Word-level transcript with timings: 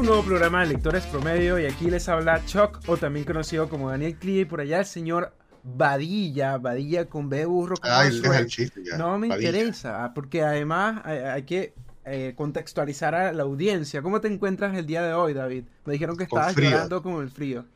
un 0.00 0.06
nuevo 0.06 0.22
programa 0.22 0.62
de 0.62 0.68
Lectores 0.68 1.04
Promedio 1.04 1.58
y 1.58 1.66
aquí 1.66 1.90
les 1.90 2.08
habla 2.08 2.42
Chuck 2.46 2.80
o 2.86 2.96
también 2.96 3.26
conocido 3.26 3.68
como 3.68 3.90
Daniel 3.90 4.16
Clee 4.16 4.40
y 4.40 4.44
por 4.46 4.62
allá 4.62 4.78
el 4.78 4.86
señor 4.86 5.34
Badilla, 5.62 6.56
Badilla 6.56 7.04
con 7.04 7.28
B 7.28 7.44
burro. 7.44 7.74
Ay, 7.82 8.18
el 8.24 8.46
chiste 8.46 8.82
ya. 8.82 8.96
No 8.96 9.18
me 9.18 9.26
interesa, 9.26 10.10
porque 10.14 10.42
además 10.42 11.04
hay, 11.04 11.42
que 11.42 11.74
eh, 12.06 12.32
contextualizar 12.34 13.14
a 13.14 13.32
la 13.34 13.42
audiencia. 13.42 14.00
¿Cómo 14.00 14.22
te 14.22 14.28
encuentras 14.28 14.74
el 14.74 14.86
día 14.86 15.02
de 15.02 15.12
hoy, 15.12 15.34
David? 15.34 15.64
Me 15.84 15.92
dijeron 15.92 16.16
que 16.16 16.24
estabas 16.24 16.56
llorando 16.56 17.02
con 17.02 17.22
el 17.22 17.30
frío. 17.30 17.66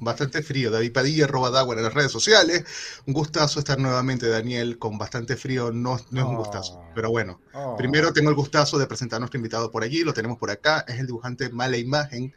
Bastante 0.00 0.42
frío. 0.42 0.70
David 0.70 0.92
Padilla, 0.92 1.26
Robadagua 1.26 1.74
en 1.74 1.82
las 1.82 1.94
redes 1.94 2.12
sociales. 2.12 2.64
Un 3.06 3.14
gustazo 3.14 3.58
estar 3.58 3.78
nuevamente, 3.78 4.28
Daniel, 4.28 4.78
con 4.78 4.98
bastante 4.98 5.36
frío. 5.36 5.72
No, 5.72 5.98
no 6.10 6.20
es 6.20 6.26
un 6.26 6.36
gustazo, 6.36 6.74
oh. 6.74 6.90
pero 6.94 7.10
bueno. 7.10 7.40
Oh. 7.52 7.76
Primero 7.76 8.12
tengo 8.12 8.30
el 8.30 8.36
gustazo 8.36 8.78
de 8.78 8.86
presentar 8.86 9.16
a 9.16 9.20
nuestro 9.20 9.38
invitado 9.38 9.70
por 9.70 9.82
allí. 9.82 10.04
Lo 10.04 10.14
tenemos 10.14 10.38
por 10.38 10.50
acá. 10.50 10.84
Es 10.86 10.98
el 10.98 11.06
dibujante 11.06 11.48
Mala 11.50 11.76
Imagen. 11.76 12.34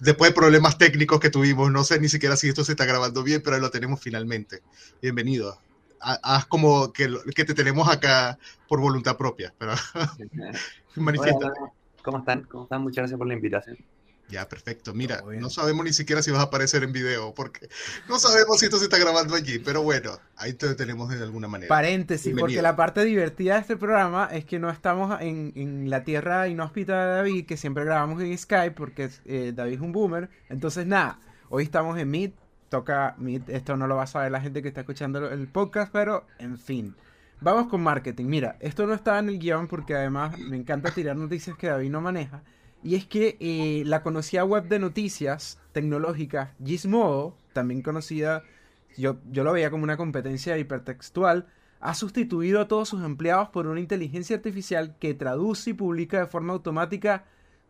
Después 0.00 0.30
de 0.30 0.34
problemas 0.34 0.78
técnicos 0.78 1.20
que 1.20 1.30
tuvimos, 1.30 1.70
no 1.70 1.84
sé 1.84 2.00
ni 2.00 2.08
siquiera 2.08 2.36
si 2.36 2.48
esto 2.48 2.64
se 2.64 2.72
está 2.72 2.86
grabando 2.86 3.22
bien, 3.22 3.42
pero 3.44 3.58
lo 3.58 3.70
tenemos 3.70 4.00
finalmente. 4.00 4.62
Bienvenido. 5.02 5.58
Haz 6.00 6.46
como 6.46 6.94
que, 6.94 7.14
que 7.34 7.44
te 7.44 7.52
tenemos 7.52 7.86
acá 7.86 8.38
por 8.66 8.80
voluntad 8.80 9.18
propia, 9.18 9.52
pero 9.58 9.74
manifiesta. 10.96 11.52
¿Cómo 12.02 12.18
están? 12.18 12.44
¿Cómo 12.44 12.62
están? 12.64 12.82
Muchas 12.82 12.96
gracias 13.02 13.18
por 13.18 13.26
la 13.26 13.34
invitación. 13.34 13.76
Ya, 14.30 14.48
perfecto. 14.48 14.94
Mira, 14.94 15.22
no 15.38 15.50
sabemos 15.50 15.84
ni 15.84 15.92
siquiera 15.92 16.22
si 16.22 16.30
vas 16.30 16.40
a 16.40 16.44
aparecer 16.44 16.82
en 16.84 16.92
video, 16.92 17.34
porque 17.34 17.68
no 18.08 18.18
sabemos 18.18 18.58
si 18.58 18.66
esto 18.66 18.78
se 18.78 18.84
está 18.84 18.98
grabando 18.98 19.34
allí, 19.34 19.58
pero 19.58 19.82
bueno, 19.82 20.18
ahí 20.36 20.52
te 20.52 20.74
tenemos 20.74 21.08
de 21.08 21.22
alguna 21.22 21.48
manera. 21.48 21.68
Paréntesis, 21.68 22.34
porque 22.38 22.62
la 22.62 22.76
parte 22.76 23.04
divertida 23.04 23.54
de 23.54 23.60
este 23.60 23.76
programa 23.76 24.28
es 24.32 24.44
que 24.44 24.58
no 24.58 24.70
estamos 24.70 25.20
en, 25.20 25.52
en 25.56 25.90
la 25.90 26.04
tierra 26.04 26.48
inhóspita 26.48 27.06
de 27.06 27.14
David, 27.16 27.46
que 27.46 27.56
siempre 27.56 27.84
grabamos 27.84 28.22
en 28.22 28.36
Skype, 28.36 28.72
porque 28.72 29.10
eh, 29.24 29.52
David 29.54 29.74
es 29.74 29.80
un 29.80 29.92
boomer. 29.92 30.30
Entonces, 30.48 30.86
nada, 30.86 31.18
hoy 31.48 31.64
estamos 31.64 31.98
en 31.98 32.10
Meet, 32.10 32.34
toca 32.68 33.14
Meet, 33.18 33.48
esto 33.48 33.76
no 33.76 33.86
lo 33.86 33.96
va 33.96 34.04
a 34.04 34.06
saber 34.06 34.30
la 34.30 34.40
gente 34.40 34.62
que 34.62 34.68
está 34.68 34.80
escuchando 34.80 35.28
el 35.28 35.48
podcast, 35.48 35.92
pero 35.92 36.26
en 36.38 36.58
fin. 36.58 36.94
Vamos 37.42 37.68
con 37.68 37.82
marketing. 37.82 38.26
Mira, 38.26 38.56
esto 38.60 38.86
no 38.86 38.92
estaba 38.92 39.18
en 39.18 39.30
el 39.30 39.38
guion 39.38 39.66
porque 39.66 39.94
además 39.94 40.38
me 40.38 40.56
encanta 40.58 40.90
tirar 40.90 41.16
noticias 41.16 41.56
que 41.56 41.68
David 41.68 41.90
no 41.90 42.02
maneja. 42.02 42.42
Y 42.82 42.94
es 42.94 43.06
que 43.06 43.36
eh, 43.40 43.82
la 43.86 44.02
conocida 44.02 44.44
web 44.44 44.68
de 44.68 44.78
noticias 44.78 45.58
tecnológicas 45.72 46.50
Gizmodo, 46.64 47.36
también 47.52 47.82
conocida, 47.82 48.42
yo, 48.96 49.18
yo 49.30 49.44
lo 49.44 49.52
veía 49.52 49.70
como 49.70 49.84
una 49.84 49.96
competencia 49.96 50.56
hipertextual, 50.56 51.46
ha 51.80 51.94
sustituido 51.94 52.60
a 52.60 52.68
todos 52.68 52.88
sus 52.88 53.04
empleados 53.04 53.48
por 53.48 53.66
una 53.66 53.80
inteligencia 53.80 54.36
artificial 54.36 54.96
que 54.98 55.14
traduce 55.14 55.70
y 55.70 55.74
publica 55.74 56.18
de 56.20 56.26
forma 56.26 56.52
automática 56.52 57.24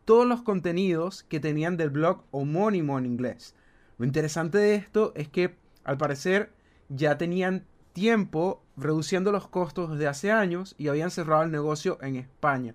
todos 0.05 0.27
los 0.27 0.43
contenidos 0.43 1.23
que 1.25 1.41
tenían 1.41 1.77
del 1.77 1.91
blog 1.91 2.25
homónimo 2.33 2.99
en 2.99 3.07
inglés. 3.07 3.55
Lo 3.99 4.05
interesante 4.05 4.59
de 4.59 4.75
esto 4.75 5.13
es 5.15 5.29
que 5.29 5.57
al 5.85 5.99
parecer 5.99 6.53
ya 6.89 7.19
tenían 7.19 7.65
tiempo 7.93 8.63
reduciendo 8.77 9.31
los 9.31 9.49
costos 9.49 9.91
desde 9.91 10.09
hace 10.09 10.33
años 10.33 10.75
y 10.79 10.89
habían 10.89 11.11
cerrado 11.11 11.43
el 11.43 11.51
negocio 11.51 11.99
en 12.03 12.17
España. 12.17 12.75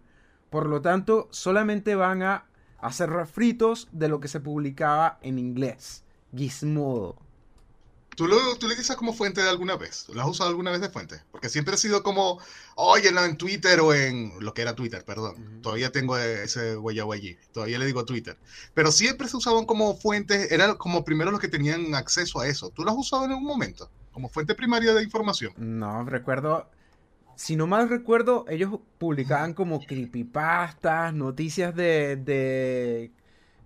Por 0.56 0.68
lo 0.68 0.82
tanto, 0.82 1.28
solamente 1.32 1.96
van 1.96 2.24
a 2.24 2.46
hacer 2.80 3.10
refritos 3.10 3.90
de 3.92 4.08
lo 4.08 4.22
que 4.22 4.30
se 4.30 4.40
publicaba 4.40 5.20
en 5.22 5.38
inglés. 5.38 6.06
Gizmodo. 6.34 7.18
¿Tú 8.16 8.26
lo, 8.26 8.56
¿Tú 8.56 8.70
le 8.70 8.78
dices 8.78 8.96
como 8.96 9.12
fuente 9.12 9.42
de 9.42 9.50
alguna 9.50 9.76
vez? 9.76 10.08
¿Lo 10.08 10.22
has 10.22 10.30
usado 10.30 10.50
alguna 10.50 10.72
vez 10.72 10.80
de 10.80 10.88
fuente? 10.88 11.22
Porque 11.30 11.50
siempre 11.50 11.74
ha 11.74 11.78
sido 11.78 12.04
como, 12.04 12.40
oye, 12.76 13.10
en 13.10 13.36
Twitter 13.36 13.82
o 13.82 13.94
en 13.94 14.32
lo 14.40 14.54
que 14.54 14.62
era 14.62 14.76
Twitter, 14.76 15.04
perdón. 15.04 15.60
Todavía 15.62 15.92
tengo 15.92 16.18
ese 16.18 16.78
huella 16.78 17.04
allí. 17.12 17.38
Todavía 17.52 17.78
le 17.78 17.86
digo 17.86 18.06
Twitter. 18.06 18.38
Pero 18.74 18.94
siempre 18.94 19.28
se 19.28 19.36
usaban 19.36 19.66
como 19.66 19.98
fuentes, 19.98 20.54
eran 20.54 20.78
como 20.78 21.04
primero 21.04 21.32
los 21.32 21.42
que 21.42 21.50
tenían 21.50 21.94
acceso 21.96 22.40
a 22.40 22.48
eso. 22.48 22.70
¿Tú 22.70 22.86
lo 22.86 22.92
has 22.92 22.98
usado 22.98 23.26
en 23.26 23.32
algún 23.32 23.48
momento? 23.48 23.90
Como 24.14 24.30
fuente 24.30 24.56
primaria 24.56 24.94
de 24.94 25.04
información. 25.04 25.52
No, 25.58 26.06
recuerdo 26.06 26.70
si 27.36 27.56
no 27.56 27.68
mal 27.68 27.90
recuerdo, 27.90 28.46
ellos 28.50 28.80
publicaban 28.98 29.54
como 29.54 29.86
creepypastas, 29.86 31.14
noticias 31.14 31.76
de, 31.76 32.16
de 32.18 33.12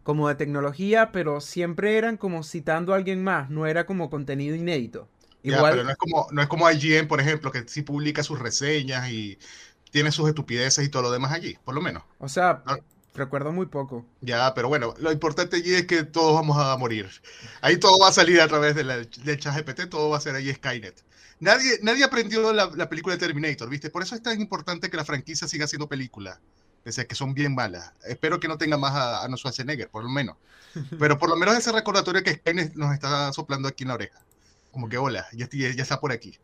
como 0.03 0.27
de 0.29 0.35
tecnología, 0.35 1.11
pero 1.11 1.41
siempre 1.41 1.97
eran 1.97 2.17
como 2.17 2.43
citando 2.43 2.93
a 2.93 2.97
alguien 2.97 3.23
más, 3.23 3.49
no 3.49 3.67
era 3.67 3.85
como 3.85 4.09
contenido 4.09 4.55
inédito. 4.55 5.07
Igual, 5.43 5.71
pero 5.71 5.83
no 5.83 5.91
es 5.91 5.97
como 5.97 6.27
no 6.31 6.41
es 6.41 6.47
como 6.47 6.69
IGN, 6.69 7.07
por 7.07 7.21
ejemplo, 7.21 7.51
que 7.51 7.65
sí 7.67 7.81
publica 7.81 8.23
sus 8.23 8.39
reseñas 8.39 9.09
y 9.09 9.37
tiene 9.91 10.11
sus 10.11 10.27
estupideces 10.29 10.85
y 10.85 10.89
todo 10.89 11.03
lo 11.03 11.11
demás 11.11 11.31
allí, 11.31 11.57
por 11.63 11.75
lo 11.75 11.81
menos. 11.81 12.03
O 12.19 12.27
sea, 12.29 12.63
recuerdo 13.13 13.51
muy 13.51 13.65
poco. 13.65 14.05
Ya, 14.21 14.53
pero 14.53 14.67
bueno, 14.67 14.93
lo 14.97 15.11
importante 15.13 15.57
allí 15.57 15.73
es 15.75 15.85
que 15.87 16.03
todos 16.03 16.33
vamos 16.35 16.57
a 16.57 16.75
morir. 16.77 17.09
Ahí 17.61 17.77
todo 17.77 17.97
va 17.99 18.09
a 18.09 18.11
salir 18.11 18.41
a 18.41 18.47
través 18.49 18.75
del, 18.75 18.87
del 18.87 19.39
chat 19.39 19.55
GPT, 19.55 19.87
todo 19.89 20.09
va 20.09 20.17
a 20.17 20.21
ser 20.21 20.35
allí 20.35 20.53
Skynet. 20.53 21.03
Nadie, 21.39 21.79
nadie 21.81 22.03
aprendió 22.03 22.51
la, 22.51 22.69
la, 22.75 22.89
película 22.89 23.15
de 23.15 23.19
Terminator, 23.19 23.69
¿viste? 23.69 23.89
Por 23.89 24.03
eso 24.03 24.15
es 24.15 24.21
tan 24.21 24.39
importante 24.41 24.89
que 24.89 24.97
la 24.97 25.05
franquicia 25.05 25.47
siga 25.47 25.65
haciendo 25.65 25.87
películas. 25.87 26.39
Pese 26.83 27.07
que 27.07 27.15
son 27.15 27.33
bien 27.33 27.55
malas. 27.55 27.91
Espero 28.05 28.39
que 28.39 28.47
no 28.47 28.57
tenga 28.57 28.77
más 28.77 28.93
a 28.93 29.23
Arnold 29.23 29.39
Schwarzenegger, 29.39 29.89
por 29.89 30.03
lo 30.03 30.09
menos. 30.09 30.37
Pero 30.99 31.17
por 31.17 31.29
lo 31.29 31.35
menos 31.35 31.57
ese 31.57 31.71
recordatorio 31.71 32.23
que 32.23 32.35
Skynet 32.35 32.75
nos 32.75 32.93
está 32.93 33.33
soplando 33.33 33.67
aquí 33.67 33.83
en 33.83 33.89
la 33.89 33.95
oreja. 33.95 34.19
Como 34.71 34.87
que, 34.87 34.97
hola, 34.97 35.25
ya, 35.33 35.47
está 35.51 35.99
por 35.99 36.11
aquí. 36.11 36.37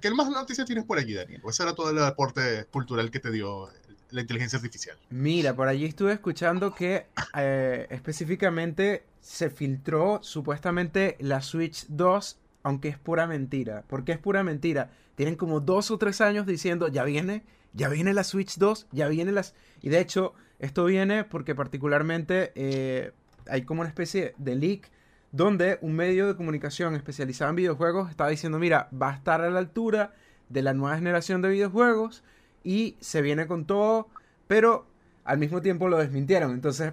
¿Qué 0.00 0.10
más 0.10 0.28
noticias 0.28 0.66
tienes 0.66 0.84
por 0.84 0.98
allí, 0.98 1.14
Daniel? 1.14 1.40
¿O 1.44 1.50
ese 1.50 1.62
era 1.62 1.74
todo 1.74 1.90
el 1.90 2.02
aporte 2.02 2.64
cultural 2.66 3.10
que 3.10 3.20
te 3.20 3.30
dio 3.30 3.70
la 4.10 4.20
inteligencia 4.22 4.56
artificial? 4.56 4.98
Mira, 5.10 5.54
por 5.54 5.68
allí 5.68 5.84
estuve 5.84 6.12
escuchando 6.12 6.74
que 6.74 7.06
eh, 7.36 7.86
específicamente 7.90 9.04
se 9.20 9.50
filtró 9.50 10.20
supuestamente 10.22 11.16
la 11.20 11.42
Switch 11.42 11.86
2 11.88 12.38
aunque 12.62 12.88
es 12.88 12.98
pura 12.98 13.26
mentira. 13.26 13.84
¿Por 13.86 14.04
qué 14.04 14.12
es 14.12 14.18
pura 14.18 14.42
mentira? 14.42 14.90
Tienen 15.14 15.36
como 15.36 15.60
dos 15.60 15.90
o 15.90 15.98
tres 15.98 16.20
años 16.20 16.46
diciendo, 16.46 16.88
ya 16.88 17.04
viene, 17.04 17.44
ya 17.72 17.88
viene 17.88 18.14
la 18.14 18.24
Switch 18.24 18.58
2, 18.58 18.88
ya 18.92 19.08
viene 19.08 19.32
las... 19.32 19.54
Y 19.82 19.88
de 19.88 20.00
hecho, 20.00 20.34
esto 20.58 20.84
viene 20.84 21.24
porque 21.24 21.54
particularmente 21.54 22.52
eh, 22.54 23.12
hay 23.48 23.62
como 23.62 23.80
una 23.80 23.88
especie 23.88 24.34
de 24.38 24.54
leak 24.54 24.90
donde 25.32 25.78
un 25.80 25.94
medio 25.94 26.26
de 26.26 26.36
comunicación 26.36 26.94
especializado 26.96 27.50
en 27.50 27.56
videojuegos 27.56 28.10
está 28.10 28.26
diciendo, 28.28 28.58
mira, 28.58 28.88
va 28.90 29.10
a 29.10 29.14
estar 29.14 29.40
a 29.40 29.50
la 29.50 29.58
altura 29.58 30.12
de 30.48 30.62
la 30.62 30.74
nueva 30.74 30.96
generación 30.96 31.40
de 31.40 31.50
videojuegos 31.50 32.24
y 32.64 32.96
se 33.00 33.22
viene 33.22 33.46
con 33.46 33.64
todo, 33.64 34.08
pero 34.48 34.86
al 35.24 35.38
mismo 35.38 35.62
tiempo 35.62 35.88
lo 35.88 35.98
desmintieron. 35.98 36.50
Entonces, 36.52 36.92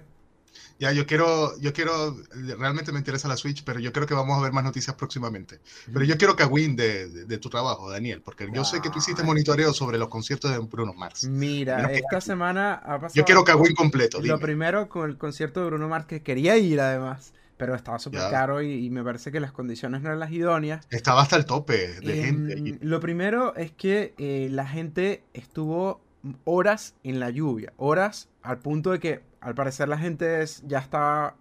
ya, 0.78 0.92
yo 0.92 1.06
quiero, 1.06 1.58
yo 1.60 1.72
quiero, 1.72 2.16
realmente 2.58 2.92
me 2.92 2.98
interesa 2.98 3.28
la 3.28 3.36
Switch, 3.36 3.64
pero 3.64 3.80
yo 3.80 3.92
creo 3.92 4.06
que 4.06 4.14
vamos 4.14 4.38
a 4.38 4.42
ver 4.42 4.52
más 4.52 4.64
noticias 4.64 4.94
próximamente. 4.96 5.60
Pero 5.92 6.04
yo 6.04 6.16
quiero 6.16 6.36
Kawin 6.36 6.76
de, 6.76 7.08
de, 7.26 7.38
tu 7.38 7.50
trabajo, 7.50 7.90
Daniel, 7.90 8.22
porque 8.22 8.48
yo 8.52 8.64
sé 8.64 8.80
que 8.80 8.90
tú 8.90 8.98
hiciste 8.98 9.22
monitoreo 9.22 9.72
sobre 9.72 9.98
los 9.98 10.08
conciertos 10.08 10.50
de 10.50 10.58
Bruno 10.58 10.94
Mars. 10.94 11.24
Mira, 11.24 11.92
esta 11.92 12.20
semana 12.20 12.74
ha 12.74 13.00
pasado... 13.00 13.14
Yo 13.14 13.24
quiero 13.24 13.44
Kawin 13.44 13.74
completo. 13.74 14.20
Lo 14.20 14.38
primero 14.38 14.88
con 14.88 15.10
el 15.10 15.18
concierto 15.18 15.60
de 15.60 15.66
Bruno 15.66 15.88
Mars, 15.88 16.06
que 16.06 16.22
quería 16.22 16.56
ir 16.56 16.80
además, 16.80 17.32
pero 17.58 17.74
estaba 17.74 17.98
súper 17.98 18.30
caro 18.30 18.62
y, 18.62 18.88
me 18.88 19.02
parece 19.02 19.30
que 19.30 19.40
las 19.40 19.52
condiciones 19.52 20.00
no 20.00 20.08
eran 20.08 20.20
las 20.20 20.30
idóneas. 20.30 20.86
Estaba 20.90 21.22
hasta 21.22 21.36
el 21.36 21.44
tope 21.44 22.00
de 22.00 22.28
em, 22.28 22.48
gente. 22.48 22.78
Lo 22.82 23.00
primero 23.00 23.54
es 23.56 23.72
que 23.72 24.14
eh, 24.16 24.48
la 24.50 24.66
gente 24.66 25.24
estuvo 25.34 26.00
horas 26.44 26.94
en 27.02 27.20
la 27.20 27.30
lluvia, 27.30 27.72
horas 27.76 28.28
al 28.42 28.58
punto 28.58 28.92
de 28.92 29.00
que 29.00 29.20
al 29.40 29.54
parecer 29.54 29.88
la 29.88 29.98
gente 29.98 30.44
ya 30.66 30.78
estaba, 30.78 31.36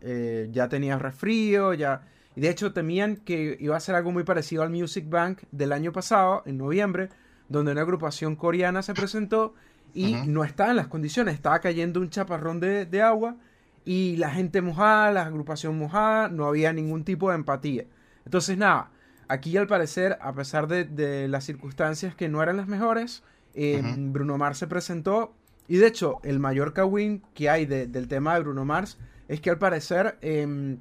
eh, 0.00 0.48
ya 0.52 0.68
tenía 0.68 0.98
resfrío, 0.98 1.74
ya... 1.74 2.08
Y 2.34 2.40
de 2.40 2.48
hecho 2.48 2.72
temían 2.72 3.16
que 3.16 3.58
iba 3.60 3.76
a 3.76 3.80
ser 3.80 3.94
algo 3.94 4.10
muy 4.10 4.24
parecido 4.24 4.62
al 4.62 4.70
Music 4.70 5.04
Bank 5.06 5.40
del 5.50 5.70
año 5.70 5.92
pasado, 5.92 6.42
en 6.46 6.56
noviembre, 6.56 7.10
donde 7.48 7.72
una 7.72 7.82
agrupación 7.82 8.36
coreana 8.36 8.80
se 8.80 8.94
presentó 8.94 9.54
y 9.94 10.14
no 10.26 10.42
estaba 10.42 10.70
en 10.70 10.76
las 10.76 10.88
condiciones, 10.88 11.34
estaba 11.34 11.60
cayendo 11.60 12.00
un 12.00 12.08
chaparrón 12.08 12.58
de, 12.60 13.02
agua 13.02 13.36
y 13.84 14.16
la 14.16 14.30
gente 14.30 14.62
mojada, 14.62 15.12
la 15.12 15.26
agrupación 15.26 15.78
mojada, 15.78 16.28
no 16.28 16.46
había 16.46 16.72
ningún 16.72 17.04
tipo 17.04 17.28
de 17.28 17.36
empatía. 17.36 17.84
Entonces 18.24 18.56
nada, 18.56 18.90
aquí 19.28 19.54
al 19.58 19.66
parecer, 19.66 20.16
a 20.22 20.32
pesar 20.32 20.68
de, 20.68 21.28
las 21.28 21.44
circunstancias 21.44 22.14
que 22.14 22.30
no 22.30 22.42
eran 22.42 22.56
las 22.56 22.68
mejores, 22.68 23.22
eh, 23.54 23.82
Bruno 23.98 24.38
Mars 24.38 24.56
se 24.56 24.66
presentó 24.66 25.34
y 25.68 25.76
de 25.76 25.86
hecho, 25.86 26.20
el 26.22 26.38
mayor 26.38 26.72
kawin 26.72 27.22
que 27.34 27.48
hay 27.48 27.66
del 27.66 28.08
tema 28.08 28.34
de 28.34 28.40
Bruno 28.40 28.64
Mars 28.64 28.98
es 29.28 29.40
que 29.40 29.50
al 29.50 29.58
parecer 29.58 30.18
em, 30.20 30.78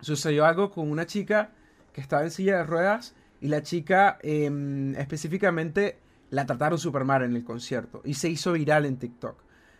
sucedió 0.00 0.44
algo 0.44 0.70
con 0.70 0.90
una 0.90 1.06
chica 1.06 1.52
que 1.92 2.00
estaba 2.00 2.24
en 2.24 2.30
silla 2.30 2.58
de 2.58 2.64
ruedas 2.64 3.14
y 3.40 3.48
la 3.48 3.62
chica 3.62 4.18
em, 4.22 4.94
específicamente 4.96 5.98
la 6.30 6.46
trataron 6.46 6.78
super 6.78 7.04
mal 7.04 7.22
en 7.22 7.36
el 7.36 7.44
concierto 7.44 8.02
y 8.04 8.14
se 8.14 8.28
hizo 8.28 8.52
viral 8.52 8.86
en 8.86 8.98
TikTok. 8.98 9.36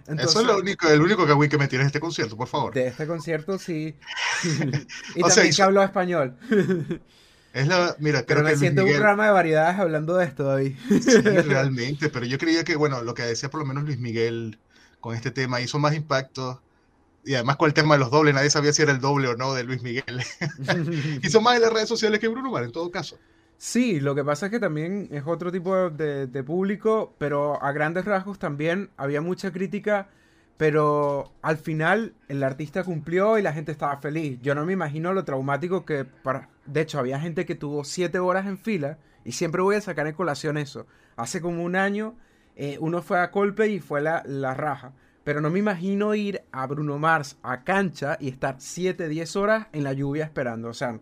Eso 0.06 0.40
es 0.40 0.46
lo 0.46 0.58
único, 0.58 0.86
el 0.86 1.00
único 1.00 1.26
kawin 1.26 1.48
que 1.48 1.56
me 1.58 1.66
tiene 1.66 1.82
en 1.82 1.86
este 1.86 1.98
concierto, 1.98 2.36
por 2.36 2.46
favor. 2.46 2.74
De 2.74 2.88
este 2.88 3.06
concierto, 3.06 3.58
sí. 3.58 3.94
y 5.14 5.20
también 5.20 5.54
que 5.54 5.62
habló 5.62 5.82
español. 5.82 6.36
Es 7.54 7.68
la, 7.68 7.94
mira, 8.00 8.24
creo 8.24 8.38
pero 8.38 8.48
me 8.48 8.56
siento 8.56 8.82
un 8.82 8.90
programa 8.90 9.26
de 9.26 9.30
variedades 9.30 9.78
hablando 9.78 10.16
de 10.16 10.24
esto, 10.24 10.42
David. 10.42 10.74
Sí, 10.88 11.20
realmente, 11.20 12.10
pero 12.10 12.26
yo 12.26 12.36
creía 12.36 12.64
que, 12.64 12.74
bueno, 12.74 13.02
lo 13.02 13.14
que 13.14 13.22
decía 13.22 13.48
por 13.48 13.60
lo 13.60 13.66
menos 13.66 13.84
Luis 13.84 14.00
Miguel 14.00 14.58
con 14.98 15.14
este 15.14 15.30
tema 15.30 15.60
hizo 15.60 15.78
más 15.78 15.94
impacto 15.94 16.60
y 17.24 17.34
además 17.34 17.56
con 17.56 17.68
el 17.68 17.74
tema 17.74 17.94
de 17.94 18.00
los 18.00 18.10
dobles, 18.10 18.34
nadie 18.34 18.50
sabía 18.50 18.72
si 18.72 18.82
era 18.82 18.90
el 18.90 19.00
doble 19.00 19.28
o 19.28 19.36
no 19.36 19.54
de 19.54 19.62
Luis 19.62 19.82
Miguel. 19.82 20.20
Hizo 21.22 21.40
más 21.40 21.54
en 21.54 21.62
las 21.62 21.72
redes 21.72 21.88
sociales 21.88 22.18
que 22.18 22.26
Bruno 22.26 22.50
Mars, 22.50 22.66
en 22.66 22.72
todo 22.72 22.90
caso. 22.90 23.18
Sí, 23.56 24.00
lo 24.00 24.16
que 24.16 24.24
pasa 24.24 24.46
es 24.46 24.52
que 24.52 24.58
también 24.58 25.08
es 25.12 25.22
otro 25.24 25.52
tipo 25.52 25.90
de, 25.90 26.26
de, 26.26 26.42
público, 26.42 27.14
pero 27.18 27.62
a 27.62 27.70
grandes 27.70 28.04
rasgos 28.04 28.38
también 28.38 28.90
había 28.96 29.20
mucha 29.20 29.52
crítica, 29.52 30.08
pero 30.56 31.32
al 31.42 31.56
final 31.56 32.14
el 32.28 32.42
artista 32.42 32.84
cumplió 32.84 33.38
y 33.38 33.42
la 33.42 33.52
gente 33.52 33.72
estaba 33.72 33.96
feliz. 33.96 34.38
Yo 34.42 34.54
no 34.54 34.64
me 34.64 34.72
imagino 34.72 35.12
lo 35.12 35.24
traumático 35.24 35.84
que, 35.84 36.04
para... 36.04 36.48
de 36.66 36.80
hecho, 36.82 36.98
había 36.98 37.20
gente 37.20 37.44
que 37.44 37.54
tuvo 37.54 37.84
siete 37.84 38.18
horas 38.18 38.46
en 38.46 38.58
fila 38.58 38.98
y 39.24 39.32
siempre 39.32 39.62
voy 39.62 39.76
a 39.76 39.80
sacar 39.80 40.06
en 40.06 40.14
colación 40.14 40.56
eso. 40.56 40.86
Hace 41.16 41.40
como 41.40 41.64
un 41.64 41.76
año 41.76 42.14
eh, 42.56 42.78
uno 42.80 43.02
fue 43.02 43.20
a 43.20 43.30
Colpe 43.30 43.68
y 43.68 43.80
fue 43.80 44.00
la, 44.00 44.22
la 44.26 44.54
raja. 44.54 44.92
Pero 45.24 45.40
no 45.40 45.50
me 45.50 45.58
imagino 45.58 46.14
ir 46.14 46.42
a 46.52 46.66
Bruno 46.66 46.98
Mars 46.98 47.38
a 47.42 47.64
cancha 47.64 48.18
y 48.20 48.28
estar 48.28 48.56
7, 48.58 49.08
10 49.08 49.36
horas 49.36 49.66
en 49.72 49.82
la 49.82 49.94
lluvia 49.94 50.24
esperando. 50.24 50.68
O 50.68 50.74
sea, 50.74 51.00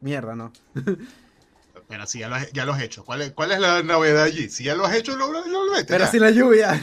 mierda, 0.00 0.36
¿no? 0.36 0.52
Pero 1.88 2.06
si 2.06 2.20
ya 2.20 2.28
lo 2.28 2.36
has, 2.36 2.52
ya 2.52 2.64
lo 2.64 2.72
has 2.72 2.82
hecho. 2.82 3.04
¿Cuál 3.04 3.22
es, 3.22 3.32
¿Cuál 3.32 3.52
es, 3.52 3.60
la 3.60 3.82
novedad 3.82 4.24
allí? 4.24 4.48
Si 4.48 4.64
ya 4.64 4.74
lo 4.74 4.84
has 4.84 4.94
hecho, 4.94 5.16
lo, 5.16 5.30
lo, 5.32 5.44
lo 5.46 5.72
Pero 5.86 6.06
sin 6.06 6.20
la 6.20 6.30
lluvia. 6.30 6.80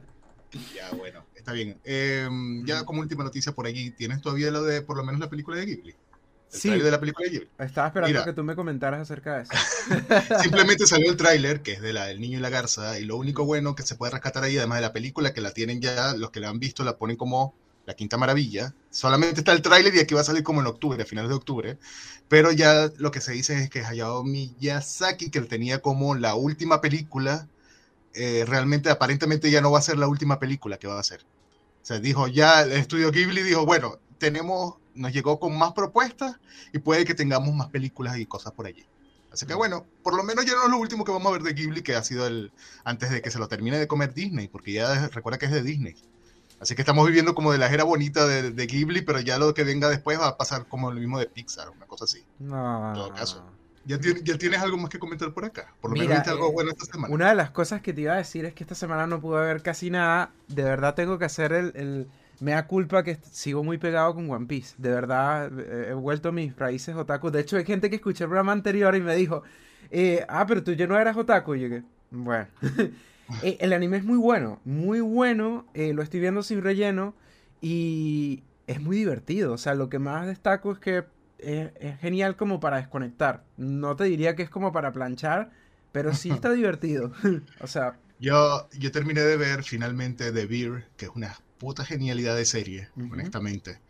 ya, 0.74 0.90
bueno, 0.96 1.24
está 1.34 1.52
bien. 1.52 1.78
Eh, 1.84 2.28
ya 2.64 2.84
como 2.84 3.00
última 3.00 3.24
noticia 3.24 3.52
por 3.52 3.66
allí, 3.66 3.90
¿tienes 3.90 4.20
todavía 4.20 4.50
lo 4.50 4.62
de, 4.62 4.82
por 4.82 4.96
lo 4.96 5.04
menos, 5.04 5.20
la 5.20 5.30
película 5.30 5.56
de 5.56 5.66
Ghibli? 5.66 5.94
sí. 6.48 6.68
de 6.68 6.90
la 6.90 7.00
película 7.00 7.24
de 7.24 7.30
Ghibli. 7.30 7.48
Estaba 7.58 7.88
esperando 7.88 8.12
Mira, 8.12 8.24
que 8.24 8.32
tú 8.32 8.44
me 8.44 8.54
comentaras 8.54 9.00
acerca 9.00 9.36
de 9.36 9.42
eso. 9.42 9.52
simplemente 10.42 10.86
salió 10.86 11.10
el 11.10 11.16
tráiler, 11.16 11.62
que 11.62 11.72
es 11.72 11.80
de 11.80 11.92
la 11.92 12.10
El 12.10 12.20
Niño 12.20 12.38
y 12.38 12.42
la 12.42 12.50
Garza, 12.50 12.98
y 12.98 13.04
lo 13.04 13.16
único 13.16 13.44
bueno 13.44 13.74
que 13.74 13.82
se 13.82 13.94
puede 13.94 14.12
rescatar 14.12 14.44
ahí, 14.44 14.58
además 14.58 14.78
de 14.78 14.82
la 14.82 14.92
película, 14.92 15.32
que 15.32 15.40
la 15.40 15.52
tienen 15.52 15.80
ya, 15.80 16.14
los 16.14 16.30
que 16.30 16.40
la 16.40 16.50
han 16.50 16.58
visto 16.58 16.84
la 16.84 16.98
ponen 16.98 17.16
como 17.16 17.54
la 17.86 17.94
quinta 17.94 18.16
maravilla. 18.16 18.74
Solamente 18.90 19.40
está 19.40 19.52
el 19.52 19.62
tráiler 19.62 19.94
y 19.94 20.00
aquí 20.00 20.14
va 20.14 20.20
a 20.20 20.24
salir 20.24 20.42
como 20.42 20.60
en 20.60 20.66
octubre, 20.66 21.02
a 21.02 21.06
finales 21.06 21.30
de 21.30 21.36
octubre. 21.36 21.78
Pero 22.28 22.52
ya 22.52 22.90
lo 22.98 23.10
que 23.10 23.20
se 23.20 23.32
dice 23.32 23.58
es 23.58 23.70
que 23.70 23.84
Hayao 23.84 24.22
Miyazaki, 24.22 25.30
que 25.30 25.40
tenía 25.42 25.80
como 25.80 26.14
la 26.14 26.34
última 26.34 26.80
película, 26.80 27.48
eh, 28.14 28.44
realmente 28.46 28.90
aparentemente 28.90 29.50
ya 29.50 29.60
no 29.60 29.70
va 29.70 29.78
a 29.78 29.82
ser 29.82 29.98
la 29.98 30.08
última 30.08 30.38
película 30.38 30.78
que 30.78 30.86
va 30.86 30.96
a 30.96 31.00
hacer. 31.00 31.24
O 31.82 31.84
sea, 31.84 31.98
dijo 31.98 32.28
ya, 32.28 32.62
el 32.62 32.72
estudio 32.72 33.10
Ghibli 33.10 33.42
dijo, 33.42 33.66
bueno, 33.66 33.98
tenemos 34.18 34.74
nos 34.94 35.12
llegó 35.12 35.38
con 35.38 35.56
más 35.56 35.72
propuestas 35.72 36.36
y 36.72 36.78
puede 36.78 37.04
que 37.04 37.14
tengamos 37.14 37.54
más 37.54 37.68
películas 37.68 38.18
y 38.18 38.26
cosas 38.26 38.52
por 38.52 38.66
allí. 38.66 38.86
Así 39.32 39.46
que 39.46 39.54
bueno, 39.54 39.86
por 40.02 40.14
lo 40.14 40.22
menos 40.22 40.44
ya 40.44 40.52
no 40.52 40.64
es 40.64 40.70
lo 40.70 40.76
último 40.76 41.04
que 41.04 41.12
vamos 41.12 41.28
a 41.28 41.32
ver 41.32 41.42
de 41.42 41.54
Ghibli, 41.54 41.82
que 41.82 41.94
ha 41.94 42.02
sido 42.02 42.26
el 42.26 42.52
antes 42.84 43.10
de 43.10 43.22
que 43.22 43.30
se 43.30 43.38
lo 43.38 43.48
termine 43.48 43.78
de 43.78 43.86
comer 43.86 44.12
Disney, 44.12 44.48
porque 44.48 44.72
ya 44.72 45.08
recuerda 45.08 45.38
que 45.38 45.46
es 45.46 45.52
de 45.52 45.62
Disney. 45.62 45.96
Así 46.60 46.74
que 46.74 46.82
estamos 46.82 47.06
viviendo 47.06 47.34
como 47.34 47.50
de 47.50 47.58
la 47.58 47.66
era 47.72 47.82
bonita 47.82 48.26
de, 48.26 48.50
de, 48.50 48.66
Ghibli, 48.66 49.00
pero 49.02 49.20
ya 49.20 49.38
lo 49.38 49.52
que 49.54 49.64
venga 49.64 49.88
después 49.88 50.20
va 50.20 50.28
a 50.28 50.36
pasar 50.36 50.68
como 50.68 50.92
lo 50.92 51.00
mismo 51.00 51.18
de 51.18 51.26
Pixar, 51.26 51.70
una 51.70 51.86
cosa 51.86 52.04
así. 52.04 52.24
No. 52.38 52.88
En 52.88 52.94
todo 52.94 53.12
caso. 53.14 53.44
¿Ya, 53.84 53.98
ya 54.22 54.38
tienes 54.38 54.60
algo 54.60 54.76
más 54.78 54.90
que 54.90 54.98
comentar 54.98 55.32
por 55.32 55.44
acá? 55.44 55.74
Por 55.80 55.90
lo 55.90 55.94
Mira, 55.94 56.04
menos 56.04 56.18
viste 56.18 56.30
algo 56.30 56.48
eh, 56.48 56.52
bueno 56.52 56.70
esta 56.70 56.84
semana. 56.84 57.12
Una 57.12 57.30
de 57.30 57.34
las 57.34 57.50
cosas 57.50 57.80
que 57.82 57.92
te 57.92 58.02
iba 58.02 58.12
a 58.12 58.16
decir 58.16 58.44
es 58.44 58.54
que 58.54 58.64
esta 58.64 58.74
semana 58.74 59.06
no 59.06 59.20
pude 59.20 59.40
ver 59.40 59.62
casi 59.62 59.90
nada. 59.90 60.30
De 60.48 60.62
verdad 60.62 60.94
tengo 60.94 61.18
que 61.18 61.24
hacer 61.24 61.52
el, 61.52 61.72
el 61.74 62.08
me 62.42 62.52
da 62.52 62.66
culpa 62.66 63.04
que 63.04 63.16
sigo 63.30 63.62
muy 63.62 63.78
pegado 63.78 64.14
con 64.14 64.28
One 64.28 64.46
Piece. 64.46 64.74
De 64.76 64.90
verdad, 64.90 65.50
eh, 65.58 65.88
he 65.90 65.94
vuelto 65.94 66.32
mis 66.32 66.56
raíces 66.56 66.96
otaku. 66.96 67.30
De 67.30 67.40
hecho, 67.40 67.56
hay 67.56 67.64
gente 67.64 67.88
que 67.88 67.96
escuché 67.96 68.24
el 68.24 68.30
programa 68.30 68.52
anterior 68.52 68.96
y 68.96 69.00
me 69.00 69.14
dijo, 69.14 69.44
eh, 69.90 70.26
ah, 70.28 70.44
pero 70.46 70.64
tú 70.64 70.72
ya 70.72 70.88
no 70.88 70.98
eras 70.98 71.16
otaku. 71.16 71.54
Y 71.54 71.60
yo 71.62 71.68
que, 71.68 71.82
bueno. 72.10 72.46
Eh, 73.42 73.56
el 73.60 73.72
anime 73.72 73.96
es 73.96 74.04
muy 74.04 74.18
bueno, 74.18 74.60
muy 74.64 75.00
bueno. 75.00 75.64
lo 75.74 76.02
estoy 76.02 76.20
viendo 76.20 76.42
sin 76.42 76.60
relleno 76.60 77.14
y 77.62 78.42
es 78.66 78.78
muy 78.82 78.98
divertido. 78.98 79.54
O 79.54 79.58
sea, 79.58 79.74
lo 79.74 79.88
que 79.88 79.98
más 79.98 80.26
destaco 80.26 80.72
es 80.72 80.78
que 80.80 81.04
es, 81.42 81.70
es 81.80 81.98
genial 82.00 82.36
como 82.36 82.60
para 82.60 82.78
desconectar. 82.78 83.44
No 83.56 83.96
te 83.96 84.04
diría 84.04 84.36
que 84.36 84.42
es 84.42 84.50
como 84.50 84.72
para 84.72 84.92
planchar, 84.92 85.50
pero 85.92 86.14
sí 86.14 86.30
está 86.30 86.52
divertido. 86.52 87.12
o 87.60 87.66
sea... 87.66 87.98
Yo, 88.18 88.68
yo 88.78 88.92
terminé 88.92 89.20
de 89.22 89.36
ver 89.36 89.64
finalmente 89.64 90.30
The 90.30 90.46
Beer, 90.46 90.86
que 90.96 91.06
es 91.06 91.10
una 91.14 91.36
puta 91.58 91.84
genialidad 91.84 92.36
de 92.36 92.44
serie, 92.44 92.88
uh 92.96 93.00
-huh. 93.00 93.12
honestamente. 93.12 93.80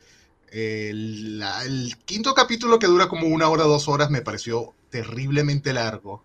El, 0.50 1.38
la, 1.38 1.64
el, 1.64 1.96
quinto 2.04 2.34
capítulo 2.34 2.78
que 2.78 2.87
dura 2.87 3.08
como 3.08 3.26
una 3.26 3.49
hora, 3.49 3.64
dos 3.64 3.88
horas, 3.88 4.10
me 4.10 4.22
pareció 4.22 4.75
terriblemente 4.90 5.72
largo. 5.72 6.22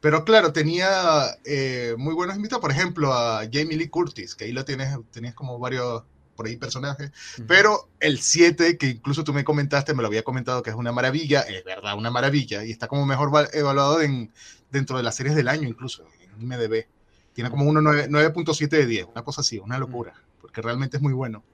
Pero 0.00 0.24
claro, 0.24 0.52
tenía 0.52 1.36
eh, 1.44 1.94
muy 1.98 2.14
buenos 2.14 2.36
invitados, 2.36 2.60
por 2.62 2.70
ejemplo, 2.70 3.12
a 3.12 3.40
Jamie 3.52 3.76
Lee 3.76 3.88
Curtis, 3.88 4.34
que 4.34 4.44
ahí 4.44 4.52
lo 4.52 4.64
tienes, 4.64 4.96
tenías 5.10 5.34
como 5.34 5.58
varios 5.58 6.04
por 6.38 6.46
ahí 6.46 6.56
personajes. 6.56 7.10
Uh 7.10 7.42
-huh. 7.42 7.44
Pero 7.46 7.90
el 8.00 8.20
7, 8.20 8.78
que 8.78 8.86
incluso 8.86 9.24
tú 9.24 9.34
me 9.34 9.44
comentaste, 9.44 9.92
me 9.92 10.00
lo 10.00 10.08
había 10.08 10.22
comentado 10.22 10.62
que 10.62 10.70
es 10.70 10.76
una 10.76 10.92
maravilla, 10.92 11.40
es 11.42 11.64
verdad, 11.64 11.98
una 11.98 12.10
maravilla, 12.10 12.64
y 12.64 12.70
está 12.70 12.88
como 12.88 13.04
mejor 13.04 13.30
evaluado 13.52 14.00
en, 14.00 14.32
dentro 14.70 14.96
de 14.96 15.02
las 15.02 15.16
series 15.16 15.34
del 15.34 15.48
año, 15.48 15.68
incluso, 15.68 16.06
en 16.22 16.40
IMDB. 16.40 16.86
Tiene 17.34 17.50
como 17.50 17.70
9.7 17.70 18.68
de 18.68 18.86
10, 18.86 19.08
una 19.12 19.22
cosa 19.22 19.42
así, 19.42 19.58
una 19.58 19.78
locura. 19.78 20.12
Uh 20.14 20.20
-huh 20.20 20.28
porque 20.48 20.62
realmente 20.62 20.96
es 20.96 21.02
muy 21.02 21.12
bueno. 21.12 21.44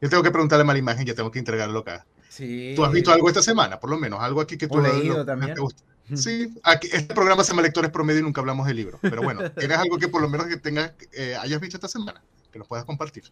Yo 0.00 0.08
tengo 0.08 0.22
que 0.22 0.30
preguntarle 0.30 0.64
mala 0.64 0.78
imagen, 0.78 1.06
ya 1.06 1.14
tengo 1.14 1.30
que 1.30 1.38
entregarlo 1.38 1.80
acá. 1.80 2.06
Sí. 2.28 2.74
¿Tú 2.76 2.84
has 2.84 2.92
visto 2.92 3.12
algo 3.12 3.28
esta 3.28 3.42
semana, 3.42 3.80
por 3.80 3.90
lo 3.90 3.98
menos? 3.98 4.20
Algo 4.20 4.40
aquí 4.40 4.58
que 4.58 4.68
tú 4.68 4.78
has 4.78 4.92
leído 4.92 5.24
también. 5.24 5.54
Te 5.54 5.60
gusta? 5.60 5.82
Sí, 6.14 6.54
aquí, 6.62 6.88
este 6.92 7.12
programa 7.12 7.42
se 7.42 7.50
llama 7.50 7.62
Lectores 7.62 7.90
Promedio 7.90 8.20
y 8.20 8.22
nunca 8.22 8.40
hablamos 8.40 8.68
de 8.68 8.74
libros. 8.74 9.00
Pero 9.02 9.22
bueno, 9.22 9.50
¿tienes 9.58 9.76
algo 9.76 9.98
que 9.98 10.06
por 10.06 10.22
lo 10.22 10.28
menos 10.28 10.46
que 10.46 10.56
tengas, 10.56 10.92
eh, 11.12 11.34
hayas 11.34 11.60
visto 11.60 11.78
esta 11.78 11.88
semana? 11.88 12.22
Que 12.52 12.60
nos 12.60 12.68
puedas 12.68 12.84
compartir. 12.84 13.24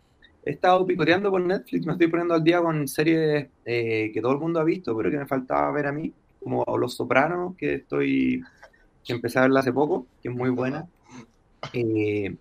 He 0.47 0.51
estado 0.51 0.85
picoteando 0.87 1.31
por 1.31 1.41
Netflix, 1.41 1.87
me 1.87 1.93
estoy 1.93 2.09
poniendo 2.09 2.35
al 2.35 2.45
día 2.45 2.61
con 2.61 2.87
series 2.87 3.49
eh, 3.65 4.11
que 4.13 4.21
todo 4.21 4.33
el 4.33 4.39
mundo 4.39 4.61
ha 4.61 4.65
visto, 4.65 4.95
pero 4.97 5.11
que 5.11 5.17
me 5.17 5.27
faltaba 5.27 5.73
ver 5.73 5.87
a 5.87 5.93
mí, 5.93 6.13
como 6.39 6.65
Los 6.79 6.95
Sopranos, 6.95 7.57
que 7.57 7.75
estoy 7.75 8.43
que 9.05 9.13
empecé 9.13 9.39
a 9.39 9.43
verla 9.43 9.61
hace 9.61 9.73
poco, 9.73 10.07
que 10.23 10.29
es 10.29 10.35
muy 10.35 10.51
buena. 10.51 10.87
Eh, 11.73 12.35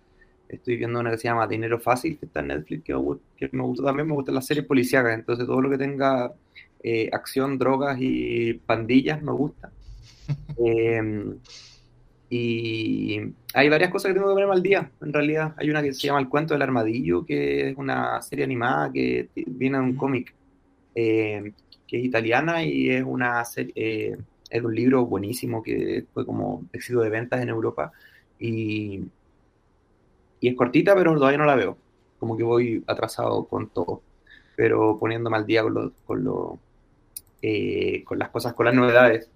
estoy 0.48 0.76
viendo 0.76 1.00
una 1.00 1.10
que 1.10 1.18
se 1.18 1.28
llama 1.28 1.46
Dinero 1.46 1.78
Fácil, 1.78 2.18
que 2.18 2.26
está 2.26 2.40
en 2.40 2.48
Netflix, 2.48 2.84
que, 2.84 2.94
que 3.36 3.50
me 3.52 3.62
gusta 3.62 3.84
también, 3.84 4.08
me 4.08 4.14
gustan 4.14 4.34
las 4.34 4.46
series 4.46 4.66
policíacas, 4.66 5.14
entonces 5.14 5.46
todo 5.46 5.60
lo 5.60 5.70
que 5.70 5.78
tenga 5.78 6.32
eh, 6.82 7.08
acción, 7.12 7.58
drogas 7.58 7.98
y 8.00 8.54
pandillas 8.54 9.22
me 9.22 9.32
gusta. 9.32 9.70
y 12.36 13.34
hay 13.52 13.68
varias 13.68 13.90
cosas 13.90 14.08
que 14.08 14.14
tengo 14.14 14.28
que 14.28 14.34
ponerme 14.34 14.54
al 14.54 14.62
día, 14.62 14.90
en 15.00 15.12
realidad. 15.12 15.54
Hay 15.56 15.70
una 15.70 15.82
que 15.82 15.92
se 15.92 16.06
llama 16.06 16.20
El 16.20 16.28
Cuento 16.28 16.54
del 16.54 16.62
Armadillo, 16.62 17.24
que 17.24 17.70
es 17.70 17.76
una 17.76 18.20
serie 18.22 18.44
animada 18.44 18.90
que 18.92 19.28
viene 19.34 19.78
de 19.78 19.84
un 19.84 19.96
cómic, 19.96 20.34
eh, 20.94 21.52
que 21.86 21.98
es 21.98 22.04
italiana 22.04 22.64
y 22.64 22.90
es 22.90 23.04
una 23.04 23.44
serie, 23.44 23.72
eh, 23.76 24.16
es 24.50 24.62
un 24.62 24.74
libro 24.74 25.06
buenísimo 25.06 25.62
que 25.62 26.06
fue 26.12 26.24
como 26.26 26.64
éxito 26.72 27.00
de 27.00 27.10
ventas 27.10 27.40
en 27.42 27.48
Europa. 27.48 27.92
Y 28.38 29.04
y 30.44 30.48
es 30.48 30.56
cortita, 30.56 30.94
pero 30.94 31.14
todavía 31.14 31.38
no 31.38 31.46
la 31.46 31.54
veo. 31.54 31.78
Como 32.18 32.36
que 32.36 32.42
voy 32.42 32.84
atrasado 32.86 33.46
con 33.46 33.70
todo. 33.70 34.02
Pero 34.54 34.98
poniéndome 34.98 35.38
al 35.38 35.46
día 35.46 35.62
con, 35.62 35.72
lo, 35.72 35.92
con, 36.04 36.22
lo, 36.22 36.58
eh, 37.40 38.04
con 38.04 38.18
las 38.18 38.28
cosas, 38.28 38.52
con 38.52 38.66
las 38.66 38.74
novedades. 38.74 39.30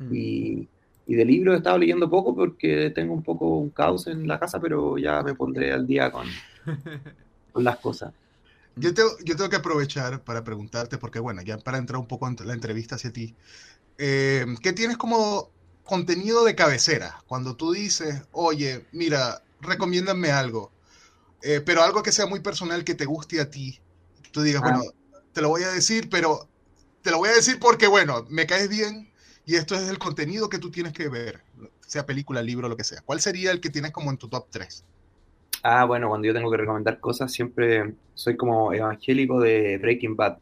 Mm. 0.00 0.12
Y, 0.12 0.68
y, 1.10 1.14
de 1.14 1.24
libros 1.24 1.54
he 1.54 1.58
estado 1.58 1.78
leyendo 1.78 2.08
poco 2.08 2.34
porque 2.34 2.90
tengo 2.90 3.14
un 3.14 3.22
poco 3.22 3.58
un 3.58 3.70
caos 3.70 4.06
en 4.06 4.26
la 4.28 4.38
casa, 4.38 4.60
pero 4.60 4.98
ya 4.98 5.22
me 5.22 5.34
pondré 5.34 5.72
al 5.72 5.86
día 5.86 6.10
con, 6.10 6.26
con 7.52 7.64
las 7.64 7.78
cosas. 7.78 8.12
Yo 8.76 8.94
tengo, 8.94 9.10
yo 9.24 9.36
tengo 9.36 9.50
que 9.50 9.56
aprovechar 9.56 10.22
para 10.22 10.44
preguntarte, 10.44 10.96
porque 10.98 11.18
bueno, 11.18 11.42
ya 11.42 11.58
para 11.58 11.78
entrar 11.78 11.98
un 11.98 12.06
poco 12.06 12.28
en 12.28 12.36
la 12.44 12.54
entrevista 12.54 12.94
hacia 12.94 13.12
ti, 13.12 13.34
eh, 13.98 14.46
¿qué 14.62 14.72
tienes 14.72 14.96
como 14.96 15.50
contenido 15.84 16.44
de 16.44 16.54
cabecera? 16.54 17.22
Cuando 17.26 17.56
tú 17.56 17.72
dices, 17.72 18.22
oye, 18.32 18.86
mira, 18.92 19.42
recomiéndame 19.60 20.30
algo, 20.30 20.70
eh, 21.42 21.60
pero 21.60 21.82
algo 21.82 22.02
que 22.02 22.12
sea 22.12 22.26
muy 22.26 22.40
personal, 22.40 22.84
que 22.84 22.94
te 22.94 23.04
guste 23.04 23.40
a 23.40 23.50
ti. 23.50 23.80
Tú 24.30 24.42
digas, 24.42 24.62
ah. 24.64 24.68
bueno, 24.70 24.92
te 25.32 25.42
lo 25.42 25.48
voy 25.48 25.64
a 25.64 25.70
decir, 25.70 26.08
pero 26.08 26.48
te 27.02 27.10
lo 27.10 27.18
voy 27.18 27.28
a 27.28 27.34
decir 27.34 27.58
porque, 27.58 27.86
bueno, 27.86 28.26
me 28.30 28.46
caes 28.46 28.68
bien 28.68 29.09
y 29.46 29.56
esto 29.56 29.74
es 29.74 29.88
el 29.88 29.98
contenido 29.98 30.48
que 30.48 30.58
tú 30.58 30.70
tienes 30.70 30.92
que 30.92 31.08
ver, 31.08 31.40
sea 31.86 32.06
película, 32.06 32.42
libro, 32.42 32.68
lo 32.68 32.76
que 32.76 32.84
sea. 32.84 33.00
¿Cuál 33.04 33.20
sería 33.20 33.50
el 33.50 33.60
que 33.60 33.70
tienes 33.70 33.92
como 33.92 34.10
en 34.10 34.16
tu 34.16 34.28
top 34.28 34.46
3? 34.50 34.84
Ah, 35.62 35.84
bueno, 35.84 36.08
cuando 36.08 36.26
yo 36.26 36.32
tengo 36.32 36.50
que 36.50 36.56
recomendar 36.56 37.00
cosas, 37.00 37.32
siempre 37.32 37.94
soy 38.14 38.36
como 38.36 38.72
evangélico 38.72 39.40
de 39.40 39.78
Breaking 39.78 40.16
Bad. 40.16 40.38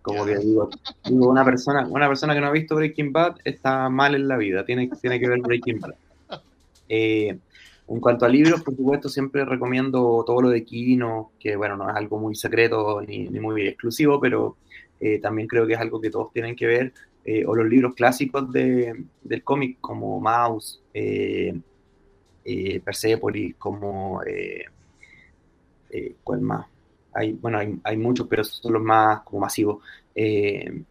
Como 0.00 0.24
que 0.24 0.36
digo, 0.38 0.68
digo, 1.04 1.28
una 1.28 1.44
persona, 1.44 1.86
una 1.86 2.08
persona 2.08 2.34
que 2.34 2.40
no 2.40 2.48
ha 2.48 2.52
visto 2.52 2.74
Breaking 2.74 3.12
Bad 3.12 3.36
está 3.44 3.88
mal 3.88 4.14
en 4.14 4.26
la 4.26 4.36
vida, 4.36 4.64
tiene, 4.64 4.90
tiene 5.00 5.20
que 5.20 5.28
ver 5.28 5.40
Breaking 5.40 5.80
Bad. 5.80 5.94
Eh, 6.88 7.38
en 7.88 8.00
cuanto 8.00 8.24
a 8.24 8.28
libros, 8.28 8.62
por 8.62 8.74
supuesto, 8.74 9.08
siempre 9.08 9.44
recomiendo 9.44 10.24
todo 10.26 10.40
lo 10.40 10.48
de 10.50 10.64
Quino, 10.64 11.32
que 11.38 11.56
bueno, 11.56 11.76
no 11.76 11.90
es 11.90 11.96
algo 11.96 12.18
muy 12.18 12.34
secreto 12.34 13.02
ni, 13.02 13.28
ni 13.28 13.40
muy 13.40 13.66
exclusivo, 13.66 14.20
pero 14.20 14.56
eh, 15.00 15.18
también 15.18 15.48
creo 15.48 15.66
que 15.66 15.74
es 15.74 15.80
algo 15.80 16.00
que 16.00 16.10
todos 16.10 16.32
tienen 16.32 16.56
que 16.56 16.66
ver, 16.66 16.92
eh, 17.24 17.44
o 17.46 17.54
los 17.54 17.66
libros 17.66 17.94
clásicos 17.94 18.50
de, 18.52 19.04
del 19.22 19.42
cómic, 19.44 19.78
como 19.80 20.20
Mouse, 20.20 20.82
eh, 20.92 21.54
Persepolis, 22.84 23.54
como, 23.56 24.20
¿cuál 26.24 26.40
más? 26.40 26.66
hay, 27.14 27.32
bueno, 27.32 27.58
hay, 27.58 27.78
hay 27.84 27.96
muchos, 27.96 28.26
pero 28.28 28.44
son 28.44 28.72
los 28.72 28.82
más 28.82 29.22
como 29.22 29.40
masivos. 29.40 29.82
Eh, 30.14 30.82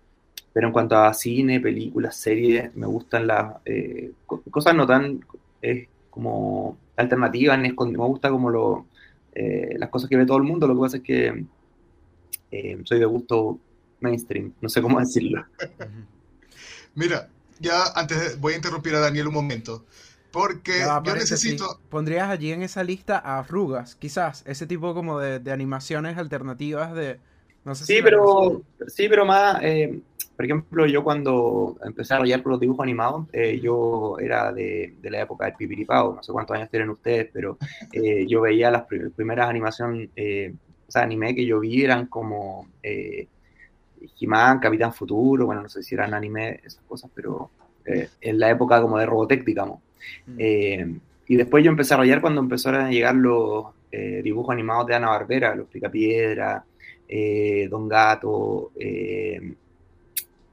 pero 0.54 0.68
en 0.68 0.74
cuanto 0.74 0.98
a 0.98 1.14
cine, 1.14 1.60
películas, 1.60 2.16
series, 2.16 2.76
me 2.76 2.86
gustan 2.86 3.28
las 3.28 3.56
eh, 3.66 4.12
cosas 4.26 4.76
no 4.76 4.86
tan 4.86 5.24
eh, 5.62 5.88
como 6.10 6.78
alternativas, 6.98 7.58
me 7.58 7.72
gusta 7.72 8.30
como 8.30 8.50
lo, 8.50 8.86
las 9.34 9.90
cosas 9.90 10.10
que 10.10 10.18
ve 10.18 10.26
todo 10.26 10.38
el 10.38 10.44
mundo, 10.44 10.68
lo 10.68 10.76
que 10.76 10.82
pasa 10.82 10.98
es 10.98 11.04
que 11.04 11.46
soy 12.84 13.00
de 13.00 13.06
gusto 13.06 13.60
mainstream, 14.02 14.54
no 14.60 14.68
sé 14.68 14.82
cómo 14.82 15.00
decirlo. 15.00 15.46
Mira, 16.96 17.30
ya 17.60 17.84
antes 17.96 18.40
voy 18.40 18.54
a 18.54 18.56
interrumpir 18.58 18.96
a 18.96 19.00
Daniel 19.00 19.28
un 19.28 19.34
momento. 19.34 19.86
Porque 20.32 20.80
yo 21.04 21.14
necesito. 21.16 21.80
Pondrías 21.90 22.30
allí 22.30 22.52
en 22.52 22.64
esa 22.64 22.84
lista 22.84 23.20
a 23.20 23.40
arrugas, 23.40 23.96
quizás, 23.96 24.44
ese 24.48 24.66
tipo 24.66 24.94
como 24.94 25.20
de, 25.20 25.52
animaciones 25.52 26.18
alternativas 26.18 26.94
de. 26.94 27.20
No 27.64 27.76
sé 27.76 27.86
sí, 27.86 28.00
pero, 28.02 28.64
sí, 28.88 29.08
pero 29.10 29.26
más. 29.26 29.62
Eh, 29.62 30.02
por 30.36 30.46
ejemplo, 30.46 30.86
yo 30.88 31.04
cuando 31.04 31.78
empecé 31.84 32.16
a 32.16 32.20
rayar 32.20 32.42
por 32.42 32.54
los 32.54 32.62
dibujos 32.62 32.84
animados, 32.84 33.28
eh, 33.34 33.60
yo 33.62 34.18
era 34.20 34.52
de, 34.52 34.96
de, 35.00 35.12
la 35.12 35.22
época 35.22 35.46
del 35.46 35.56
Pipiripao, 35.56 36.16
no 36.16 36.24
sé 36.24 36.32
cuántos 36.32 36.56
años 36.56 36.70
tienen 36.72 36.90
ustedes, 36.90 37.30
pero 37.32 37.60
eh, 37.92 38.26
yo 38.28 38.42
veía 38.42 38.72
las 38.72 38.86
primeras 39.16 39.50
animaciones, 39.50 40.10
o 40.88 40.92
sea, 40.92 41.04
anime 41.04 41.36
que 41.36 41.46
yo 41.46 41.60
vi 41.60 41.84
eran 41.84 42.08
como 42.08 42.68
He-Man, 44.20 44.60
Capitán 44.60 44.94
Futuro, 44.94 45.46
bueno, 45.46 45.62
no 45.62 45.70
sé 45.70 45.84
si 45.84 45.96
eran 45.96 46.14
anime, 46.14 46.60
esas 46.64 46.84
cosas, 46.84 47.10
pero 47.14 47.52
en 47.86 48.40
la 48.40 48.50
época 48.50 48.82
como 48.82 48.98
de 48.98 49.06
Robotech, 49.06 49.44
digamos. 49.44 49.80
Mm. 50.28 50.36
Eh, 50.38 50.96
y 51.28 51.36
después 51.36 51.64
yo 51.64 51.72
empecé 51.72 51.94
a 51.94 51.98
rayar 51.98 52.22
cuando 52.22 52.42
empezaron 52.42 52.82
a 52.82 52.92
llegar 52.92 53.16
los 53.16 53.68
eh, 53.92 54.22
dibujos 54.24 54.54
animados 54.54 54.88
de 54.88 54.96
Ana 54.96 55.10
Barbera, 55.10 55.56
los 55.56 55.68
Picapiedra, 55.68 56.64
eh, 57.08 57.68
Don 57.70 57.88
Gato, 57.88 58.72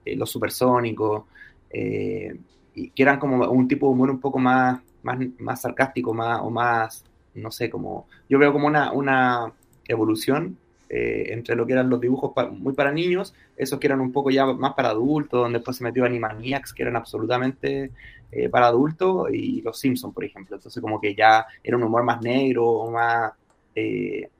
los 0.07 0.31
Supersónicos, 0.31 1.25
y 1.71 2.91
que 2.91 3.03
eran 3.03 3.19
como 3.19 3.49
un 3.51 3.69
tipo 3.69 3.87
de 3.87 3.93
humor 3.93 4.11
un 4.11 4.21
poco 4.21 4.39
más, 4.39 4.81
más, 5.03 5.19
más 5.39 5.61
sarcástico, 5.61 6.15
más, 6.15 6.41
o 6.43 6.51
más, 6.51 7.05
no 7.35 7.51
sé, 7.51 7.69
como, 7.69 8.07
yo 8.29 8.39
veo 8.39 8.53
como 8.53 8.67
una, 8.67 8.93
una 8.93 9.53
evolución 9.87 10.57
eh, 10.91 11.33
entre 11.35 11.55
lo 11.55 11.67
que 11.67 11.75
eran 11.75 11.91
los 11.91 12.01
dibujos 12.01 12.33
muy 12.53 12.73
para 12.73 12.93
niños, 12.93 13.35
esos 13.57 13.79
que 13.79 13.87
eran 13.87 14.01
un 14.01 14.11
poco 14.11 14.31
ya 14.31 14.47
más 14.47 14.73
para 14.73 14.91
adultos, 14.91 15.43
donde 15.43 15.59
después 15.59 15.77
se 15.77 15.85
metió 15.85 16.05
Animaniacs, 16.05 16.73
que 16.73 16.83
eran 16.83 16.97
absolutamente 16.97 17.91
eh, 18.33 18.49
para 18.49 18.69
adultos, 18.69 19.29
y 19.31 19.61
los 19.61 19.79
Simpsons, 19.79 20.15
por 20.15 20.25
ejemplo. 20.25 20.57
Entonces, 20.57 20.81
como 20.81 21.01
que 21.01 21.15
ya 21.15 21.47
era 21.63 21.77
un 21.77 21.83
humor 21.83 22.05
más 22.05 22.23
negro, 22.23 22.91
más. 22.91 23.33
Eh, 23.75 24.31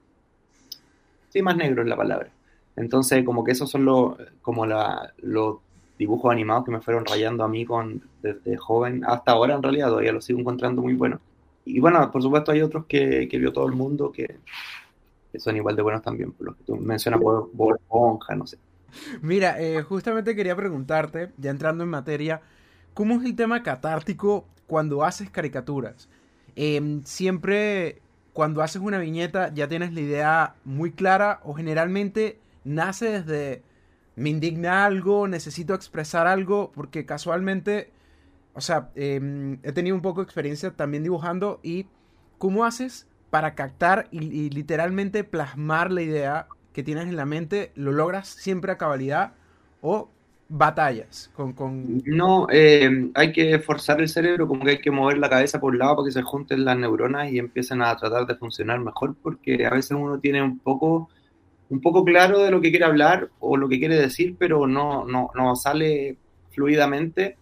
sí, 1.29 1.41
más 1.43 1.55
negro 1.55 1.83
es 1.83 1.87
la 1.87 1.97
palabra. 1.97 2.31
Entonces, 2.75 3.23
como 3.23 3.43
que 3.43 3.51
esos 3.51 3.69
son 3.69 3.85
los, 3.85 4.15
como 4.41 4.65
los 4.65 5.57
dibujos 5.99 6.31
animados 6.31 6.65
que 6.65 6.71
me 6.71 6.81
fueron 6.81 7.05
rayando 7.05 7.43
a 7.43 7.47
mí 7.47 7.65
con, 7.65 8.01
desde 8.23 8.57
joven 8.57 9.03
hasta 9.05 9.33
ahora, 9.33 9.53
en 9.53 9.61
realidad, 9.61 9.89
todavía 9.89 10.13
los 10.13 10.25
sigo 10.25 10.39
encontrando 10.39 10.81
muy 10.81 10.93
buenos. 10.95 11.19
Y 11.65 11.79
bueno, 11.79 12.09
por 12.11 12.23
supuesto, 12.23 12.51
hay 12.51 12.61
otros 12.61 12.85
que, 12.85 13.27
que 13.27 13.37
vio 13.37 13.53
todo 13.53 13.67
el 13.67 13.73
mundo 13.73 14.11
que 14.11 14.37
que 15.31 15.39
son 15.39 15.55
igual 15.55 15.75
de 15.75 15.81
buenos 15.81 16.01
también, 16.01 16.31
por 16.31 16.47
los 16.47 16.55
que 16.55 16.63
tú 16.63 16.75
mencionas 16.75 17.21
por 17.21 17.77
Esponja, 17.79 18.35
no 18.35 18.47
sé. 18.47 18.57
Mira, 19.21 19.61
eh, 19.61 19.81
justamente 19.83 20.35
quería 20.35 20.55
preguntarte, 20.55 21.31
ya 21.37 21.51
entrando 21.51 21.83
en 21.83 21.89
materia, 21.89 22.41
¿cómo 22.93 23.15
es 23.15 23.25
el 23.25 23.35
tema 23.35 23.63
catártico 23.63 24.45
cuando 24.67 25.03
haces 25.03 25.29
caricaturas? 25.29 26.09
Em, 26.55 27.03
siempre 27.03 28.01
cuando 28.33 28.61
haces 28.61 28.81
una 28.81 28.99
viñeta 28.99 29.53
ya 29.53 29.67
tienes 29.67 29.93
la 29.93 30.01
idea 30.01 30.55
muy 30.63 30.91
clara 30.91 31.39
o 31.43 31.53
generalmente 31.53 32.39
nace 32.63 33.21
desde 33.21 33.63
me 34.15 34.29
indigna 34.29 34.85
algo, 34.85 35.27
necesito 35.27 35.73
expresar 35.73 36.27
algo, 36.27 36.71
porque 36.73 37.05
casualmente, 37.05 37.91
o 38.53 38.61
sea, 38.61 38.91
em, 38.95 39.59
he 39.63 39.71
tenido 39.71 39.95
un 39.95 40.01
poco 40.01 40.21
de 40.21 40.25
experiencia 40.25 40.71
también 40.71 41.03
dibujando 41.03 41.59
y 41.63 41.87
¿cómo 42.37 42.65
haces 42.65 43.07
para 43.29 43.55
captar 43.55 44.07
y, 44.11 44.49
literalmente 44.49 45.23
plasmar 45.23 45.91
la 45.91 46.01
idea 46.01 46.47
que 46.73 46.83
tienes 46.83 47.07
en 47.07 47.15
la 47.15 47.25
mente, 47.25 47.71
lo 47.75 47.91
logras 47.91 48.27
siempre 48.27 48.71
a 48.71 48.77
cabalidad 48.77 49.33
o 49.81 50.09
batallas. 50.49 51.31
No, 52.05 52.47
eh, 52.51 53.11
hay 53.13 53.31
que 53.31 53.59
forzar 53.59 54.01
el 54.01 54.09
cerebro, 54.09 54.47
como 54.47 54.65
que 54.65 54.71
hay 54.71 54.81
que 54.81 54.91
mover 54.91 55.19
la 55.19 55.29
cabeza 55.29 55.59
por 55.59 55.73
un 55.73 55.79
lado 55.79 55.97
para 55.97 56.05
que 56.07 56.11
se 56.11 56.23
junten 56.23 56.65
las 56.65 56.77
neuronas 56.77 57.31
y 57.31 57.37
empiecen 57.37 57.81
a 57.81 57.95
tratar 57.95 58.25
de 58.25 58.35
funcionar 58.35 58.79
mejor, 58.79 59.15
porque 59.21 59.65
a 59.65 59.71
veces 59.71 59.91
uno 59.91 60.19
tiene 60.19 60.41
un 60.41 60.57
poco, 60.59 61.09
un 61.69 61.81
poco 61.81 62.03
claro 62.03 62.39
de 62.39 62.51
lo 62.51 62.61
que 62.61 62.71
quiere 62.71 62.85
hablar 62.85 63.29
o 63.39 63.57
lo 63.57 63.69
que 63.69 63.79
quiere 63.79 63.95
decir, 63.95 64.35
pero 64.39 64.65
no, 64.65 65.05
no, 65.05 65.29
no 65.35 65.55
sale 65.55 66.17
fluidamente. 66.51 67.37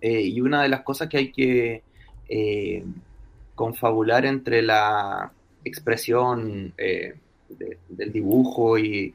Eh, 0.00 0.22
y 0.22 0.40
una 0.40 0.62
de 0.62 0.70
las 0.70 0.82
cosas 0.82 1.08
que 1.08 1.18
hay 1.18 1.32
que... 1.32 1.82
Eh, 2.28 2.84
confabular 3.60 4.24
entre 4.24 4.62
la 4.62 5.30
expresión 5.62 6.72
eh, 6.78 7.12
del 7.90 8.10
dibujo 8.10 8.78
eh, 8.78 9.12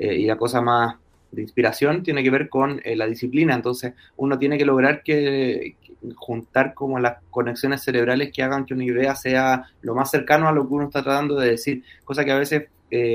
y, 0.00 0.26
la 0.26 0.36
cosa 0.36 0.60
más 0.60 0.96
de 1.30 1.42
inspiración 1.42 2.02
tiene 2.02 2.24
que 2.24 2.30
ver 2.30 2.48
con 2.48 2.80
eh, 2.82 2.96
la 2.96 3.06
disciplina. 3.06 3.54
Entonces, 3.54 3.94
uno 4.16 4.36
tiene 4.36 4.58
que 4.58 4.64
lograr 4.64 5.04
que, 5.04 5.76
juntar 6.16 6.74
como 6.74 6.98
las 6.98 7.18
conexiones 7.30 7.84
cerebrales 7.84 8.32
que 8.32 8.42
hagan 8.42 8.64
que 8.66 8.74
una 8.74 8.82
idea 8.82 9.14
sea 9.14 9.62
lo 9.82 9.94
más 9.94 10.10
cercano 10.10 10.48
a 10.48 10.52
lo 10.52 10.66
que 10.66 10.74
uno 10.74 10.86
está 10.86 11.04
tratando 11.04 11.36
de 11.36 11.50
decir, 11.50 11.84
cosa 12.04 12.24
que 12.24 12.32
a 12.32 12.38
veces 12.38 12.66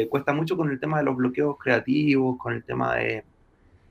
cuesta 0.10 0.34
mucho 0.34 0.56
con 0.56 0.70
el 0.72 0.80
tema 0.80 0.98
de 0.98 1.04
los 1.04 1.16
bloqueos 1.16 1.58
creativos, 1.58 2.38
con 2.38 2.54
el 2.54 2.64
tema 2.64 2.96
de, 2.96 3.24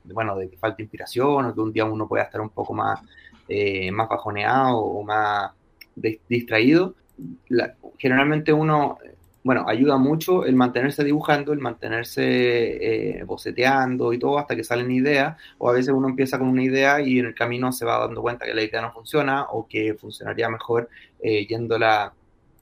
bueno, 0.05 0.35
de 0.35 0.49
que 0.49 0.57
falta 0.57 0.81
inspiración 0.81 1.45
o 1.45 1.53
que 1.53 1.61
un 1.61 1.71
día 1.71 1.85
uno 1.85 2.07
pueda 2.07 2.23
estar 2.23 2.41
un 2.41 2.49
poco 2.49 2.73
más, 2.73 2.99
más 3.91 4.09
bajoneado 4.09 4.77
o 4.77 5.03
más 5.03 5.51
distraído, 5.95 6.95
generalmente 7.97 8.53
uno, 8.53 8.97
bueno, 9.43 9.65
ayuda 9.67 9.97
mucho 9.97 10.45
el 10.45 10.55
mantenerse 10.55 11.03
dibujando, 11.03 11.53
el 11.53 11.59
mantenerse 11.59 13.19
eh, 13.19 13.23
boceteando 13.23 14.13
y 14.13 14.19
todo 14.19 14.37
hasta 14.37 14.55
que 14.55 14.63
salen 14.63 14.91
ideas, 14.91 15.37
o 15.57 15.69
a 15.69 15.73
veces 15.73 15.93
uno 15.93 16.07
empieza 16.07 16.37
con 16.37 16.47
una 16.47 16.63
idea 16.63 17.01
y 17.01 17.19
en 17.19 17.25
el 17.27 17.35
camino 17.35 17.71
se 17.71 17.85
va 17.85 17.99
dando 17.99 18.21
cuenta 18.21 18.45
que 18.45 18.53
la 18.53 18.63
idea 18.63 18.81
no 18.81 18.91
funciona 18.93 19.45
o 19.51 19.67
que 19.67 19.93
funcionaría 19.95 20.49
mejor 20.49 20.89
eh, 21.21 21.45
yéndola, 21.47 22.13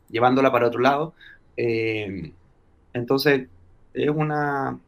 llevándola 0.09 0.51
para 0.51 0.67
otro 0.67 0.79
lado. 0.79 1.13
Eh, 1.55 2.31
entonces, 2.93 3.47
es 3.93 4.09
una... 4.09 4.79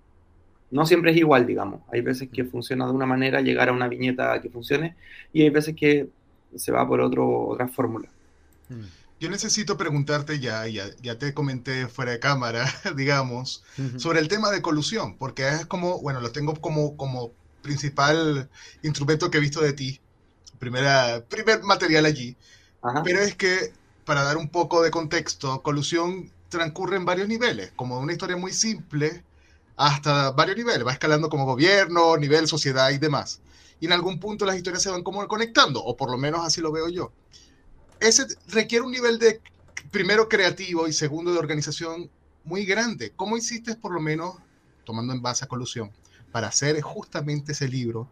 No 0.71 0.85
siempre 0.85 1.11
es 1.11 1.17
igual, 1.17 1.47
digamos. 1.47 1.81
Hay 1.91 2.01
veces 2.01 2.29
que 2.31 2.43
funciona 2.45 2.85
de 2.85 2.91
una 2.91 3.07
manera, 3.07 3.41
llegar 3.41 3.69
a 3.69 3.73
una 3.73 3.87
viñeta 3.87 4.39
que 4.41 4.49
funcione, 4.49 4.95
y 5.33 5.41
hay 5.41 5.49
veces 5.49 5.75
que 5.75 6.07
se 6.55 6.71
va 6.71 6.87
por 6.87 7.01
otro, 7.01 7.47
otra 7.47 7.67
fórmula. 7.67 8.07
Yo 9.19 9.29
necesito 9.29 9.77
preguntarte 9.77 10.39
ya, 10.39 10.65
ya, 10.67 10.85
ya 11.01 11.17
te 11.17 11.33
comenté 11.33 11.87
fuera 11.87 12.11
de 12.11 12.19
cámara, 12.19 12.65
digamos, 12.95 13.63
sobre 13.97 14.19
el 14.19 14.29
tema 14.29 14.49
de 14.49 14.61
colusión, 14.61 15.17
porque 15.17 15.47
es 15.49 15.65
como, 15.65 15.99
bueno, 16.01 16.21
lo 16.21 16.31
tengo 16.31 16.55
como, 16.55 16.95
como 16.95 17.31
principal 17.61 18.49
instrumento 18.81 19.29
que 19.29 19.39
he 19.39 19.41
visto 19.41 19.59
de 19.59 19.73
ti, 19.73 19.99
primera, 20.57 21.23
primer 21.27 21.63
material 21.63 22.05
allí, 22.05 22.37
pero 23.03 23.19
es 23.19 23.35
que, 23.35 23.73
para 24.05 24.23
dar 24.23 24.37
un 24.37 24.49
poco 24.49 24.81
de 24.81 24.89
contexto, 24.89 25.61
colusión 25.61 26.31
transcurre 26.47 26.95
en 26.95 27.05
varios 27.05 27.27
niveles, 27.27 27.73
como 27.75 27.99
una 27.99 28.13
historia 28.13 28.37
muy 28.37 28.53
simple 28.53 29.23
hasta 29.75 30.31
varios 30.31 30.57
niveles, 30.57 30.87
va 30.87 30.93
escalando 30.93 31.29
como 31.29 31.45
gobierno, 31.45 32.15
nivel, 32.17 32.47
sociedad 32.47 32.89
y 32.91 32.97
demás. 32.97 33.41
Y 33.81 33.85
en 33.85 33.93
algún 33.93 34.19
punto 34.19 34.45
las 34.45 34.55
historias 34.57 34.83
se 34.83 34.89
van 34.89 35.03
como 35.03 35.25
conectando, 35.27 35.83
o 35.83 35.95
por 35.95 36.09
lo 36.09 36.17
menos 36.17 36.45
así 36.45 36.61
lo 36.61 36.71
veo 36.71 36.89
yo 36.89 37.11
ese 37.99 38.25
requiere 38.47 38.85
un 38.85 38.91
nivel 38.91 39.19
de, 39.19 39.41
primero, 39.91 40.27
creativo 40.29 40.87
y 40.87 40.93
segundo, 40.93 41.31
de 41.33 41.39
organización 41.39 42.09
muy 42.43 42.65
grande. 42.65 43.11
¿Cómo 43.15 43.37
hiciste, 43.37 43.75
por 43.75 43.93
lo 43.93 43.99
menos, 43.99 44.35
tomando 44.83 45.13
en 45.13 45.21
base 45.21 45.45
a 45.45 45.47
colusión, 45.47 45.91
para 46.31 46.47
hacer 46.47 46.79
justamente 46.81 47.51
ese 47.51 47.67
libro, 47.67 48.07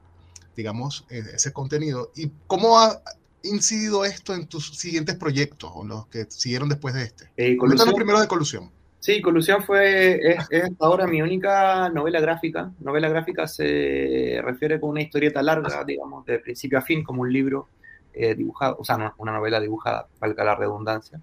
digamos, 0.56 1.06
e, 1.10 1.20
ese 1.20 1.52
contenido? 1.54 2.12
¿Y 2.16 2.32
cómo 2.48 2.80
ha 2.80 3.02
incidido 3.44 4.06
esto 4.06 4.34
en 4.34 4.48
tus 4.48 4.78
siguientes 4.78 5.16
proyectos 5.16 5.72
o 5.74 5.86
los 5.86 6.08
que 6.08 6.26
siguieron 6.30 6.70
después 6.70 6.94
de 6.94 7.04
este? 7.04 7.30
Eh, 7.38 7.58
primero 7.96 8.20
de 8.20 8.28
colusión. 8.28 8.72
Sí, 9.00 9.22
Colusión 9.22 9.64
fue, 9.64 10.20
es, 10.50 10.70
ahora 10.80 11.08
mi 11.08 11.22
única 11.22 11.88
novela 11.90 12.20
gráfica. 12.20 12.72
Novela 12.80 13.08
gráfica 13.08 13.48
se 13.48 14.42
refiere 14.44 14.82
con 14.82 14.90
una 14.90 15.02
historieta 15.02 15.42
larga, 15.42 15.84
digamos, 15.86 16.26
de 16.26 16.40
principio 16.40 16.80
a 16.80 16.82
fin, 16.82 17.04
como 17.04 17.22
un 17.22 17.32
libro 17.32 17.70
eh, 18.20 18.38
o 18.78 18.84
sea, 18.84 19.14
una 19.18 19.32
novela 19.34 19.60
dibujada, 19.60 20.08
valga 20.20 20.44
la 20.44 20.56
redundancia. 20.56 21.22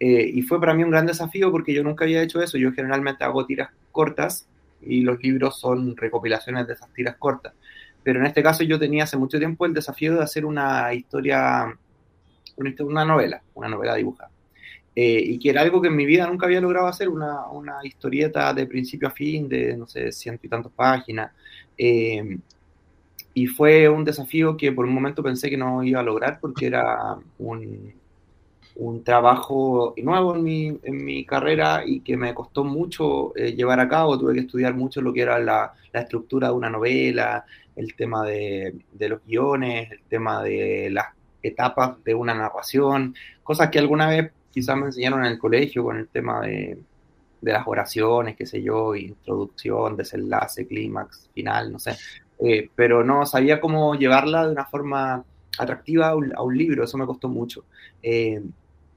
Eh, 0.00 0.30
y 0.34 0.42
fue 0.42 0.60
para 0.60 0.74
mí 0.74 0.82
un 0.82 0.90
gran 0.90 1.06
desafío 1.06 1.50
porque 1.50 1.72
yo 1.72 1.82
nunca 1.82 2.04
había 2.04 2.22
hecho 2.22 2.42
eso. 2.42 2.58
Yo 2.58 2.72
generalmente 2.72 3.24
hago 3.24 3.46
tiras 3.46 3.70
cortas 3.92 4.46
y 4.82 5.00
los 5.02 5.22
libros 5.22 5.58
son 5.58 5.96
recopilaciones 5.96 6.66
de 6.66 6.74
esas 6.74 6.92
tiras 6.92 7.16
cortas. 7.16 7.54
Pero 8.02 8.20
en 8.20 8.26
este 8.26 8.42
caso 8.42 8.64
yo 8.64 8.78
tenía 8.78 9.04
hace 9.04 9.16
mucho 9.16 9.38
tiempo 9.38 9.64
el 9.64 9.72
desafío 9.72 10.14
de 10.14 10.22
hacer 10.22 10.44
una 10.44 10.92
historia, 10.92 11.74
una 12.80 13.04
novela, 13.04 13.42
una 13.54 13.68
novela 13.68 13.94
dibujada. 13.94 14.30
eh, 14.96 15.20
y 15.24 15.38
que 15.38 15.50
era 15.50 15.62
algo 15.62 15.80
que 15.80 15.88
en 15.88 15.96
mi 15.96 16.06
vida 16.06 16.26
nunca 16.26 16.46
había 16.46 16.60
logrado 16.60 16.86
hacer, 16.86 17.08
una, 17.08 17.46
una 17.48 17.78
historieta 17.82 18.54
de 18.54 18.66
principio 18.66 19.08
a 19.08 19.10
fin, 19.10 19.48
de, 19.48 19.76
no 19.76 19.86
sé, 19.86 20.12
ciento 20.12 20.46
y 20.46 20.48
tantas 20.48 20.72
páginas. 20.72 21.32
Eh, 21.76 22.38
y 23.34 23.48
fue 23.48 23.88
un 23.88 24.04
desafío 24.04 24.56
que 24.56 24.72
por 24.72 24.86
un 24.86 24.94
momento 24.94 25.22
pensé 25.22 25.50
que 25.50 25.56
no 25.56 25.82
iba 25.82 26.00
a 26.00 26.04
lograr 26.04 26.38
porque 26.40 26.66
era 26.66 27.16
un, 27.38 27.92
un 28.76 29.02
trabajo 29.02 29.92
nuevo 29.96 30.36
en 30.36 30.42
mi, 30.44 30.78
en 30.82 31.04
mi, 31.04 31.24
carrera 31.24 31.82
y 31.84 32.00
que 32.00 32.16
me 32.16 32.32
costó 32.32 32.62
mucho 32.62 33.36
eh, 33.36 33.52
llevar 33.52 33.80
a 33.80 33.88
cabo. 33.88 34.18
Tuve 34.18 34.34
que 34.34 34.40
estudiar 34.40 34.74
mucho 34.74 35.02
lo 35.02 35.12
que 35.12 35.22
era 35.22 35.40
la, 35.40 35.72
la 35.92 36.00
estructura 36.00 36.48
de 36.48 36.54
una 36.54 36.70
novela, 36.70 37.44
el 37.74 37.94
tema 37.96 38.24
de, 38.24 38.76
de, 38.92 39.08
los 39.08 39.20
guiones, 39.26 39.90
el 39.90 40.02
tema 40.08 40.42
de 40.42 40.90
las 40.90 41.06
etapas 41.42 42.02
de 42.04 42.14
una 42.14 42.34
narración, 42.34 43.14
cosas 43.42 43.68
que 43.68 43.80
alguna 43.80 44.08
vez 44.08 44.32
quizás 44.52 44.76
me 44.76 44.86
enseñaron 44.86 45.24
en 45.24 45.32
el 45.32 45.38
colegio 45.38 45.82
con 45.82 45.98
el 45.98 46.08
tema 46.08 46.40
de, 46.42 46.78
de 47.44 47.52
las 47.52 47.66
oraciones, 47.66 48.36
qué 48.36 48.46
sé 48.46 48.62
yo, 48.62 48.94
introducción, 48.94 49.96
desenlace, 49.96 50.66
clímax, 50.66 51.28
final, 51.34 51.72
no 51.72 51.78
sé. 51.78 51.94
Eh, 52.44 52.68
pero 52.74 53.02
no 53.04 53.24
sabía 53.24 53.58
cómo 53.58 53.94
llevarla 53.94 54.46
de 54.46 54.52
una 54.52 54.66
forma 54.66 55.24
atractiva 55.58 56.08
a 56.08 56.16
un, 56.16 56.32
a 56.36 56.42
un 56.42 56.56
libro, 56.56 56.84
eso 56.84 56.98
me 56.98 57.06
costó 57.06 57.28
mucho. 57.28 57.64
Eh, 58.02 58.42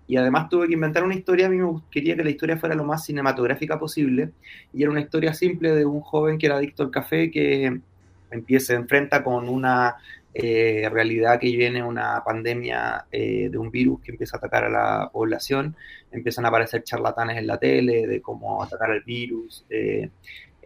y 0.06 0.18
además 0.18 0.50
tuve 0.50 0.68
que 0.68 0.74
inventar 0.74 1.04
una 1.04 1.16
historia, 1.16 1.48
a 1.48 1.50
mí 1.50 1.58
me 1.58 1.82
quería 1.90 2.16
que 2.16 2.24
la 2.24 2.30
historia 2.30 2.58
fuera 2.58 2.76
lo 2.76 2.84
más 2.84 3.06
cinematográfica 3.06 3.80
posible, 3.80 4.32
y 4.74 4.84
era 4.84 4.92
una 4.92 5.02
historia 5.02 5.34
simple 5.34 5.72
de 5.72 5.86
un 5.86 6.02
joven 6.02 6.38
que 6.38 6.48
era 6.48 6.58
adicto 6.58 6.84
al 6.84 6.92
café, 6.92 7.32
que 7.32 7.80
empieza, 8.32 8.68
se 8.68 8.74
enfrenta 8.76 9.24
con 9.24 9.48
una 9.48 9.96
eh, 10.34 10.88
realidad 10.92 11.40
que 11.40 11.48
viene 11.48 11.84
una 11.84 12.24
pandemia 12.24 13.06
eh, 13.12 13.50
de 13.50 13.58
un 13.58 13.72
virus 13.72 14.02
que 14.02 14.12
empieza 14.12 14.38
a 14.38 14.40
atacar 14.40 14.66
a 14.66 14.70
la 14.70 15.10
población, 15.12 15.76
empiezan 16.12 16.46
a 16.46 16.50
aparecer 16.50 16.84
charlatanes 16.84 17.38
en 17.38 17.48
la 17.48 17.58
tele 17.58 18.08
de 18.08 18.22
cómo 18.22 18.62
atacar 18.62 18.92
al 18.92 19.02
virus, 19.04 19.66
eh, 19.70 20.10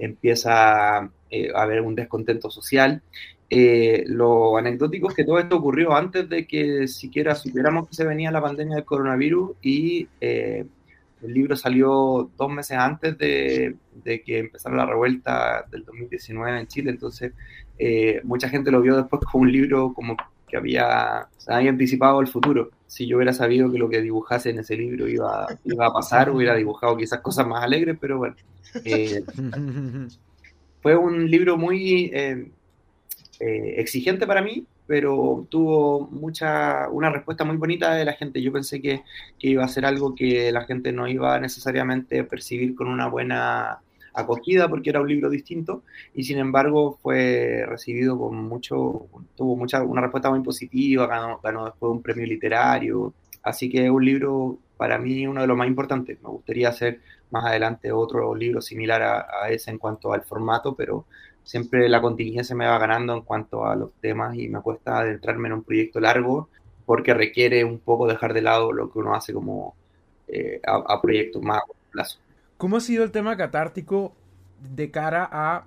empieza 0.02 1.10
eh, 1.30 1.52
a 1.56 1.62
haber 1.62 1.82
un 1.82 1.96
descontento 1.96 2.50
social. 2.50 3.02
Eh, 3.50 4.04
lo 4.08 4.58
anecdótico 4.58 5.10
es 5.10 5.16
que 5.16 5.26
todo 5.26 5.40
esto 5.40 5.58
ocurrió 5.58 5.94
antes 5.94 6.28
de 6.30 6.48
que 6.48 6.88
siquiera 6.88 7.36
supiéramos 7.36 7.88
que 7.88 7.96
se 7.96 8.06
venía 8.06 8.32
la 8.32 8.42
pandemia 8.42 8.76
del 8.76 8.86
coronavirus 8.86 9.52
y 9.62 10.08
eh, 10.22 10.66
el 11.22 11.34
libro 11.34 11.56
salió 11.56 12.30
dos 12.38 12.50
meses 12.52 12.78
antes 12.78 13.18
de, 13.18 13.76
de, 14.04 14.22
que 14.22 14.40
empezara 14.40 14.76
la 14.76 14.86
revuelta 14.86 15.66
del 15.70 15.86
2019 15.86 16.60
en 16.60 16.68
Chile, 16.68 16.92
entonces 16.92 17.34
mucha 18.24 18.48
gente 18.48 18.72
lo 18.72 18.82
vio 18.82 18.96
después 18.96 19.24
como 19.24 19.42
un 19.44 19.52
libro 19.52 19.94
como 19.94 20.16
que 20.52 20.58
había, 20.58 21.28
había 21.48 21.70
anticipado 21.70 22.20
el 22.20 22.28
futuro. 22.28 22.72
Si 22.86 23.08
yo 23.08 23.16
hubiera 23.16 23.32
sabido 23.32 23.72
que 23.72 23.78
lo 23.78 23.90
que 23.90 24.02
dibujase 24.02 24.50
en 24.50 24.60
ese 24.60 24.76
libro 24.76 25.08
iba, 25.08 25.48
iba 25.64 25.88
a 25.88 25.94
pasar, 25.94 26.30
hubiera 26.30 26.56
dibujado 26.56 26.98
quizás 26.98 27.22
cosas 27.22 27.48
más 27.48 27.64
alegres, 27.64 27.98
pero 28.00 28.18
bueno. 28.18 28.36
Eh, 28.84 29.24
fue 30.82 30.98
un 30.98 31.32
libro 31.32 31.58
muy 31.58 32.12
eh, 32.14 32.52
eh, 33.40 33.76
exigente 33.78 34.28
para 34.28 34.42
mí, 34.42 34.66
pero 34.86 35.48
tuvo 35.50 36.10
mucha, 36.12 36.90
una 36.90 37.10
respuesta 37.10 37.46
muy 37.46 37.56
bonita 37.56 37.96
de 37.96 38.04
la 38.04 38.14
gente. 38.14 38.42
Yo 38.42 38.52
pensé 38.52 38.82
que, 38.82 39.04
que 39.40 39.48
iba 39.48 39.64
a 39.64 39.70
ser 39.70 39.86
algo 39.86 40.14
que 40.14 40.52
la 40.52 40.66
gente 40.66 40.92
no 40.92 41.08
iba 41.08 41.40
necesariamente 41.40 42.20
a 42.20 42.28
percibir 42.28 42.76
con 42.76 42.90
una 42.90 43.08
buena 43.08 43.80
acogida 44.14 44.68
porque 44.68 44.90
era 44.90 45.02
un 45.02 45.08
libro 45.08 45.30
distinto 45.30 45.84
y 46.14 46.24
sin 46.24 46.38
embargo 46.38 47.00
fue 47.02 47.64
recibido 47.68 48.18
con 48.18 48.36
mucho, 48.36 49.08
tuvo 49.36 49.56
mucha, 49.56 49.84
una 49.84 50.02
respuesta 50.02 50.30
muy 50.30 50.42
positiva, 50.42 51.08
ganó, 51.08 51.40
ganó 51.42 51.66
después 51.66 51.92
un 51.92 52.02
premio 52.02 52.26
literario, 52.26 53.14
así 53.44 53.70
que 53.70 53.86
es 53.86 53.92
un 53.92 54.06
libro 54.06 54.58
para 54.78 54.98
mí 54.98 55.28
uno 55.28 55.42
de 55.42 55.48
los 55.48 55.58
más 55.58 55.68
importantes. 55.68 56.18
Me 56.24 56.30
gustaría 56.30 56.70
hacer 56.70 57.02
más 57.30 57.46
adelante 57.46 57.92
otro 57.92 58.34
libro 58.36 58.62
similar 58.62 59.02
a, 59.04 59.50
ese 59.50 59.72
en 59.72 59.78
cuanto 59.78 60.12
al 60.14 60.24
formato, 60.24 60.76
pero 60.76 61.06
siempre 61.44 61.88
la 61.90 62.02
contingencia 62.02 62.56
me 62.56 62.66
va 62.66 62.78
ganando 62.80 63.14
en 63.14 63.22
cuanto 63.22 63.66
a 63.66 63.76
los 63.76 63.92
temas 64.02 64.36
y 64.36 64.48
me 64.48 64.62
cuesta 64.62 65.00
adentrarme 65.00 65.48
en 65.50 65.54
un 65.54 65.64
proyecto 65.64 66.00
largo 66.00 66.50
porque 66.86 67.14
requiere 67.14 67.64
un 67.64 67.80
poco 67.80 68.08
dejar 68.08 68.34
de 68.34 68.42
lado 68.42 68.72
lo 68.74 68.92
que 68.92 69.00
uno 69.00 69.14
hace 69.14 69.34
como 69.34 69.76
eh, 70.28 70.60
a, 70.66 70.78
a 70.96 71.02
proyectos 71.02 71.42
más 71.42 71.60
a 71.60 71.92
plazo. 71.92 72.20
¿Cómo 72.62 72.78
ha 72.78 72.80
sido 72.80 73.04
el 73.04 73.10
tema 73.10 73.38
catártico 73.38 74.14
de 74.60 74.92
cara 74.92 75.28
a 75.32 75.66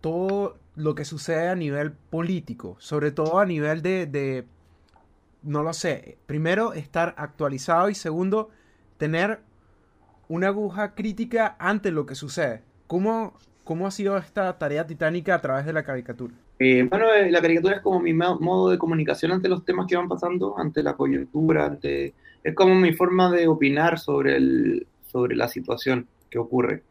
todo 0.00 0.56
lo 0.74 0.96
que 0.96 1.04
sucede 1.04 1.46
a 1.46 1.54
nivel 1.54 1.92
político? 1.92 2.74
Sobre 2.80 3.12
todo 3.12 3.38
a 3.38 3.46
nivel 3.46 3.80
de, 3.80 4.06
de, 4.06 4.44
no 5.44 5.62
lo 5.62 5.72
sé, 5.72 6.18
primero 6.26 6.72
estar 6.72 7.14
actualizado 7.16 7.90
y 7.90 7.94
segundo, 7.94 8.50
tener 8.96 9.38
una 10.26 10.48
aguja 10.48 10.96
crítica 10.96 11.54
ante 11.60 11.92
lo 11.92 12.06
que 12.06 12.16
sucede. 12.16 12.62
¿Cómo, 12.88 13.34
cómo 13.62 13.86
ha 13.86 13.92
sido 13.92 14.16
esta 14.16 14.58
tarea 14.58 14.84
titánica 14.84 15.36
a 15.36 15.40
través 15.40 15.64
de 15.64 15.72
la 15.72 15.84
caricatura? 15.84 16.34
Eh, 16.58 16.84
bueno, 16.90 17.06
la 17.30 17.40
caricatura 17.40 17.76
es 17.76 17.82
como 17.82 18.00
mi 18.00 18.14
modo 18.14 18.68
de 18.68 18.78
comunicación 18.78 19.30
ante 19.30 19.48
los 19.48 19.64
temas 19.64 19.86
que 19.86 19.96
van 19.96 20.08
pasando, 20.08 20.58
ante 20.58 20.82
la 20.82 20.94
coyuntura, 20.94 21.66
ante... 21.66 22.14
es 22.42 22.54
como 22.56 22.74
mi 22.74 22.92
forma 22.94 23.30
de 23.30 23.46
opinar 23.46 24.00
sobre, 24.00 24.34
el, 24.34 24.88
sobre 25.06 25.36
la 25.36 25.46
situación 25.46 26.08
que 26.32 26.38
ocurre. 26.38 26.82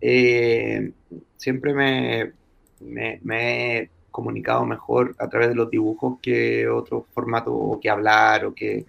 Eh, 0.00 0.92
siempre 1.36 1.72
me, 1.72 2.32
me, 2.80 3.78
he 3.78 3.90
comunicado 4.10 4.66
mejor 4.66 5.14
a 5.18 5.28
través 5.28 5.48
de 5.48 5.54
los 5.54 5.70
dibujos 5.70 6.18
que 6.20 6.68
otro 6.68 7.06
formato, 7.14 7.54
o 7.54 7.80
que 7.80 7.88
hablar, 7.88 8.44
o 8.44 8.54
que, 8.54 8.84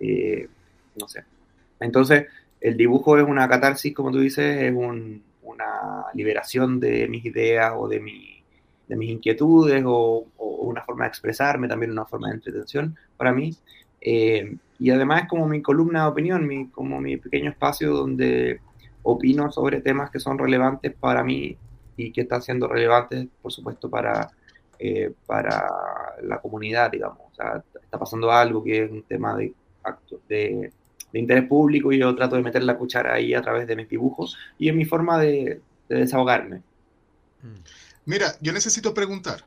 eh, 0.00 0.48
no 0.98 1.08
sé. 1.08 1.24
Entonces, 1.80 2.26
el 2.60 2.76
dibujo 2.76 3.18
es 3.18 3.24
una 3.26 3.48
catarsis, 3.48 3.94
como 3.94 4.12
tú 4.12 4.20
dices, 4.20 4.62
es 4.62 4.74
un, 4.74 5.22
una 5.42 6.06
liberación 6.14 6.78
de 6.78 7.08
mis 7.08 7.24
ideas 7.24 7.72
o 7.76 7.88
de, 7.88 8.00
mi, 8.00 8.42
de 8.86 8.96
mis 8.96 9.10
inquietudes 9.10 9.82
o, 9.84 10.26
o, 10.36 10.46
una 10.68 10.82
forma 10.82 11.04
de 11.04 11.08
expresarme, 11.08 11.68
también 11.68 11.92
una 11.92 12.04
forma 12.04 12.28
de 12.28 12.34
entretención 12.34 12.96
para 13.16 13.32
mí. 13.32 13.56
Eh, 14.00 14.56
y 14.78 14.90
además 14.90 15.22
es 15.22 15.28
como 15.28 15.48
mi 15.48 15.60
columna 15.60 16.02
de 16.02 16.10
opinión, 16.10 16.46
mi, 16.46 16.68
como 16.68 17.00
mi 17.00 17.16
pequeño 17.16 17.50
espacio 17.50 17.92
donde 17.92 18.60
opino 19.10 19.50
sobre 19.50 19.80
temas 19.80 20.10
que 20.10 20.20
son 20.20 20.38
relevantes 20.38 20.92
para 20.94 21.24
mí 21.24 21.56
y 21.96 22.12
que 22.12 22.22
están 22.22 22.42
siendo 22.42 22.68
relevantes, 22.68 23.26
por 23.40 23.50
supuesto, 23.50 23.88
para, 23.88 24.30
eh, 24.78 25.12
para 25.26 25.66
la 26.22 26.40
comunidad, 26.40 26.90
digamos. 26.90 27.18
O 27.32 27.34
sea, 27.34 27.62
está 27.82 27.98
pasando 27.98 28.30
algo 28.30 28.62
que 28.62 28.84
es 28.84 28.90
un 28.90 29.02
tema 29.02 29.34
de, 29.34 29.54
de, 30.28 30.70
de, 31.12 31.18
interés 31.18 31.44
público 31.44 31.90
y 31.90 31.98
yo 31.98 32.14
trato 32.14 32.36
de 32.36 32.42
meter 32.42 32.62
la 32.62 32.76
cuchara 32.76 33.14
ahí 33.14 33.32
a 33.32 33.40
través 33.40 33.66
de 33.66 33.76
mis 33.76 33.88
dibujos 33.88 34.36
y 34.58 34.68
es 34.68 34.74
mi 34.74 34.84
forma 34.84 35.18
de, 35.18 35.60
de 35.88 35.96
desahogarme. 35.96 36.62
Mira, 38.04 38.34
yo 38.40 38.52
necesito 38.52 38.92
preguntar. 38.92 39.44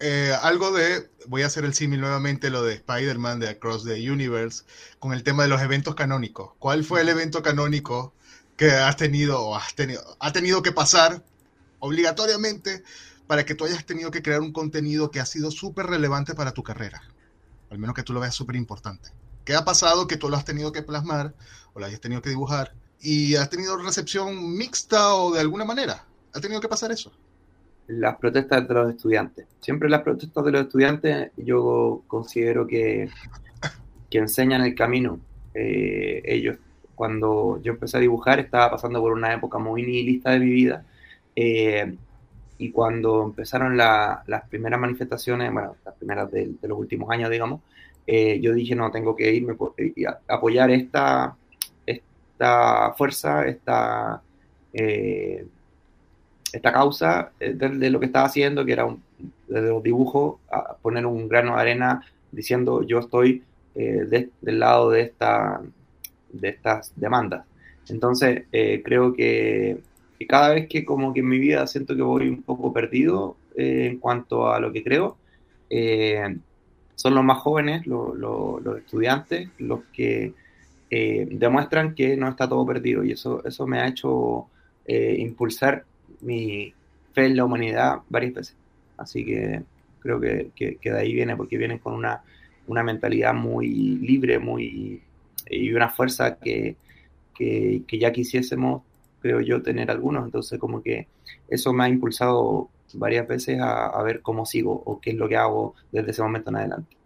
Eh, 0.00 0.32
algo 0.42 0.70
de, 0.70 1.08
voy 1.26 1.42
a 1.42 1.46
hacer 1.46 1.64
el 1.64 1.74
símil 1.74 2.00
nuevamente, 2.00 2.50
lo 2.50 2.62
de 2.62 2.74
Spider-Man 2.74 3.40
de 3.40 3.48
Across 3.48 3.84
the 3.84 4.10
Universe, 4.10 4.64
con 4.98 5.12
el 5.12 5.24
tema 5.24 5.42
de 5.44 5.48
los 5.48 5.62
eventos 5.62 5.94
canónicos. 5.94 6.52
¿Cuál 6.58 6.84
fue 6.84 7.00
el 7.00 7.08
evento 7.08 7.42
canónico 7.42 8.12
que 8.58 8.72
has 8.72 8.96
tenido 8.96 9.54
has 9.56 9.74
tenido, 9.74 10.02
ha 10.18 10.32
tenido 10.32 10.62
que 10.62 10.72
pasar 10.72 11.22
obligatoriamente 11.78 12.82
para 13.28 13.44
que 13.44 13.54
tú 13.54 13.64
hayas 13.64 13.86
tenido 13.86 14.10
que 14.10 14.20
crear 14.20 14.40
un 14.40 14.52
contenido 14.52 15.10
que 15.10 15.20
ha 15.20 15.26
sido 15.26 15.50
súper 15.50 15.86
relevante 15.86 16.34
para 16.34 16.52
tu 16.52 16.62
carrera. 16.62 17.00
Al 17.70 17.78
menos 17.78 17.94
que 17.94 18.02
tú 18.02 18.12
lo 18.12 18.20
veas 18.20 18.34
súper 18.34 18.56
importante. 18.56 19.10
¿Qué 19.44 19.54
ha 19.54 19.64
pasado 19.64 20.08
que 20.08 20.16
tú 20.16 20.28
lo 20.28 20.36
has 20.36 20.44
tenido 20.44 20.72
que 20.72 20.82
plasmar 20.82 21.34
o 21.72 21.78
lo 21.78 21.86
hayas 21.86 22.00
tenido 22.00 22.20
que 22.20 22.30
dibujar 22.30 22.74
y 23.00 23.36
has 23.36 23.48
tenido 23.48 23.76
recepción 23.76 24.56
mixta 24.56 25.14
o 25.14 25.32
de 25.32 25.40
alguna 25.40 25.64
manera? 25.64 26.04
¿Ha 26.34 26.40
tenido 26.40 26.60
que 26.60 26.68
pasar 26.68 26.90
eso? 26.90 27.12
Las 27.86 28.16
protestas 28.16 28.66
de 28.66 28.74
los 28.74 28.90
estudiantes. 28.90 29.46
Siempre 29.60 29.88
las 29.88 30.02
protestas 30.02 30.44
de 30.44 30.50
los 30.50 30.62
estudiantes 30.62 31.30
yo 31.36 32.02
considero 32.08 32.66
que, 32.66 33.08
que 34.10 34.18
enseñan 34.18 34.62
el 34.62 34.74
camino. 34.74 35.20
Eh, 35.54 36.22
ellos 36.24 36.56
cuando 36.98 37.60
yo 37.62 37.72
empecé 37.72 37.96
a 37.96 38.00
dibujar 38.00 38.40
estaba 38.40 38.72
pasando 38.72 39.00
por 39.00 39.12
una 39.12 39.32
época 39.32 39.58
muy 39.58 39.82
nihilista 39.82 40.32
de 40.32 40.40
mi 40.40 40.50
vida. 40.50 40.84
Eh, 41.36 41.96
y 42.58 42.70
cuando 42.72 43.22
empezaron 43.22 43.76
la, 43.76 44.24
las 44.26 44.48
primeras 44.48 44.80
manifestaciones, 44.80 45.52
bueno, 45.52 45.76
las 45.84 45.94
primeras 45.94 46.30
de, 46.32 46.50
los 46.62 46.76
últimos 46.76 47.08
años, 47.10 47.30
digamos, 47.30 47.60
eh, 48.06 48.40
yo 48.40 48.52
dije, 48.52 48.74
no, 48.74 48.90
tengo 48.90 49.14
que 49.14 49.32
irme 49.32 49.56
y 49.94 50.04
apoyar 50.26 50.70
esta, 50.72 51.36
esta 51.86 52.92
fuerza, 52.94 53.46
esta, 53.46 54.20
eh, 54.72 55.46
esta 56.52 56.72
causa 56.72 57.30
de, 57.38 57.54
de, 57.54 57.90
lo 57.90 58.00
que 58.00 58.06
estaba 58.06 58.26
haciendo, 58.26 58.64
que 58.64 58.72
era 58.72 58.88
desde 59.46 59.68
los 59.68 59.82
dibujos, 59.84 60.40
poner 60.82 61.06
un 61.06 61.28
grano 61.28 61.54
de 61.54 61.60
arena 61.60 62.02
diciendo 62.32 62.82
yo 62.82 62.98
estoy 62.98 63.44
eh, 63.74 64.04
de, 64.08 64.30
del 64.40 64.58
lado 64.58 64.90
de 64.90 65.02
esta 65.02 65.60
de 66.40 66.50
estas 66.50 66.92
demandas. 66.96 67.44
Entonces, 67.88 68.44
eh, 68.52 68.82
creo 68.84 69.12
que, 69.12 69.78
que, 70.18 70.26
cada 70.26 70.54
vez 70.54 70.68
que 70.68 70.84
como 70.84 71.14
que 71.14 71.20
en 71.20 71.28
mi 71.28 71.38
vida 71.38 71.66
siento 71.66 71.96
que 71.96 72.02
voy 72.02 72.28
un 72.28 72.42
poco 72.42 72.72
perdido 72.72 73.36
eh, 73.56 73.86
en 73.86 73.98
cuanto 73.98 74.52
a 74.52 74.60
lo 74.60 74.72
que 74.72 74.84
creo, 74.84 75.16
eh, 75.70 76.36
son 76.94 77.14
los 77.14 77.24
más 77.24 77.38
jóvenes, 77.38 77.86
lo, 77.86 78.14
lo, 78.14 78.60
los 78.60 78.78
estudiantes, 78.78 79.48
los 79.58 79.80
que 79.92 80.34
demuestran 80.90 81.94
que 81.94 82.16
no 82.16 82.28
está 82.30 82.48
todo 82.48 82.64
perdido 82.64 83.04
y 83.04 83.12
eso, 83.12 83.44
eso 83.44 83.66
me 83.66 83.78
ha 83.78 83.88
hecho 83.88 84.46
impulsar 84.86 85.84
mi 86.22 86.72
fe 87.12 87.26
en 87.26 87.36
la 87.36 87.44
humanidad 87.44 87.98
varias 88.08 88.32
veces. 88.32 88.56
Así 88.96 89.22
que 89.22 89.62
creo 90.00 90.18
que, 90.18 90.50
que, 90.56 90.78
de 90.82 90.98
ahí 90.98 91.12
viene, 91.12 91.36
porque 91.36 91.58
vienen 91.58 91.78
con 91.78 91.94
una, 91.94 92.22
una 92.66 92.82
mentalidad 92.82 93.34
muy 93.34 93.68
libre 93.68 94.38
muy, 94.38 95.02
y 95.50 95.72
una 95.72 95.88
fuerza 95.88 96.36
que, 96.36 96.76
que, 97.34 97.82
que 97.86 97.98
ya 97.98 98.12
quisiésemos, 98.12 98.82
creo 99.20 99.40
yo, 99.40 99.62
tener 99.62 99.90
algunos. 99.90 100.24
Entonces 100.24 100.58
como 100.58 100.82
que 100.82 101.08
eso 101.48 101.72
me 101.72 101.84
ha 101.84 101.88
impulsado 101.88 102.68
varias 102.94 103.28
veces 103.28 103.60
a, 103.60 103.86
a 103.86 104.02
ver 104.02 104.22
cómo 104.22 104.46
sigo 104.46 104.82
o 104.84 105.00
qué 105.00 105.10
es 105.10 105.16
lo 105.16 105.28
que 105.28 105.36
hago 105.36 105.74
desde 105.92 106.10
ese 106.10 106.22
momento 106.22 106.50
en 106.50 106.56
adelante. 106.56 106.96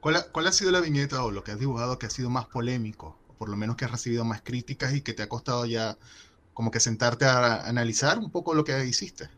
¿Cuál 0.00 0.16
ha, 0.16 0.22
¿Cuál 0.32 0.46
ha, 0.46 0.52
sido 0.52 0.70
la 0.70 0.80
viñeta 0.80 1.22
o 1.24 1.30
lo 1.30 1.44
que 1.44 1.52
has 1.52 1.60
dibujado 1.60 1.98
que 1.98 2.06
ha 2.06 2.10
sido 2.10 2.30
más 2.30 2.46
polémico? 2.46 3.16
O 3.28 3.34
por 3.34 3.50
lo 3.50 3.56
menos 3.56 3.76
que 3.76 3.84
has 3.84 3.90
recibido 3.90 4.24
más 4.24 4.40
críticas 4.40 4.94
y 4.94 5.02
que 5.02 5.12
te 5.12 5.22
ha 5.22 5.28
costado 5.28 5.66
ya 5.66 5.98
como 6.54 6.70
que 6.70 6.80
sentarte 6.80 7.26
a 7.26 7.66
analizar 7.66 8.18
un 8.18 8.30
poco 8.30 8.54
lo 8.54 8.64
que 8.64 8.84
hiciste. 8.86 9.28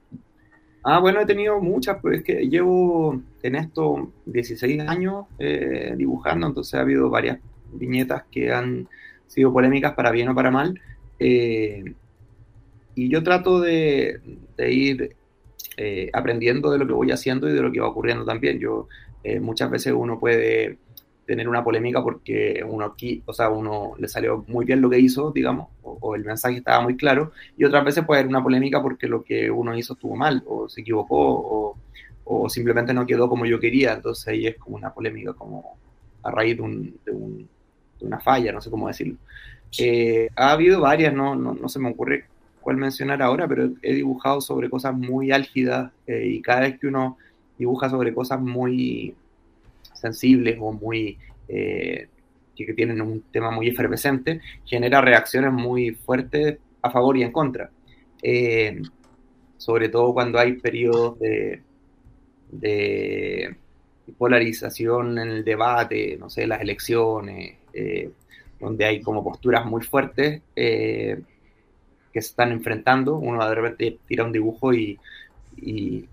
Ah, 0.84 0.98
bueno, 0.98 1.20
he 1.20 1.26
tenido 1.26 1.60
muchas, 1.60 1.98
pues 2.00 2.18
es 2.18 2.24
que 2.24 2.48
llevo 2.48 3.20
en 3.42 3.54
esto 3.54 4.12
16 4.26 4.80
años 4.80 5.26
eh, 5.38 5.94
dibujando, 5.96 6.48
entonces 6.48 6.74
ha 6.74 6.80
habido 6.80 7.08
varias 7.08 7.38
viñetas 7.72 8.24
que 8.30 8.52
han 8.52 8.88
sido 9.26 9.52
polémicas 9.52 9.94
para 9.94 10.10
bien 10.10 10.28
o 10.28 10.34
para 10.34 10.50
mal. 10.50 10.80
Eh, 11.18 11.94
y 12.94 13.08
yo 13.08 13.22
trato 13.22 13.60
de, 13.60 14.20
de 14.56 14.72
ir 14.72 15.16
eh, 15.76 16.10
aprendiendo 16.12 16.70
de 16.70 16.78
lo 16.78 16.86
que 16.86 16.92
voy 16.92 17.10
haciendo 17.10 17.48
y 17.48 17.52
de 17.52 17.62
lo 17.62 17.72
que 17.72 17.80
va 17.80 17.88
ocurriendo 17.88 18.24
también. 18.24 18.58
Yo 18.58 18.88
eh, 19.24 19.40
muchas 19.40 19.70
veces 19.70 19.94
uno 19.96 20.18
puede 20.18 20.78
tener 21.26 21.48
una 21.48 21.64
polémica 21.64 22.02
porque 22.02 22.62
uno 22.66 22.84
aquí, 22.84 23.22
o 23.26 23.32
sea, 23.32 23.48
uno 23.48 23.94
le 23.98 24.08
salió 24.08 24.44
muy 24.48 24.64
bien 24.64 24.80
lo 24.80 24.90
que 24.90 24.98
hizo, 24.98 25.30
digamos, 25.30 25.68
o, 25.82 26.14
el 26.16 26.24
mensaje 26.24 26.58
estaba 26.58 26.82
muy 26.82 26.96
claro, 26.96 27.32
y 27.56 27.64
otras 27.64 27.84
veces 27.84 28.04
puede 28.04 28.20
haber 28.20 28.28
una 28.28 28.42
polémica 28.42 28.82
porque 28.82 29.06
lo 29.06 29.22
que 29.22 29.50
uno 29.50 29.76
hizo 29.76 29.94
estuvo 29.94 30.16
mal, 30.16 30.42
o 30.46 30.68
se 30.68 30.80
equivocó, 30.80 31.16
o, 31.16 31.76
o 32.24 32.48
simplemente 32.48 32.92
no 32.92 33.06
quedó 33.06 33.28
como 33.28 33.46
yo 33.46 33.60
quería, 33.60 33.94
entonces 33.94 34.26
ahí 34.28 34.46
es 34.46 34.56
como 34.56 34.76
una 34.76 34.92
polémica 34.92 35.32
como 35.32 35.76
a 36.22 36.30
raíz 36.30 36.56
de, 36.56 36.62
un, 36.62 36.96
de, 37.04 37.12
un, 37.12 37.48
una 38.02 38.20
falla, 38.20 38.52
no 38.52 38.60
sé 38.60 38.70
cómo 38.70 38.88
decirlo. 38.88 39.16
Eh, 39.78 40.28
ha 40.36 40.52
habido 40.52 40.80
varias, 40.80 41.14
no, 41.14 41.34
no, 41.34 41.54
no, 41.54 41.68
se 41.68 41.78
me 41.78 41.90
ocurre 41.90 42.26
cuál 42.60 42.76
mencionar 42.76 43.22
ahora, 43.22 43.48
pero 43.48 43.70
he 43.82 43.94
dibujado 43.94 44.40
sobre 44.40 44.68
cosas 44.70 44.94
muy 44.94 45.32
álgidas 45.32 45.90
eh, 46.06 46.26
y 46.26 46.42
cada 46.42 46.60
vez 46.60 46.78
que 46.78 46.86
uno 46.86 47.18
dibuja 47.58 47.88
sobre 47.88 48.14
cosas 48.14 48.40
muy 48.40 49.14
sensibles 49.94 50.58
o 50.60 50.72
muy 50.72 51.18
eh, 51.48 52.08
que, 52.56 52.74
tienen 52.74 53.00
un 53.00 53.22
tema 53.32 53.50
muy 53.50 53.68
efervescente, 53.68 54.40
genera 54.64 55.00
reacciones 55.00 55.52
muy 55.52 55.92
fuertes 55.92 56.58
a 56.80 56.90
favor 56.90 57.16
y 57.16 57.22
en 57.22 57.32
contra. 57.32 57.70
Eh, 58.22 58.80
sobre 59.56 59.88
todo 59.88 60.12
cuando 60.12 60.38
hay 60.38 60.54
periodos 60.54 61.18
de, 61.18 61.62
de, 62.50 63.56
polarización 64.18 65.18
en 65.18 65.28
el 65.28 65.44
debate, 65.44 66.16
no 66.18 66.28
sé, 66.28 66.46
las 66.46 66.60
elecciones, 66.60 67.56
eh, 67.72 68.10
donde 68.60 68.84
hay 68.84 69.00
como 69.00 69.24
posturas 69.24 69.66
muy 69.66 69.82
fuertes 69.82 70.42
que 70.54 72.20
se 72.20 72.28
están 72.28 72.52
enfrentando, 72.52 73.16
uno 73.16 73.48
de 73.48 73.54
repente 73.54 73.98
tira 74.06 74.24
un 74.24 74.32
dibujo 74.32 74.72
y, 74.72 74.98
y 75.56 76.06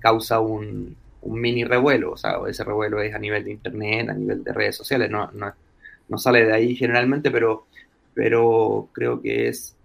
causa 0.00 0.40
un, 0.40 0.96
un, 1.22 1.40
mini 1.40 1.64
revuelo, 1.64 2.12
o 2.12 2.16
sea, 2.16 2.38
ese 2.48 2.64
revuelo 2.64 3.00
es 3.00 3.14
a 3.14 3.18
nivel 3.18 3.44
de 3.44 3.52
internet, 3.52 4.08
a 4.08 4.14
nivel 4.14 4.42
de 4.42 4.52
redes 4.52 4.76
sociales, 4.76 5.10
no, 5.10 5.30
no, 5.32 5.52
no 6.08 6.18
sale 6.18 6.44
de 6.44 6.52
ahí 6.52 6.74
generalmente, 6.74 7.30
pero, 7.30 7.66
pero 8.14 8.88
creo 8.92 9.20
que 9.20 9.48
es 9.48 9.76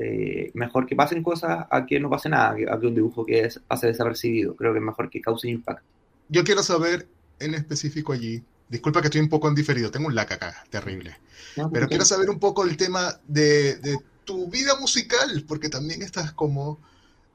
eh, 0.00 0.52
mejor 0.54 0.86
que 0.86 0.94
pasen 0.94 1.24
cosas 1.24 1.66
a 1.68 1.84
que 1.84 1.98
no 1.98 2.08
pase 2.08 2.28
nada, 2.28 2.50
a 2.50 2.78
que 2.78 2.86
un 2.86 2.94
dibujo 2.94 3.26
que 3.26 3.40
es, 3.40 3.58
pase 3.58 3.88
desapercibido, 3.88 4.54
creo 4.54 4.72
que 4.72 4.78
es 4.78 4.84
mejor 4.84 5.10
que 5.10 5.20
cause 5.20 5.48
impacto. 5.48 5.84
Yo 6.28 6.44
quiero 6.44 6.62
saber 6.62 7.08
en 7.40 7.54
específico 7.54 8.12
allí, 8.12 8.42
disculpa 8.68 9.00
que 9.00 9.08
estoy 9.08 9.20
un 9.20 9.28
poco 9.28 9.48
en 9.48 9.54
diferido, 9.54 9.90
tengo 9.90 10.08
un 10.08 10.14
lag 10.14 10.32
acá, 10.32 10.64
terrible, 10.70 11.18
no, 11.56 11.70
pero 11.70 11.88
quiero 11.88 12.04
saber 12.04 12.28
un 12.30 12.38
poco 12.38 12.64
el 12.64 12.76
tema 12.76 13.18
de, 13.26 13.76
de 13.76 13.98
tu 14.24 14.48
vida 14.48 14.78
musical, 14.78 15.44
porque 15.46 15.68
también 15.68 16.02
estás 16.02 16.32
como, 16.32 16.78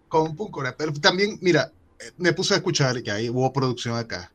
como 0.07 0.35
Punkora, 0.35 0.77
pero 0.77 0.93
también, 0.93 1.39
mira, 1.41 1.71
me 2.17 2.33
puse 2.33 2.53
a 2.53 2.57
escuchar, 2.57 3.01
que 3.01 3.11
ahí 3.11 3.29
hubo 3.29 3.51
producción 3.51 3.97
acá, 3.97 4.31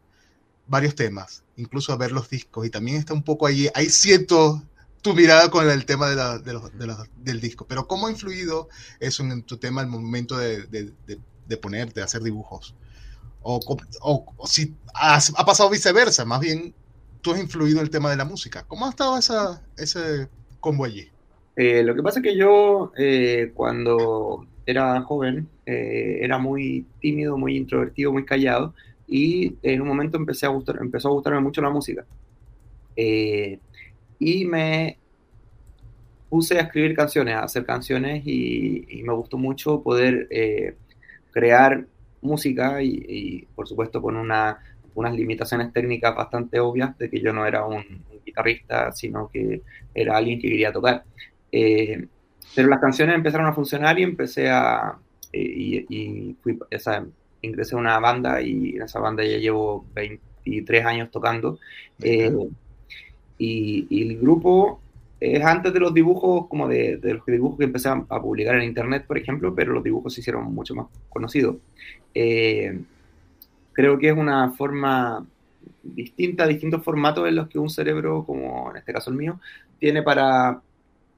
varios 0.66 0.94
temas, 0.94 1.44
incluso 1.56 1.92
a 1.92 1.96
ver 1.96 2.12
los 2.12 2.28
discos, 2.28 2.66
y 2.66 2.70
también 2.70 2.96
está 2.96 3.14
un 3.14 3.22
poco 3.22 3.46
ahí, 3.46 3.68
ahí 3.74 3.88
siento 3.88 4.62
tu 5.00 5.14
mirada 5.14 5.48
con 5.50 5.70
el 5.70 5.84
tema 5.84 6.11
de 6.11 6.16
la, 6.16 6.38
de 6.38 6.52
los, 6.52 6.76
de 6.76 6.87
los, 6.87 6.98
del 7.16 7.40
disco, 7.40 7.66
pero 7.66 7.87
¿cómo 7.87 8.08
ha 8.08 8.11
influido 8.11 8.68
eso 8.98 9.22
en 9.22 9.42
tu 9.42 9.56
tema 9.58 9.80
al 9.80 9.87
momento 9.87 10.37
de, 10.37 10.64
de, 10.64 10.92
de 11.46 11.56
poner, 11.56 11.92
de 11.92 12.02
hacer 12.02 12.22
dibujos? 12.22 12.74
O, 13.42 13.61
o, 14.00 14.34
o 14.37 14.46
si 14.46 14.74
has, 14.92 15.32
ha 15.37 15.46
pasado 15.46 15.70
viceversa, 15.70 16.24
más 16.24 16.40
bien 16.40 16.74
tú 17.28 17.34
has 17.34 17.40
influido 17.40 17.82
el 17.82 17.90
tema 17.90 18.10
de 18.10 18.16
la 18.16 18.24
música. 18.24 18.64
¿Cómo 18.66 18.86
ha 18.86 18.88
estado 18.88 19.18
esa, 19.18 19.62
ese 19.76 20.28
combo 20.60 20.86
allí? 20.86 21.10
Eh, 21.56 21.82
lo 21.82 21.94
que 21.94 22.02
pasa 22.02 22.20
es 22.20 22.22
que 22.22 22.34
yo, 22.34 22.90
eh, 22.96 23.52
cuando 23.54 24.46
era 24.64 24.98
joven, 25.02 25.46
eh, 25.66 26.20
era 26.22 26.38
muy 26.38 26.86
tímido, 27.02 27.36
muy 27.36 27.58
introvertido, 27.58 28.14
muy 28.14 28.24
callado, 28.24 28.72
y 29.06 29.56
en 29.62 29.82
un 29.82 29.88
momento 29.88 30.16
empecé 30.16 30.46
a 30.46 30.48
gustar, 30.48 30.78
empezó 30.80 31.08
a 31.08 31.12
gustarme 31.12 31.40
mucho 31.40 31.60
la 31.60 31.68
música. 31.68 32.06
Y 32.96 34.44
me 34.46 34.96
puse 36.30 36.58
a 36.58 36.62
escribir 36.62 36.96
canciones, 36.96 37.34
a 37.34 37.42
hacer 37.42 37.66
canciones, 37.66 38.22
y, 38.26 39.02
me 39.04 39.12
gustó 39.12 39.36
mucho 39.36 39.82
poder 39.82 40.28
crear 41.30 41.86
música, 42.22 42.82
y, 42.82 43.46
por 43.54 43.68
supuesto 43.68 44.00
con 44.00 44.16
una, 44.16 44.60
unas 44.98 45.14
limitaciones 45.14 45.72
técnicas 45.72 46.14
bastante 46.14 46.58
obvias, 46.58 46.96
de 46.98 47.08
que 47.08 47.20
yo 47.20 47.32
no 47.32 47.46
era 47.46 47.64
un, 47.64 47.76
un 47.76 48.20
guitarrista, 48.24 48.90
sino 48.92 49.28
que 49.28 49.62
era 49.94 50.16
alguien 50.16 50.40
que 50.40 50.48
quería 50.48 50.72
tocar. 50.72 51.04
Eh, 51.52 52.06
pero 52.54 52.68
las 52.68 52.80
canciones 52.80 53.14
empezaron 53.14 53.46
a 53.46 53.52
funcionar 53.52 53.98
y 53.98 54.02
empecé 54.02 54.50
a... 54.50 54.98
Eh, 55.32 55.40
y, 55.40 55.87
y 55.88 56.37
fui, 56.42 56.58
o 56.58 56.78
sea, 56.78 57.06
ingresé 57.42 57.76
a 57.76 57.78
una 57.78 57.98
banda 58.00 58.42
y 58.42 58.76
en 58.76 58.82
esa 58.82 58.98
banda 58.98 59.24
ya 59.24 59.38
llevo 59.38 59.87
23 59.94 60.84
años 60.84 61.11
tocando. 61.12 61.58
Eh, 62.02 62.32
y, 63.38 63.87
y, 63.88 64.02
el 64.02 64.18
grupo 64.18 64.80
es 65.20 65.44
antes 65.44 65.72
de 65.72 65.78
los 65.78 65.94
dibujos, 65.94 66.48
como 66.48 66.66
de, 66.66 66.96
de, 66.96 67.14
los 67.14 67.26
dibujos 67.26 67.58
que 67.58 67.64
empecé 67.66 67.88
a, 67.88 68.04
publicar 68.20 68.56
en 68.56 68.64
internet, 68.64 69.04
por 69.06 69.16
ejemplo, 69.16 69.54
pero 69.54 69.72
los 69.72 69.84
dibujos 69.84 70.12
se 70.12 70.22
hicieron 70.22 70.52
mucho 70.52 70.74
más 70.74 70.87
conocidos. 71.08 71.56
Eh, 72.14 72.80
creo 73.78 73.96
que 73.96 74.08
es 74.08 74.16
una 74.16 74.50
forma 74.50 75.24
distinta, 75.84 76.48
distintos 76.48 76.82
formatos 76.82 77.28
en 77.28 77.36
los 77.36 77.46
que 77.46 77.60
un 77.60 77.70
cerebro, 77.70 78.24
como 78.26 78.72
en 78.72 78.78
este 78.78 78.92
caso 78.92 79.10
el 79.10 79.16
mío, 79.16 79.38
tiene 79.78 80.02
para 80.02 80.60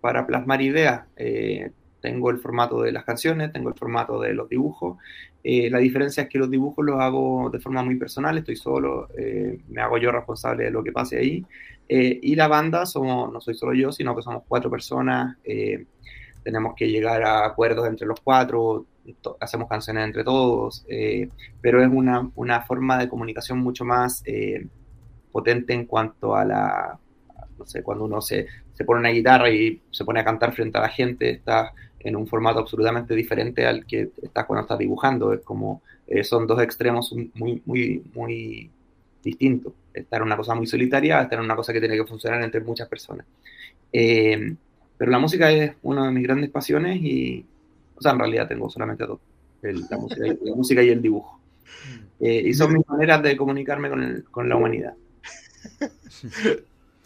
para 0.03 0.27
plasmar 0.27 0.61
ideas. 0.61 1.07
Eh, 1.17 1.71
tengo 2.03 2.29
el 2.29 2.37
formato 2.39 2.83
de 2.83 2.93
las 2.93 3.05
canciones, 3.05 3.51
tengo 3.51 3.71
el 3.71 3.77
formato 3.77 4.21
de 4.21 4.35
los 4.35 4.47
dibujos. 4.51 4.99
Eh, 5.43 5.71
la 5.71 5.79
diferencia 5.79 6.25
es 6.25 6.29
que 6.29 6.39
los 6.39 6.51
dibujos 6.51 6.85
los 6.85 7.01
hago 7.01 7.49
de 7.49 7.61
forma 7.61 7.83
muy 7.83 7.97
personal, 7.97 8.37
estoy 8.37 8.57
solo, 8.57 9.09
eh, 9.17 9.59
me 9.71 9.81
hago 9.81 9.97
yo 9.97 10.13
responsable 10.13 10.65
de 10.65 10.71
lo 10.71 10.85
que 10.85 10.93
pase 10.93 11.17
ahí. 11.17 11.47
Y 11.89 12.37
la 12.37 12.47
banda, 12.47 12.85
somos, 12.85 13.33
no 13.33 13.41
soy 13.41 13.55
solo 13.55 13.73
yo, 13.73 13.91
sino 13.91 14.15
que 14.15 14.21
somos 14.21 14.45
cuatro 14.47 14.71
personas, 14.71 15.39
tenemos 16.43 16.75
que 16.77 16.89
llegar 16.89 17.23
a 17.23 17.47
acuerdos 17.47 17.87
entre 17.87 18.07
los 18.07 18.21
cuatro, 18.21 18.87
hacemos 19.41 19.69
canciones 19.69 20.05
entre 20.05 20.25
todos, 20.25 20.85
eh, 20.89 21.29
pero 21.61 21.83
es 21.83 21.89
una, 21.91 22.31
una, 22.35 22.63
forma 22.63 22.99
de 22.99 23.09
comunicación 23.09 23.59
mucho 23.59 23.85
más 23.85 24.23
potente 25.33 25.73
en 25.73 25.87
cuanto 25.87 26.35
a 26.37 26.45
la, 26.45 26.99
no 27.59 27.67
sé, 27.67 27.83
cuando 27.83 28.05
uno 28.05 28.21
se, 28.21 28.47
se 28.73 28.85
pone 28.85 29.01
una 29.01 29.11
guitarra 29.11 29.51
y 29.51 29.83
se 29.91 30.05
pone 30.05 30.21
a 30.21 30.25
cantar 30.25 30.53
frente 30.53 30.79
a 30.79 30.83
la 30.83 30.89
gente, 30.89 31.31
está 31.31 31.73
en 32.01 32.17
un 32.17 32.27
formato 32.27 32.59
absolutamente 32.59 33.15
diferente 33.15 33.67
al 33.67 33.85
que 33.87 34.11
estás 34.23 34.47
cuando 34.47 34.63
estás 34.63 34.79
dibujando. 34.79 35.33
Es 35.33 35.43
como, 35.43 35.83
eh, 36.07 36.25
son 36.25 36.47
dos 36.47 36.61
extremos 36.63 37.15
muy, 37.35 37.63
muy, 37.65 38.03
muy 38.15 38.71
distintos. 39.23 39.75
Estar 39.93 40.21
en 40.21 40.27
una 40.27 40.37
cosa 40.37 40.55
muy 40.55 40.67
solitaria, 40.67 41.21
estar 41.21 41.39
en 41.39 41.45
una 41.45 41.57
cosa 41.57 41.73
que 41.73 41.81
tiene 41.81 41.97
que 41.97 42.07
funcionar 42.07 42.43
entre 42.43 42.61
muchas 42.61 42.89
personas. 42.89 43.27
Eh, 45.01 45.07
pero 45.07 45.11
la 45.13 45.19
música 45.19 45.51
es 45.51 45.73
una 45.83 46.07
de 46.07 46.13
mis 46.13 46.23
grandes 46.23 46.51
pasiones 46.51 47.01
y, 47.01 47.47
o 47.97 48.03
sea, 48.03 48.13
en 48.13 48.19
realidad 48.19 48.47
tengo 48.49 48.69
solamente 48.69 49.07
dos, 49.07 49.19
el, 49.63 49.85
la, 49.91 49.97
música 49.97 50.27
y, 50.27 50.39
la, 50.43 50.55
música 50.55 50.83
y, 50.83 50.89
el 50.91 51.01
dibujo. 51.01 51.41
Eh, 52.21 52.43
y 52.47 52.53
son 52.53 52.75
mis 52.75 52.87
maneras 52.87 53.23
de 53.23 53.35
comunicarme 53.37 53.89
con, 53.89 54.03
el, 54.03 54.25
con 54.25 54.49
la 54.49 54.57
humanidad. 54.57 54.95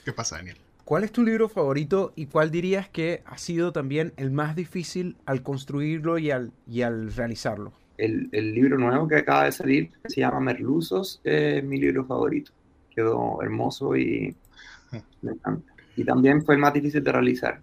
¿Qué 0.04 0.12
pasa, 0.12 0.36
Daniel? 0.36 0.56
¿Cuál 0.84 1.04
es 1.04 1.12
tu 1.12 1.22
libro 1.22 1.48
favorito 1.48 2.12
y 2.16 2.26
cuál 2.26 2.50
dirías 2.50 2.88
que 2.88 3.22
ha 3.24 3.38
sido 3.38 3.72
también 3.72 4.12
el 4.16 4.30
más 4.32 4.56
difícil 4.56 5.16
al 5.24 5.42
construirlo 5.42 6.18
y 6.18 6.30
al, 6.30 6.52
y 6.66 6.82
al 6.82 7.14
realizarlo? 7.14 7.72
El, 7.96 8.28
el, 8.32 8.52
libro 8.52 8.76
nuevo 8.76 9.06
que 9.06 9.16
acaba 9.16 9.44
de 9.44 9.52
salir 9.52 9.90
se 10.06 10.20
llama 10.20 10.40
Merluzos, 10.40 11.20
es 11.22 11.62
mi 11.62 11.78
libro 11.78 12.04
favorito. 12.04 12.50
Quedó 12.90 13.40
hermoso 13.40 13.96
y 13.96 14.34
me 15.22 15.32
encanta. 15.32 15.72
y 15.96 16.04
también 16.04 16.44
fue 16.44 16.56
el 16.56 16.60
más 16.60 16.74
difícil 16.74 17.02
de 17.02 17.12
realizar. 17.12 17.60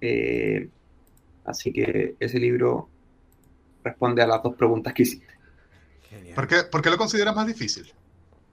Eh, 0.00 0.68
así 1.44 1.72
que 1.72 2.14
ese 2.20 2.38
libro 2.38 2.88
responde 3.84 4.22
a 4.22 4.26
las 4.26 4.42
dos 4.42 4.54
preguntas 4.54 4.92
que 4.92 5.02
hiciste. 5.02 5.38
¿Por 6.34 6.46
qué, 6.46 6.56
¿Por 6.70 6.82
qué 6.82 6.90
lo 6.90 6.96
consideras 6.96 7.34
más 7.34 7.46
difícil? 7.46 7.92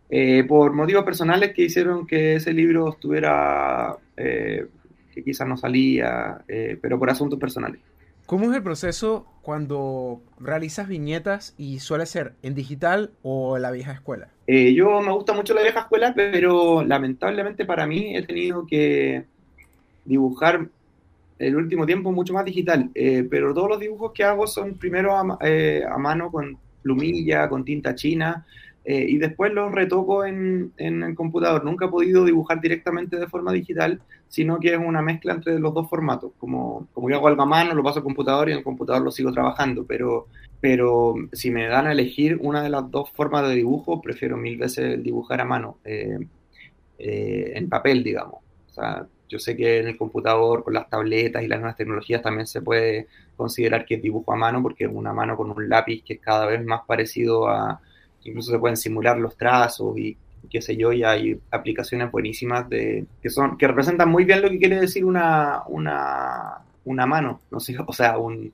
Eh, 0.10 0.43
por 0.47 0.71
motivos 0.73 1.03
personales 1.03 1.53
que 1.53 1.63
hicieron 1.63 2.05
que 2.05 2.36
ese 2.36 2.53
libro 2.53 2.89
estuviera, 2.89 3.97
eh, 4.15 4.67
que 5.13 5.23
quizás 5.23 5.47
no 5.47 5.58
salía, 5.58 6.43
eh, 6.47 6.77
pero 6.81 6.99
por 6.99 7.10
asuntos 7.10 7.39
personales. 7.39 7.81
¿Cómo 8.25 8.49
es 8.49 8.55
el 8.55 8.63
proceso 8.63 9.25
cuando 9.41 10.21
realizas 10.39 10.88
viñetas 10.88 11.53
y 11.58 11.79
suele 11.79 12.05
ser 12.05 12.34
en 12.41 12.55
digital 12.55 13.12
o 13.21 13.55
en 13.55 13.62
la 13.62 13.71
vieja 13.71 13.91
escuela? 13.91 14.29
yo 14.47 15.01
me 15.01 15.12
gusta 15.12 15.34
mucho 15.34 15.55
la 15.55 15.63
vieja 15.63 15.81
escuela, 15.81 16.13
pero 16.15 16.84
lamentablemente 16.84 17.65
para 17.65 17.88
mí 17.88 18.15
he 18.15 18.21
tenido 18.21 18.65
que 18.67 19.25
dibujar 20.05 20.67
el 21.37 21.55
último 21.55 21.85
tiempo 21.85 22.11
mucho 22.11 22.33
más 22.33 22.45
digital, 22.45 22.91
pero 22.93 23.53
todos 23.53 23.69
los 23.69 23.79
dibujos 23.79 24.11
que 24.13 24.23
hago 24.23 24.47
son 24.47 24.75
primero 24.75 25.13
a, 25.15 25.21
a 25.21 25.97
mano 25.97 26.31
con 26.31 26.57
plumilla, 26.81 27.49
con 27.49 27.65
tinta 27.65 27.95
china, 27.95 28.45
eh, 28.87 29.03
y 29.09 29.17
después 29.17 29.51
los 29.51 29.71
retoco 29.71 30.25
en, 30.25 30.71
en, 30.77 31.01
el 31.01 31.15
computador. 31.15 31.65
Nunca 31.65 31.85
he 31.85 31.89
podido 31.89 32.23
dibujar 32.23 32.61
directamente 32.61 33.17
de 33.17 33.25
forma 33.25 33.51
digital, 33.51 33.99
sino 34.27 34.59
que 34.59 34.73
es 34.73 34.77
una 34.77 35.01
mezcla 35.01 35.33
entre 35.33 35.57
los 35.57 35.73
dos 35.73 35.89
formatos. 35.89 36.33
Como, 36.37 36.87
como 36.93 37.09
yo 37.09 37.15
hago 37.15 37.27
algo 37.27 37.41
a 37.41 37.47
mano, 37.47 37.73
lo 37.73 37.81
paso 37.81 37.99
al 37.99 38.03
computador 38.03 38.47
y 38.47 38.51
en 38.51 38.59
el 38.59 38.63
computador 38.63 39.01
lo 39.01 39.09
sigo 39.09 39.31
trabajando, 39.31 39.85
pero, 39.87 40.27
pero 40.61 41.15
si 41.33 41.49
me 41.49 41.67
dan 41.67 41.87
a 41.87 41.93
elegir 41.93 42.37
una 42.39 42.61
de 42.61 42.69
las 42.69 42.91
dos 42.91 43.09
formas 43.09 43.49
de 43.49 43.55
dibujo, 43.55 44.01
prefiero 44.01 44.37
mil 44.37 44.57
veces 44.57 45.01
dibujar 45.01 45.41
a 45.41 45.45
mano, 45.45 45.79
eh, 45.83 46.19
eh, 46.99 47.53
en 47.55 47.67
papel, 47.67 48.03
digamos. 48.03 48.35
O 48.69 48.73
sea, 48.73 49.07
yo 49.27 49.39
sé 49.39 49.55
que 49.55 49.79
en 49.79 49.88
el 49.88 49.97
computador, 49.97 50.63
con 50.63 50.73
las 50.73 50.89
tabletas 50.89 51.43
y 51.43 51.47
las 51.47 51.59
nuevas 51.59 51.77
tecnologías, 51.77 52.21
también 52.21 52.47
se 52.47 52.61
puede 52.61 53.07
considerar 53.35 53.85
que 53.85 53.95
es 53.95 54.01
dibujo 54.01 54.33
a 54.33 54.35
mano, 54.35 54.61
porque 54.61 54.88
una 54.88 55.13
mano 55.13 55.35
con 55.35 55.51
un 55.51 55.69
lápiz 55.69 56.03
que 56.03 56.13
es 56.13 56.19
cada 56.19 56.45
vez 56.45 56.63
más 56.63 56.81
parecido 56.88 57.47
a, 57.47 57.81
incluso 58.23 58.51
se 58.51 58.59
pueden 58.59 58.77
simular 58.77 59.17
los 59.17 59.38
trazos 59.38 59.97
y 59.97 60.17
qué 60.49 60.61
sé 60.61 60.77
yo, 60.77 60.93
y 60.93 61.03
hay 61.03 61.39
aplicaciones 61.51 62.11
buenísimas 62.11 62.69
de, 62.69 63.05
que, 63.21 63.29
son, 63.29 63.57
que 63.57 63.67
representan 63.67 64.09
muy 64.09 64.25
bien 64.25 64.41
lo 64.41 64.49
que 64.49 64.59
quiere 64.59 64.79
decir 64.79 65.03
una, 65.03 65.63
una, 65.67 66.59
una 66.85 67.05
mano, 67.05 67.41
no 67.51 67.59
sé, 67.59 67.75
o 67.85 67.93
sea, 67.93 68.17
un, 68.17 68.53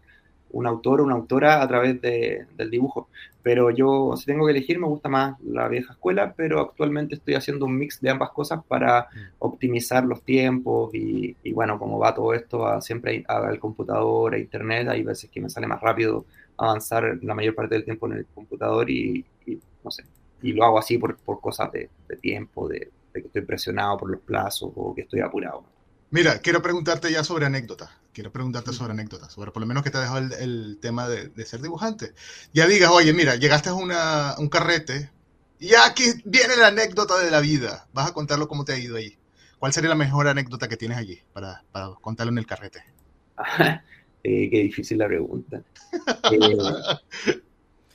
un 0.52 0.68
autor 0.68 1.02
o 1.02 1.06
una 1.06 1.16
autora 1.16 1.62
a 1.62 1.68
través 1.68 2.02
de, 2.02 2.46
del 2.58 2.70
dibujo. 2.70 3.10
Pero 3.44 3.72
yo, 3.72 4.14
si 4.18 4.26
tengo 4.26 4.46
que 4.46 4.52
elegir, 4.52 4.80
me 4.80 4.88
gusta 4.88 5.10
más 5.10 5.40
la 5.42 5.68
vieja 5.68 5.94
escuela, 5.94 6.34
pero 6.36 6.60
actualmente 6.60 7.16
estoy 7.16 7.34
haciendo 7.34 7.66
un 7.66 7.78
mix 7.78 8.00
de 8.00 8.12
ambas 8.12 8.30
cosas 8.30 8.64
para 8.68 9.02
mm. 9.02 9.20
optimizar 9.40 10.06
los 10.06 10.22
tiempos 10.22 10.94
y, 10.94 11.36
y 11.44 11.52
bueno, 11.54 11.80
como 11.80 11.98
va 11.98 12.14
todo 12.14 12.34
esto 12.34 12.68
a, 12.68 12.82
siempre 12.82 13.24
al 13.28 13.60
computador, 13.60 14.36
a 14.36 14.38
internet, 14.38 14.88
hay 14.90 15.04
veces 15.04 15.30
que 15.30 15.42
me 15.42 15.50
sale 15.50 15.66
más 15.66 15.82
rápido 15.82 16.26
avanzar 16.58 17.18
la 17.24 17.34
mayor 17.34 17.56
parte 17.56 17.76
del 17.76 17.84
tiempo 17.84 18.06
en 18.08 18.14
el 18.14 18.26
computador 18.28 18.90
y, 18.90 19.26
no 19.84 19.90
sé, 19.90 20.04
y 20.44 20.54
lo 20.54 20.64
hago 20.64 20.78
así 20.78 20.98
por, 21.00 21.18
por 21.18 21.42
cosas 21.42 21.72
de, 21.72 21.90
de 22.08 22.18
tiempo, 22.18 22.68
de, 22.68 22.92
de 23.14 23.22
que 23.22 23.28
estoy 23.28 23.42
presionado 23.42 23.98
por 23.98 24.12
los 24.12 24.22
plazos 24.22 24.72
o 24.76 24.94
que 24.94 25.02
estoy 25.02 25.22
apurado. 25.22 25.64
Mira, 26.12 26.40
quiero 26.40 26.62
preguntarte 26.62 27.12
ya 27.12 27.24
sobre 27.24 27.46
anécdotas. 27.46 27.90
Quiero 28.14 28.32
preguntarte 28.32 28.74
sobre 28.74 28.94
anécdotas, 28.94 29.32
sobre 29.32 29.52
por 29.52 29.62
lo 29.62 29.68
menos 29.68 29.84
que 29.84 29.90
te 29.90 29.98
ha 29.98 30.02
dejado 30.02 30.20
el, 30.20 30.34
el 30.34 30.80
tema 30.82 31.08
de, 31.08 31.30
de, 31.30 31.46
ser 31.46 31.62
dibujante. 31.62 32.14
Ya 32.54 32.68
digas, 32.68 32.92
oye, 32.92 33.14
mira, 33.14 33.36
llegaste 33.36 33.70
a 33.70 33.74
una, 33.74 34.36
un 34.38 34.50
carrete 34.50 35.10
y 35.60 35.70
ya 35.70 35.86
aquí 35.86 36.06
viene 36.26 36.58
la 36.58 36.68
anécdota 36.68 37.20
de 37.20 37.32
la 37.32 37.40
vida. 37.40 37.88
Vas 37.94 38.10
a 38.10 38.14
contarlo 38.14 38.48
cómo 38.48 38.66
te 38.66 38.74
ha 38.74 38.80
ido 38.80 38.98
ahí. 38.98 39.18
¿Cuál 39.60 39.72
sería 39.72 39.90
la 39.90 39.96
mejor 39.96 40.28
anécdota 40.28 40.68
que 40.68 40.76
tienes 40.76 40.98
allí 40.98 41.22
para, 41.34 41.64
para 41.72 41.90
contarlo 42.02 42.32
en 42.32 42.40
el 42.40 42.48
carrete? 42.48 42.84
eh, 44.24 44.50
qué 44.50 44.64
difícil 44.64 44.98
la 44.98 45.08
pregunta. 45.08 45.62
Eh, 46.32 47.42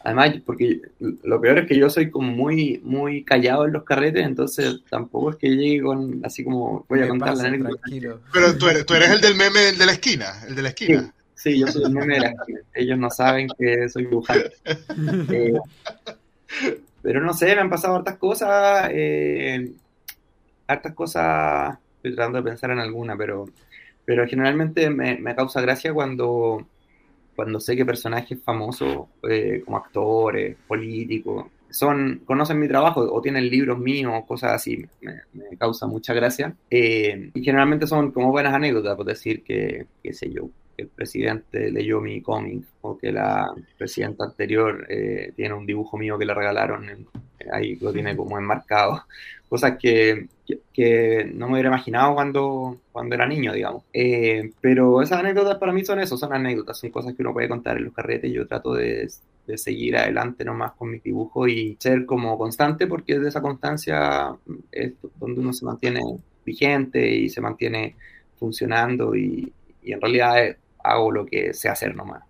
Además, 0.07 0.37
porque 0.45 0.83
lo 1.01 1.41
peor 1.41 1.59
es 1.59 1.67
que 1.67 1.77
yo 1.77 1.91
soy 1.91 2.13
como 2.13 2.31
muy, 2.31 2.81
muy 2.85 3.25
callado 3.25 3.67
en 3.67 3.73
los 3.73 3.83
carretes, 3.83 4.25
entonces 4.25 4.83
tampoco 4.89 5.31
es 5.31 5.37
que 5.37 5.49
llegue 5.49 5.83
con, 5.83 6.25
así 6.25 6.45
como, 6.45 6.87
voy 6.89 7.01
a 7.01 7.09
contar 7.09 7.37
la 7.37 7.49
anécdota. 7.49 7.83
Pero 8.33 8.57
tú 8.57 8.69
eres, 8.69 8.87
tú 8.87 8.95
eres 8.95 9.11
el 9.11 9.21
del 9.21 9.35
meme 9.35 9.71
el 9.71 9.79
de 9.79 9.85
la 9.85 9.91
esquina, 9.91 10.27
el 10.47 10.55
de 10.55 10.63
la 10.63 10.69
esquina. 10.69 11.13
Sí, 11.35 11.55
sí 11.55 11.59
yo 11.59 11.67
soy 11.67 11.83
el 11.87 11.91
meme 11.91 12.15
de 12.15 12.21
la 12.21 12.29
esquina. 12.29 12.61
Ellos 12.73 12.99
no 13.01 13.11
saben 13.11 13.49
que 13.59 13.89
soy 13.89 14.05
dibujante. 14.05 14.53
Eh, 15.33 15.59
pero 17.03 17.21
no 17.21 17.35
sé, 17.35 17.47
me 17.57 17.63
han 17.63 17.71
pasado 17.71 17.97
hartas 17.97 18.17
cosas, 18.17 18.89
eh, 18.93 19.73
hartas 20.69 20.95
cosas, 20.95 21.79
estoy 21.97 22.15
tratando 22.15 22.39
de 22.39 22.49
pensar 22.49 22.71
en 22.71 22.79
alguna, 22.79 23.17
pero, 23.17 23.47
pero 24.05 24.25
generalmente 24.29 24.89
me, 24.89 25.19
me 25.19 25.35
causa 25.35 25.61
gracia 25.61 25.93
cuando 25.93 26.65
cuando 27.37 27.61
sé 27.61 27.77
que 27.77 27.85
personajes 27.85 28.43
famosos, 28.43 29.07
eh, 29.29 29.63
como 29.65 29.77
actores, 29.77 30.57
políticos, 30.67 31.47
son, 31.71 32.23
conocen 32.25 32.59
mi 32.59 32.69
trabajo 32.69 33.01
o 33.03 33.21
tienen 33.21 33.49
libros 33.49 33.79
míos, 33.79 34.25
cosas 34.27 34.53
así, 34.55 34.87
me, 35.03 35.21
me 35.35 35.57
causa 35.59 35.87
mucha 35.87 36.15
gracia. 36.15 36.57
Eh, 36.71 37.31
y 37.35 37.45
generalmente 37.45 37.87
son 37.87 38.11
como 38.13 38.31
buenas 38.31 38.55
anécdotas, 38.55 38.97
por 38.97 39.05
decir 39.05 39.45
que, 39.45 39.87
qué 40.03 40.13
sé 40.15 40.31
yo, 40.31 40.49
el 40.77 40.89
presidente 40.89 41.71
leyó 41.71 42.01
mi 42.01 42.21
cómic 42.21 42.65
o 42.83 42.99
que 42.99 43.13
la 43.13 43.53
presidenta 43.79 44.25
anterior 44.25 44.87
eh, 44.89 45.33
tiene 45.35 45.55
un 45.55 45.67
dibujo 45.67 45.97
mío 45.97 46.19
que 46.19 46.27
le 46.27 46.35
regalaron, 46.35 46.89
en, 46.89 47.07
ahí 47.53 47.77
lo 47.77 47.93
tiene 47.93 48.17
como 48.17 48.39
enmarcado. 48.39 49.05
Cosas 49.49 49.77
que, 49.79 50.27
que, 50.45 50.59
que, 50.73 51.31
no 51.33 51.47
me 51.47 51.55
hubiera 51.55 51.69
imaginado 51.69 52.15
cuando, 52.15 52.81
cuando 52.91 53.15
era 53.15 53.27
niño, 53.27 53.53
digamos. 53.53 53.85
Eh, 53.93 54.51
pero 54.61 55.03
esas 55.03 55.21
anécdotas 55.21 55.59
para 55.59 55.73
mí 55.73 55.85
son 55.85 56.01
eso, 56.01 56.17
son 56.17 56.33
anécdotas, 56.33 56.81
son 56.81 56.91
cosas 56.91 57.15
que 57.15 57.23
uno 57.23 57.33
puede 57.33 57.49
contar 57.49 57.77
en 57.77 57.85
los 57.85 57.95
carretes. 57.95 58.33
Yo 58.33 58.49
trato 58.49 58.75
de, 58.75 59.09
de 59.47 59.59
seguir 59.59 59.97
adelante 59.97 60.45
nomás 60.45 60.73
con 60.73 60.91
mis 60.91 61.03
dibujos 61.03 61.49
y 61.49 61.77
ser 61.79 62.07
como 62.07 62.37
constante 62.37 62.87
porque 62.87 63.19
de 63.21 63.29
esa 63.29 63.41
constancia 63.41 64.35
es 64.73 64.95
donde 65.21 65.41
uno 65.41 65.53
se 65.53 65.65
mantiene 65.65 66.01
vigente 66.45 67.09
y 67.09 67.29
se 67.29 67.41
mantiene 67.41 67.95
funcionando 68.39 69.15
y, 69.15 69.53
y 69.83 69.93
en 69.93 70.01
realidad 70.01 70.45
es, 70.45 70.57
hago 70.83 71.11
lo 71.13 71.27
que 71.27 71.53
sé 71.55 71.69
hacer 71.69 71.95
nomás. 71.95 72.23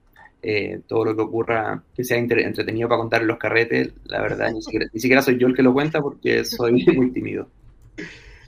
Eh, 0.49 0.83
todo 0.87 1.05
lo 1.05 1.17
que 1.17 1.23
ocurra 1.23 1.83
que 1.93 2.05
sea 2.05 2.19
entretenido 2.19 2.89
para 2.89 3.01
contar 3.01 3.23
en 3.23 3.27
los 3.27 3.37
carretes, 3.37 3.91
la 4.05 4.23
verdad, 4.23 4.53
ni 4.53 4.63
siquiera, 4.63 4.87
ni 4.93 5.01
siquiera, 5.01 5.21
soy 5.21 5.41
yo 5.41 5.49
el 5.49 5.57
que 5.57 5.63
lo 5.65 5.73
cuenta 5.73 6.01
porque 6.01 6.45
soy 6.45 6.85
muy 6.97 7.11
tímido. 7.11 7.49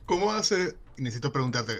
¿Cómo 0.06 0.30
hace? 0.30 0.76
Necesito 0.96 1.32
preguntarte, 1.32 1.72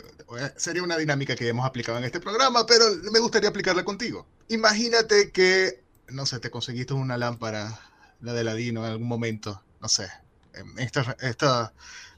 sería 0.57 0.83
una 0.83 0.97
dinámica 0.97 1.37
que 1.37 1.47
hemos 1.47 1.65
aplicado 1.65 1.99
en 1.99 2.05
este 2.05 2.19
programa, 2.19 2.67
pero 2.67 2.85
me 3.13 3.21
gustaría 3.21 3.49
aplicarla 3.49 3.85
contigo. 3.85 4.27
Imagínate 4.49 5.31
que, 5.31 5.85
no 6.09 6.27
sé, 6.27 6.41
te 6.41 6.51
conseguiste 6.51 6.95
una 6.95 7.17
lámpara, 7.17 7.79
la 8.21 8.33
de 8.33 8.43
Ladino, 8.43 8.85
en 8.85 8.91
algún 8.91 9.07
momento, 9.07 9.63
no 9.81 9.87
sé, 9.87 10.09
esta, 10.79 11.17
esta 11.21 11.73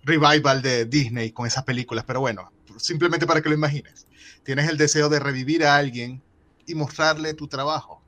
revival 0.05 0.63
de 0.63 0.87
Disney 0.87 1.33
con 1.33 1.47
esas 1.47 1.65
películas, 1.65 2.07
pero 2.07 2.21
bueno, 2.21 2.51
simplemente 2.79 3.27
para 3.27 3.43
que 3.43 3.51
lo 3.51 3.57
imagines. 3.57 4.07
Tienes 4.43 4.71
el 4.71 4.79
deseo 4.79 5.11
de 5.11 5.21
revivir 5.21 5.67
a 5.67 5.77
alguien 5.77 6.23
y 6.71 6.75
mostrarle 6.75 7.35
tu 7.35 7.49
trabajo. 7.49 8.01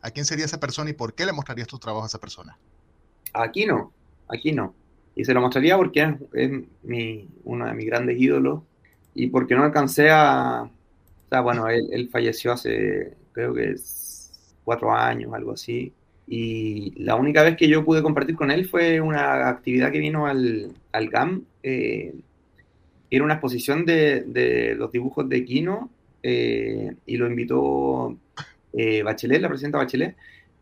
¿A 0.00 0.10
quién 0.10 0.24
sería 0.26 0.44
esa 0.44 0.60
persona 0.60 0.90
y 0.90 0.92
por 0.92 1.14
qué 1.14 1.24
le 1.26 1.32
mostrarías 1.32 1.66
tu 1.66 1.78
trabajo 1.78 2.04
a 2.04 2.08
esa 2.08 2.20
persona? 2.20 2.58
Aquí 3.32 3.66
no, 3.66 3.92
aquí 4.28 4.52
no. 4.52 4.74
Y 5.14 5.24
se 5.24 5.32
lo 5.32 5.40
mostraría 5.40 5.76
porque 5.76 6.16
es, 6.32 6.50
mi, 6.82 7.28
uno 7.44 7.66
de 7.66 7.74
mis 7.74 7.86
grandes 7.86 8.20
ídolos 8.20 8.62
y 9.14 9.28
porque 9.28 9.54
no 9.54 9.64
alcancé 9.64 10.10
a... 10.10 10.68
O 11.30 11.42
bueno, 11.42 11.68
él, 11.68 11.88
él 11.90 12.08
falleció 12.10 12.52
hace, 12.52 13.16
creo 13.32 13.54
que 13.54 13.70
es 13.70 14.30
cuatro 14.62 14.92
años, 14.92 15.32
algo 15.34 15.52
así. 15.52 15.92
Y 16.26 16.92
la 17.02 17.16
única 17.16 17.42
vez 17.42 17.56
que 17.56 17.68
yo 17.68 17.84
pude 17.84 18.02
compartir 18.02 18.36
con 18.36 18.50
él 18.50 18.68
fue 18.68 19.00
una 19.00 19.48
actividad 19.48 19.90
que 19.90 19.98
vino 19.98 20.26
al, 20.26 20.72
al 20.92 21.08
GAM. 21.08 21.44
Eh, 21.62 22.14
era 23.10 23.24
una 23.24 23.34
exposición 23.34 23.84
de, 23.84 24.22
de, 24.22 24.74
los 24.74 24.92
dibujos 24.92 25.28
de 25.28 25.44
Kino 25.44 25.90
eh, 26.24 26.96
y 27.06 27.16
lo 27.16 27.26
invitó 27.26 28.16
eh, 28.72 29.02
Bachelet, 29.02 29.40
la 29.40 29.48
presidenta 29.48 29.78
Bachelet. 29.78 30.16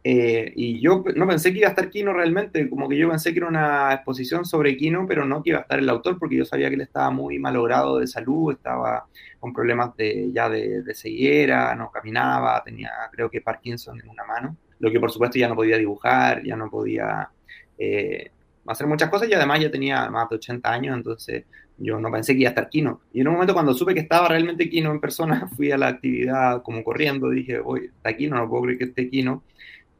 Eh, 0.04 0.52
y 0.56 0.80
yo 0.80 1.04
no 1.14 1.28
pensé 1.28 1.52
que 1.52 1.60
iba 1.60 1.68
a 1.68 1.70
estar 1.70 1.88
Kino 1.88 2.12
realmente, 2.12 2.68
como 2.68 2.88
que 2.88 2.96
yo 2.96 3.08
pensé 3.08 3.32
que 3.32 3.38
era 3.38 3.48
una 3.48 3.94
exposición 3.94 4.44
sobre 4.44 4.76
Kino, 4.76 5.06
pero 5.06 5.24
no 5.24 5.42
que 5.42 5.50
iba 5.50 5.60
a 5.60 5.62
estar 5.62 5.78
el 5.78 5.88
autor, 5.88 6.18
porque 6.18 6.36
yo 6.36 6.44
sabía 6.44 6.68
que 6.68 6.74
él 6.74 6.80
estaba 6.80 7.10
muy 7.10 7.38
malogrado 7.38 7.98
de 7.98 8.08
salud, 8.08 8.52
estaba 8.52 9.06
con 9.38 9.52
problemas 9.52 9.96
de, 9.96 10.30
ya 10.32 10.48
de, 10.48 10.82
de 10.82 10.94
ceguera, 10.94 11.74
no 11.76 11.90
caminaba, 11.92 12.62
tenía 12.64 12.90
creo 13.12 13.30
que 13.30 13.40
Parkinson 13.40 14.00
en 14.00 14.08
una 14.08 14.24
mano 14.24 14.56
lo 14.82 14.90
que 14.90 14.98
por 14.98 15.12
supuesto 15.12 15.38
ya 15.38 15.48
no 15.48 15.54
podía 15.54 15.78
dibujar, 15.78 16.42
ya 16.42 16.56
no 16.56 16.68
podía 16.68 17.30
eh, 17.78 18.32
hacer 18.66 18.88
muchas 18.88 19.08
cosas 19.08 19.28
y 19.28 19.32
además 19.32 19.60
ya 19.60 19.70
tenía 19.70 20.10
más 20.10 20.28
de 20.28 20.36
80 20.36 20.72
años, 20.72 20.96
entonces 20.96 21.44
yo 21.82 22.00
no 22.00 22.10
pensé 22.10 22.34
que 22.34 22.40
iba 22.40 22.48
a 22.48 22.52
estar 22.52 22.68
Kino. 22.68 23.00
Y 23.12 23.20
en 23.20 23.28
un 23.28 23.34
momento 23.34 23.54
cuando 23.54 23.74
supe 23.74 23.94
que 23.94 24.00
estaba 24.00 24.28
realmente 24.28 24.70
Kino 24.70 24.90
en 24.90 25.00
persona, 25.00 25.48
fui 25.56 25.70
a 25.72 25.78
la 25.78 25.88
actividad 25.88 26.62
como 26.62 26.84
corriendo, 26.84 27.30
dije, 27.30 27.58
oye, 27.58 27.86
está 27.86 28.16
Kino, 28.16 28.36
no 28.36 28.48
puedo 28.48 28.62
creer 28.64 28.78
que 28.78 28.84
esté 28.84 29.10
Kino. 29.10 29.42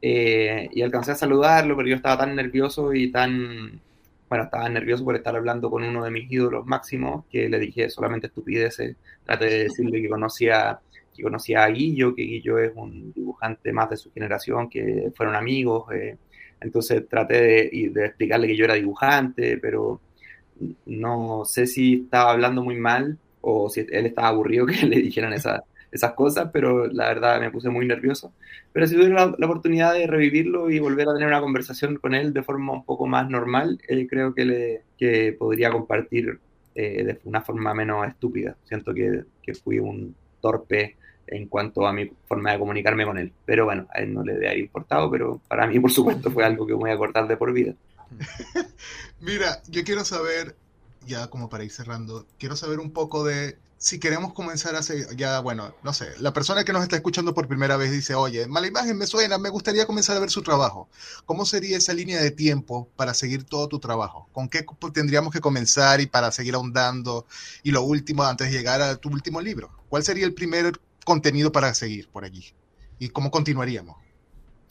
Eh, 0.01 0.69
y 0.73 0.81
alcancé 0.81 1.11
a 1.11 1.15
saludarlo, 1.15 1.75
pero 1.77 1.87
yo 1.87 1.95
estaba 1.95 2.17
tan 2.17 2.35
nervioso 2.35 2.93
y 2.93 3.11
tan 3.11 3.81
bueno, 4.33 4.45
estaba 4.45 4.67
nervioso 4.67 5.03
por 5.03 5.15
estar 5.15 5.35
hablando 5.35 5.69
con 5.69 5.83
uno 5.83 6.03
de 6.03 6.09
mis 6.09 6.31
ídolos 6.31 6.65
máximos, 6.65 7.25
que 7.29 7.47
le 7.49 7.59
dije 7.59 7.87
solamente 7.91 8.27
estupideces, 8.27 8.95
traté 9.23 9.45
de 9.45 9.63
decirle 9.65 10.01
que 10.01 10.09
conocía, 10.09 10.79
que 11.15 11.21
conocía 11.21 11.63
a 11.63 11.67
Guillo, 11.67 12.15
que 12.15 12.23
Guillo 12.23 12.57
es 12.57 12.71
un 12.75 13.13
dibujante 13.13 13.71
más 13.71 13.91
de 13.91 13.97
su 13.97 14.11
generación, 14.11 14.69
que 14.71 15.11
fueron 15.15 15.35
amigos, 15.35 15.85
eh, 15.93 16.17
entonces 16.61 17.07
traté 17.07 17.35
de, 17.35 17.91
de, 17.93 18.05
explicarle 18.07 18.47
que 18.47 18.57
yo 18.57 18.65
era 18.65 18.73
dibujante, 18.73 19.59
pero 19.59 20.01
no 20.85 21.43
sé 21.45 21.67
si 21.67 22.03
estaba 22.03 22.31
hablando 22.31 22.63
muy 22.63 22.75
mal 22.75 23.17
o 23.41 23.69
si 23.69 23.81
él 23.81 24.05
estaba 24.05 24.29
aburrido 24.29 24.65
que 24.67 24.85
le 24.85 24.97
dijeran 24.97 25.33
esa, 25.33 25.63
esas 25.93 26.13
cosas, 26.13 26.49
pero 26.51 26.87
la 26.87 27.07
verdad 27.07 27.39
me 27.39 27.51
puse 27.51 27.69
muy 27.69 27.85
nervioso. 27.85 28.33
Pero 28.71 28.87
si 28.87 28.95
tuviera 28.95 29.33
la, 29.37 29.45
oportunidad 29.45 29.93
de 29.93 30.07
revivirlo 30.07 30.69
y 30.69 30.79
volver 30.79 31.07
a 31.07 31.13
tener 31.13 31.27
una 31.27 31.39
conversación 31.39 31.97
con 31.97 32.15
él 32.15 32.33
de 32.33 32.41
forma 32.41 32.73
un 32.73 32.83
poco 32.83 33.05
más 33.05 33.29
normal, 33.29 33.79
eh, 33.87 34.07
creo 34.07 34.33
que, 34.33 34.45
le, 34.45 34.81
que 34.97 35.33
podría 35.37 35.71
compartir 35.71 36.39
eh, 36.73 37.03
de 37.03 37.19
una 37.25 37.41
forma 37.41 37.73
menos 37.75 38.07
estúpida. 38.07 38.57
Siento 38.63 38.93
que, 38.93 39.23
que, 39.43 39.53
fui 39.53 39.77
un 39.77 40.15
torpe 40.41 40.97
en 41.27 41.47
cuanto 41.47 41.85
a 41.85 41.93
mi 41.93 42.09
forma 42.25 42.53
de 42.53 42.59
comunicarme 42.59 43.05
con 43.05 43.19
él. 43.19 43.31
Pero 43.45 43.65
bueno, 43.65 43.85
a 43.93 43.99
él 43.99 44.13
no 44.13 44.23
le 44.23 44.33
debe 44.33 44.47
haber 44.47 44.59
importado, 44.59 45.11
pero 45.11 45.41
para 45.47 45.67
mí, 45.67 45.79
por 45.79 45.91
supuesto, 45.91 46.31
fue 46.31 46.43
algo 46.43 46.65
que 46.65 46.73
voy 46.73 46.89
a 46.89 46.97
cortar 46.97 47.27
de 47.27 47.37
por 47.37 47.53
vida. 47.53 47.75
Mira, 49.19 49.61
yo 49.67 49.83
quiero 49.83 50.05
saber, 50.05 50.55
ya 51.05 51.27
como 51.27 51.49
para 51.49 51.63
ir 51.63 51.71
cerrando, 51.71 52.25
quiero 52.37 52.55
saber 52.55 52.79
un 52.79 52.91
poco 52.91 53.23
de 53.23 53.57
si 53.83 53.99
queremos 53.99 54.31
comenzar 54.33 54.75
a 54.75 54.79
hacer, 54.79 55.13
ya 55.17 55.41
bueno, 55.41 55.75
no 55.83 55.91
sé, 55.91 56.07
la 56.19 56.31
persona 56.31 56.63
que 56.63 56.71
nos 56.71 56.83
está 56.83 56.95
escuchando 56.95 57.33
por 57.33 57.49
primera 57.49 57.75
vez 57.75 57.91
dice, 57.91 58.15
oye, 58.15 58.47
mala 58.47 58.65
imagen 58.65 58.97
me 58.97 59.05
suena, 59.05 59.37
me 59.37 59.49
gustaría 59.49 59.85
comenzar 59.85 60.15
a 60.15 60.21
ver 60.21 60.29
su 60.29 60.41
trabajo. 60.41 60.87
¿Cómo 61.25 61.45
sería 61.45 61.75
esa 61.75 61.93
línea 61.93 62.21
de 62.21 62.31
tiempo 62.31 62.87
para 62.95 63.13
seguir 63.13 63.43
todo 63.43 63.67
tu 63.67 63.79
trabajo? 63.79 64.29
¿Con 64.31 64.47
qué 64.47 64.65
tendríamos 64.93 65.33
que 65.33 65.41
comenzar 65.41 65.99
y 65.99 66.05
para 66.05 66.31
seguir 66.31 66.55
ahondando? 66.55 67.25
Y 67.61 67.71
lo 67.71 67.83
último, 67.83 68.23
antes 68.23 68.49
de 68.49 68.57
llegar 68.57 68.81
a 68.81 68.95
tu 68.95 69.09
último 69.09 69.41
libro, 69.41 69.69
¿cuál 69.89 70.03
sería 70.03 70.25
el 70.25 70.33
primer 70.33 70.79
contenido 71.03 71.51
para 71.51 71.73
seguir 71.73 72.07
por 72.07 72.23
allí? 72.23 72.53
¿Y 72.99 73.09
cómo 73.09 73.31
continuaríamos? 73.31 73.97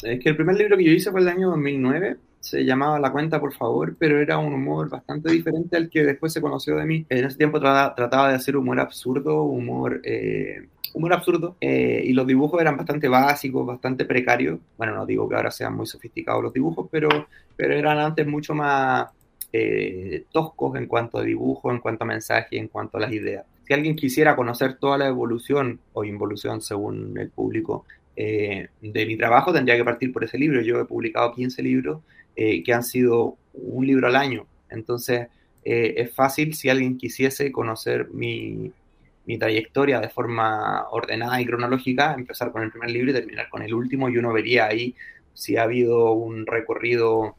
Es 0.03 0.21
que 0.23 0.31
el 0.31 0.37
primer 0.37 0.57
libro 0.57 0.79
que 0.79 0.85
yo 0.85 0.91
hice 0.91 1.11
fue 1.11 1.21
el 1.21 1.29
año 1.29 1.51
2009 1.51 2.17
se 2.43 2.65
llamaba 2.65 2.99
La 2.99 3.13
Cuenta, 3.13 3.41
por 3.41 3.55
favor, 3.55 3.95
pero 3.97 4.19
era 4.19 4.37
un 4.37 4.53
humor 4.53 4.91
bastante 4.91 5.31
diferente 5.31 5.77
al 5.77 5.89
que 5.89 6.03
después 6.03 6.33
se 6.33 6.41
conoció 6.41 6.75
de 6.75 6.85
mí. 6.85 7.07
En 7.09 7.25
ese 7.25 7.39
tiempo 7.39 7.61
trataba, 7.61 7.95
trataba 7.95 8.29
de 8.31 8.35
hacer 8.35 8.57
humor 8.57 8.81
absurdo, 8.81 9.45
humor, 9.45 10.01
eh, 10.03 10.67
humor 10.93 11.13
absurdo, 11.13 11.57
eh, 11.61 12.03
y 12.05 12.13
los 12.13 12.27
dibujos 12.27 12.61
eran 12.61 12.77
bastante 12.77 13.07
básicos, 13.07 13.65
bastante 13.65 14.05
precarios. 14.05 14.59
Bueno, 14.77 14.97
no 14.97 15.07
digo 15.07 15.29
que 15.29 15.37
ahora 15.37 15.53
sean 15.53 15.77
muy 15.77 15.87
sofisticados 15.87 16.43
los 16.43 16.53
dibujos, 16.53 16.89
pero, 16.91 17.09
pero 17.57 17.75
eran 17.75 17.99
antes 17.99 18.27
mucho 18.27 18.55
más 18.55 19.07
eh, 19.53 20.25
toscos 20.33 20.77
en 20.77 20.87
cuanto 20.87 21.19
a 21.19 21.23
dibujo, 21.23 21.71
en 21.71 21.79
cuanto 21.79 22.03
a 22.03 22.09
mensaje, 22.09 22.59
en 22.59 22.67
cuanto 22.67 22.97
a 22.97 23.03
las 23.03 23.13
ideas. 23.13 23.47
Si 23.69 23.73
alguien 23.73 23.95
quisiera 23.95 24.35
conocer 24.35 24.79
toda 24.79 24.99
la 24.99 25.07
evolución 25.07 25.79
o 25.93 26.03
involución 26.03 26.61
según 26.61 27.17
el 27.17 27.31
público 27.31 27.85
eh, 28.17 28.69
de 28.81 29.07
mi 29.07 29.17
trabajo, 29.17 29.53
tendría 29.53 29.77
que 29.77 29.85
partir 29.85 30.13
por 30.13 30.25
ese 30.25 30.39
libro. 30.39 30.61
Yo 30.61 30.81
he 30.81 30.85
publicado 30.85 31.33
15 31.33 31.63
libros 31.63 32.01
eh, 32.37 32.63
que 32.63 32.73
han 32.73 32.83
sido 32.83 33.37
un 33.53 33.87
libro 33.87 34.07
al 34.07 34.17
año. 34.17 34.47
Entonces, 34.71 35.29
eh, 35.65 35.95
es 35.99 36.15
fácil 36.15 36.55
si 36.55 36.69
alguien 36.71 36.97
quisiese 36.97 37.53
conocer 37.53 38.09
mi, 38.11 38.73
mi, 39.27 39.39
trayectoria 39.39 40.01
de 40.01 40.09
forma 40.09 40.89
ordenada 40.91 41.41
y 41.41 41.47
cronológica, 41.47 42.15
empezar 42.15 42.51
con 42.53 42.63
el 42.63 42.71
primer 42.71 42.91
libro 42.91 43.11
y 43.11 43.15
terminar 43.15 43.49
con 43.49 43.63
el 43.63 43.75
último, 43.75 44.09
y 44.09 44.17
uno 44.17 44.33
vería 44.33 44.67
ahí 44.67 44.95
si 45.35 45.57
ha 45.57 45.63
habido 45.65 46.13
un 46.13 46.47
recorrido 46.47 47.37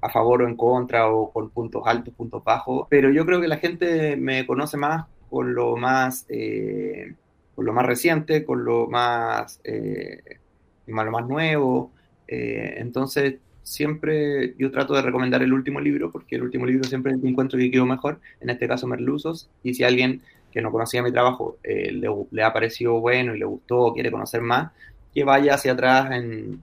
a 0.00 0.10
favor 0.10 0.42
o 0.42 0.48
en 0.48 0.56
contra, 0.56 1.10
o 1.10 1.32
con 1.32 1.50
puntos 1.50 1.82
altos, 1.86 2.14
puntos 2.14 2.44
bajos. 2.44 2.86
Pero 2.90 3.10
yo 3.10 3.24
creo 3.26 3.40
que 3.40 3.48
la 3.48 3.56
gente 3.58 4.16
me 4.16 4.46
conoce 4.46 4.76
más 4.76 5.06
con 5.30 5.54
lo 5.54 5.76
más, 5.76 6.26
eh, 6.28 7.14
con 7.54 7.64
lo 7.64 7.72
más 7.72 7.86
reciente, 7.86 8.44
con 8.44 8.64
lo 8.64 8.86
más, 8.88 9.60
eh, 9.64 10.38
lo 10.86 11.10
más 11.10 11.26
nuevo. 11.26 11.92
Entonces, 12.26 13.36
siempre 13.64 14.54
yo 14.58 14.70
trato 14.70 14.94
de 14.94 15.02
recomendar 15.02 15.42
el 15.42 15.52
último 15.52 15.80
libro, 15.80 16.12
porque 16.12 16.36
el 16.36 16.42
último 16.42 16.66
libro 16.66 16.84
siempre 16.84 17.12
encuentro 17.12 17.58
que 17.58 17.70
quedó 17.70 17.86
mejor, 17.86 18.20
en 18.40 18.50
este 18.50 18.68
caso 18.68 18.86
Merluzos, 18.86 19.50
y 19.64 19.74
si 19.74 19.82
alguien 19.82 20.22
que 20.52 20.62
no 20.62 20.70
conocía 20.70 21.02
mi 21.02 21.10
trabajo 21.10 21.58
eh, 21.64 21.90
le, 21.90 22.42
ha 22.42 22.52
parecido 22.52 23.00
bueno 23.00 23.34
y 23.34 23.40
le 23.40 23.44
gustó 23.44 23.80
o 23.80 23.94
quiere 23.94 24.12
conocer 24.12 24.40
más, 24.40 24.70
que 25.12 25.24
vaya 25.24 25.54
hacia 25.54 25.72
atrás 25.72 26.12
en, 26.12 26.62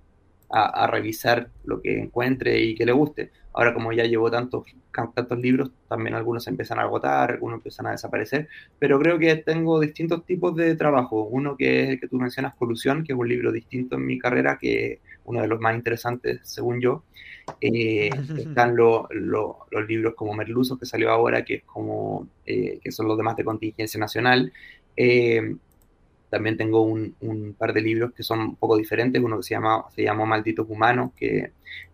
a, 0.49 0.87
revisar 0.87 1.49
lo 1.65 1.81
que 1.81 1.99
encuentre 1.99 2.61
y 2.61 2.75
que 2.75 2.85
le 2.85 2.91
guste. 2.91 3.31
Ahora 3.53 3.73
como 3.73 3.91
ya 3.91 4.05
llevo 4.05 4.31
tantos, 4.31 4.65
tantos 5.13 5.37
libros, 5.39 5.71
también 5.89 6.15
algunos 6.15 6.43
se 6.45 6.49
empiezan 6.49 6.79
a 6.79 6.83
agotar, 6.83 7.31
algunos 7.31 7.57
empiezan 7.57 7.87
a 7.87 7.91
desaparecer, 7.91 8.47
pero 8.79 8.99
creo 8.99 9.19
que 9.19 9.35
tengo 9.37 9.79
distintos 9.79 10.25
tipos 10.25 10.55
de 10.55 10.75
trabajo. 10.75 11.23
Uno 11.23 11.57
que 11.57 11.83
es 11.83 11.89
el 11.89 11.99
que 11.99 12.07
tú 12.07 12.17
mencionas, 12.17 12.55
Colusión, 12.55 13.03
que 13.03 13.13
es 13.13 13.19
un 13.19 13.27
libro 13.27 13.51
distinto 13.51 13.95
en 13.95 14.05
mi 14.05 14.17
carrera, 14.19 14.57
que 14.59 15.01
uno 15.25 15.41
de 15.41 15.47
los 15.47 15.59
más 15.59 15.75
interesantes, 15.75 16.39
según 16.43 16.79
yo. 16.79 17.03
Eh, 17.59 18.09
están 18.37 18.75
lo, 18.75 19.07
lo, 19.11 19.65
los 19.69 19.87
libros 19.87 20.13
como 20.15 20.33
Merluzos, 20.33 20.79
que 20.79 20.85
salió 20.85 21.09
ahora, 21.11 21.43
que, 21.43 21.55
es 21.55 21.63
como, 21.63 22.27
eh, 22.45 22.79
que 22.81 22.91
son 22.91 23.07
los 23.07 23.17
demás 23.17 23.35
de 23.35 23.43
contingencia 23.43 23.99
nacional. 23.99 24.53
Eh, 24.95 25.55
también 26.29 26.55
tengo 26.55 26.81
un, 26.83 27.13
un, 27.19 27.53
par 27.53 27.73
de 27.73 27.81
libros 27.81 28.13
que 28.13 28.23
son 28.23 28.39
un 28.39 28.55
poco 28.55 28.77
diferentes, 28.77 29.21
uno 29.21 29.37
que 29.37 29.43
se 29.43 29.53
llama 29.53 29.83
se 29.93 30.03
llamó 30.03 30.25
Malditos 30.25 30.65
Humanos, 30.69 31.11
que 31.17 31.51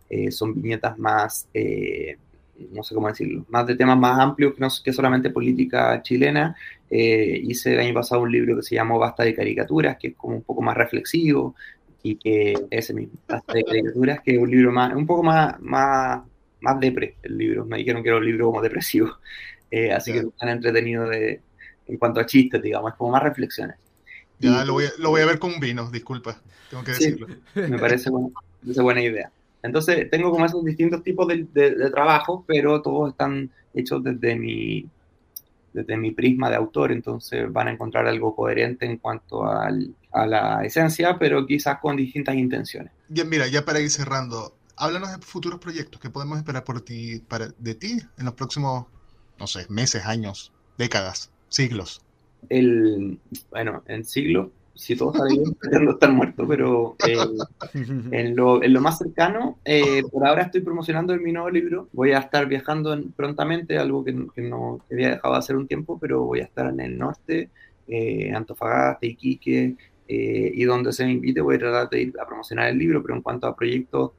eh, 0.10 0.32
son 0.32 0.60
viñetas 0.62 0.98
más, 0.98 1.48
eh, 1.54 2.18
no 2.72 2.84
sé 2.84 2.96
cómo 2.96 3.08
decirlo, 3.08 3.46
más 3.50 3.68
de 3.68 3.76
temas 3.76 3.98
más 3.98 4.20
amplios 4.20 4.54
que, 4.54 4.62
no, 4.62 4.68
que 4.84 4.94
solamente 4.94 5.30
política 5.30 6.02
chilena. 6.02 6.56
Eh, 6.90 7.42
hice 7.44 7.74
el 7.74 7.80
año 7.80 7.94
pasado 7.94 8.22
un 8.22 8.32
libro 8.32 8.56
que 8.56 8.64
se 8.64 8.76
llamó 8.76 8.98
Basta 9.00 9.24
de 9.24 9.36
Caricaturas, 9.36 9.98
que 9.98 10.10
es 10.10 10.16
como 10.16 10.36
un 10.36 10.44
poco 10.44 10.62
más 10.62 10.76
reflexivo, 10.76 11.56
y 12.04 12.16
que 12.16 12.54
ese 12.70 12.94
mismo, 12.94 13.20
Basta 13.28 13.54
de 13.54 13.64
Caricaturas, 13.64 14.22
que 14.22 14.36
es 14.36 14.40
un 14.40 14.50
libro 14.50 14.72
más, 14.72 14.94
un 14.96 15.06
poco 15.06 15.24
más, 15.24 15.60
más, 15.60 16.22
más 16.62 16.80
depre, 16.80 17.16
el 17.24 17.38
libro. 17.38 17.66
Me 17.66 17.78
dijeron 17.78 18.02
que 18.02 18.10
era 18.10 18.18
un 18.18 18.26
libro 18.26 18.46
como 18.48 18.62
depresivo, 18.62 19.18
eh, 19.72 19.92
así 19.92 20.12
claro. 20.12 20.30
que 20.30 20.34
están 20.34 20.50
entretenido 20.50 21.08
de, 21.08 21.42
en 21.88 21.98
cuanto 21.98 22.20
a 22.20 22.26
chistes, 22.26 22.62
digamos, 22.62 22.92
es 22.92 22.98
como 22.98 23.12
más 23.12 23.24
reflexiones. 23.24 23.76
Ya, 24.40 24.64
y, 24.64 24.68
lo, 24.68 24.74
voy 24.74 24.86
a, 24.86 24.92
lo 25.00 25.10
voy 25.10 25.22
a 25.22 25.26
ver 25.26 25.40
con 25.40 25.60
vino, 25.60 25.90
disculpa, 25.90 26.40
tengo 26.70 26.84
que 26.84 26.92
decirlo. 26.92 27.28
Sí, 27.28 27.62
me 27.62 27.80
parece 27.80 28.10
bueno, 28.10 28.32
es 28.68 28.78
buena 28.78 29.02
idea. 29.02 29.32
Entonces, 29.68 30.10
tengo 30.10 30.32
como 30.32 30.46
esos 30.46 30.64
distintos 30.66 31.04
tipos 31.04 31.28
de, 31.28 31.48
de, 31.54 31.76
de 31.76 31.90
trabajo, 31.92 32.44
pero 32.48 32.82
todos 32.82 33.12
están 33.12 33.52
hechos 33.74 34.04
desde 34.04 34.36
mi, 34.36 34.90
desde 35.78 35.96
mi 35.96 36.12
prisma 36.12 36.50
de 36.50 36.56
autor, 36.56 36.92
entonces 36.92 37.52
van 37.52 37.68
a 37.68 37.72
encontrar 37.72 38.08
algo 38.08 38.36
coherente 38.36 38.86
en 38.86 38.98
cuanto 38.98 39.46
al, 39.46 39.94
a 40.12 40.26
la 40.26 40.66
esencia, 40.66 41.18
pero 41.20 41.46
quizás 41.46 41.80
con 41.80 41.96
distintas 41.96 42.36
intenciones. 42.36 42.92
Bien, 43.08 43.30
mira, 43.30 43.48
ya 43.48 43.64
para 43.64 43.80
ir 43.80 43.90
cerrando, 43.92 44.56
háblanos 44.76 45.12
de 45.12 45.20
futuros 45.20 45.60
proyectos 45.60 46.02
que 46.02 46.10
podemos 46.10 46.38
esperar 46.40 46.64
por 46.64 46.82
ti, 46.82 47.22
para, 47.28 47.50
de 47.60 47.76
ti 47.76 48.00
en 48.18 48.26
los 48.26 48.34
próximos, 48.34 48.88
no 49.40 49.46
sé, 49.46 49.68
meses, 49.70 50.06
años, 50.06 50.52
décadas, 50.78 51.32
siglos. 51.50 52.02
El, 52.50 53.20
bueno, 53.52 53.84
en 53.88 54.04
siglos, 54.04 54.50
si 54.78 54.96
todo 54.96 55.12
está 55.14 55.26
bien, 55.26 55.54
pretendo 55.60 55.92
estar 55.92 56.12
muerto, 56.12 56.48
pero 56.48 56.96
eh, 57.06 57.18
en, 58.12 58.36
lo, 58.36 58.64
en, 58.64 58.74
lo, 58.74 58.82
más 58.82 59.00
cercano, 59.00 59.58
eh, 59.66 60.04
por 60.12 60.26
ahora 60.26 60.44
estoy 60.44 60.62
promocionando 60.62 61.16
mi 61.18 61.32
nuevo 61.32 61.50
libro. 61.50 61.90
Voy 61.92 62.12
a 62.12 62.20
estar 62.20 62.48
viajando 62.48 62.94
en, 62.94 63.12
prontamente, 63.12 63.78
algo 63.78 64.04
que, 64.06 64.16
que, 64.34 64.42
no 64.42 64.80
había 64.92 65.12
dejado 65.12 65.34
de 65.34 65.40
hacer 65.40 65.56
un 65.56 65.68
tiempo, 65.68 65.98
pero 66.00 66.24
voy 66.24 66.40
a 66.40 66.44
estar 66.44 66.70
en 66.70 66.80
el 66.80 66.98
norte, 66.98 67.50
eh, 67.88 68.32
Antofagasta, 68.34 69.06
Iquique, 69.06 69.76
eh, 70.08 70.52
y 70.54 70.64
donde 70.64 70.94
se 70.94 71.06
me 71.06 71.12
invite 71.12 71.42
voy 71.42 71.56
a 71.56 71.60
tratar 71.60 71.90
de 71.90 72.02
ir 72.02 72.14
a 72.22 72.26
promocionar 72.26 72.70
el 72.70 72.78
libro, 72.78 73.02
pero 73.02 73.16
en 73.16 73.22
cuanto 73.22 73.48
a 73.48 73.56
proyectos 73.56 74.12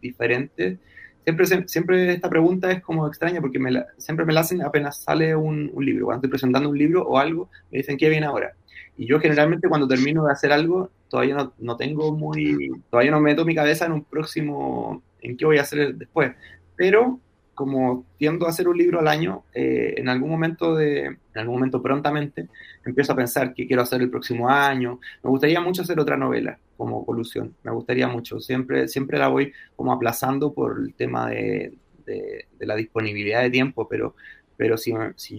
diferentes, 0.00 0.78
siempre, 1.24 1.68
siempre 1.68 2.12
esta 2.12 2.28
pregunta 2.28 2.70
es 2.70 2.82
como 2.82 3.06
extraña 3.06 3.40
porque 3.40 3.58
me 3.58 3.70
la, 3.70 3.86
siempre 3.96 4.24
me 4.24 4.32
la 4.32 4.40
hacen 4.40 4.62
apenas 4.62 5.02
sale 5.02 5.36
un, 5.36 5.70
un 5.72 5.84
libro. 5.84 6.06
Cuando 6.06 6.18
estoy 6.18 6.30
presentando 6.30 6.68
un 6.70 6.78
libro 6.78 7.02
o 7.06 7.18
algo, 7.18 7.48
me 7.70 7.78
dicen, 7.78 7.96
¿qué 7.96 8.08
viene 8.08 8.26
ahora? 8.26 8.54
Y 8.96 9.06
yo 9.06 9.20
generalmente 9.20 9.68
cuando 9.68 9.88
termino 9.88 10.24
de 10.24 10.32
hacer 10.32 10.52
algo, 10.52 10.90
todavía 11.08 11.34
no, 11.34 11.52
no, 11.58 11.76
tengo 11.76 12.12
muy, 12.12 12.70
todavía 12.90 13.10
no 13.10 13.20
meto 13.20 13.44
mi 13.44 13.54
cabeza 13.54 13.86
en 13.86 13.92
un 13.92 14.04
próximo, 14.04 15.02
en 15.20 15.36
qué 15.36 15.44
voy 15.44 15.58
a 15.58 15.62
hacer 15.62 15.94
después. 15.94 16.32
Pero 16.76 17.20
como 17.56 18.04
tiendo 18.18 18.46
a 18.46 18.50
hacer 18.50 18.68
un 18.68 18.76
libro 18.76 19.00
al 19.00 19.08
año, 19.08 19.44
eh, 19.54 19.94
en 19.96 20.08
algún 20.08 20.30
momento 20.30 20.76
de, 20.76 21.06
en 21.06 21.18
algún 21.34 21.56
momento 21.56 21.82
prontamente, 21.82 22.48
empiezo 22.84 23.14
a 23.14 23.16
pensar 23.16 23.54
qué 23.54 23.66
quiero 23.66 23.82
hacer 23.82 24.02
el 24.02 24.10
próximo 24.10 24.48
año. 24.48 25.00
Me 25.22 25.30
gustaría 25.30 25.60
mucho 25.60 25.82
hacer 25.82 25.98
otra 25.98 26.18
novela 26.18 26.58
como 26.76 27.04
Colusión. 27.04 27.56
Me 27.62 27.72
gustaría 27.72 28.08
mucho. 28.08 28.40
Siempre, 28.40 28.88
siempre 28.88 29.18
la 29.18 29.28
voy 29.28 29.52
como 29.74 29.92
aplazando 29.92 30.52
por 30.52 30.78
el 30.78 30.94
tema 30.94 31.30
de, 31.30 31.72
de, 32.04 32.44
de 32.58 32.66
la 32.66 32.76
disponibilidad 32.76 33.40
de 33.40 33.50
tiempo, 33.50 33.88
pero 33.88 34.14
pero 34.56 34.76
si, 34.76 34.92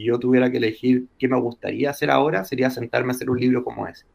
yo 0.04 0.20
tuviera 0.20 0.52
que 0.52 0.58
elegir 0.58 1.06
qué 1.18 1.28
me 1.28 1.40
gustaría 1.40 1.90
hacer 1.90 2.12
ahora, 2.12 2.46
sería 2.46 2.70
sentarme 2.70 3.12
a 3.12 3.16
hacer 3.16 3.30
un 3.30 3.40
libro 3.40 3.64
como 3.64 3.88
ese. 3.88 4.06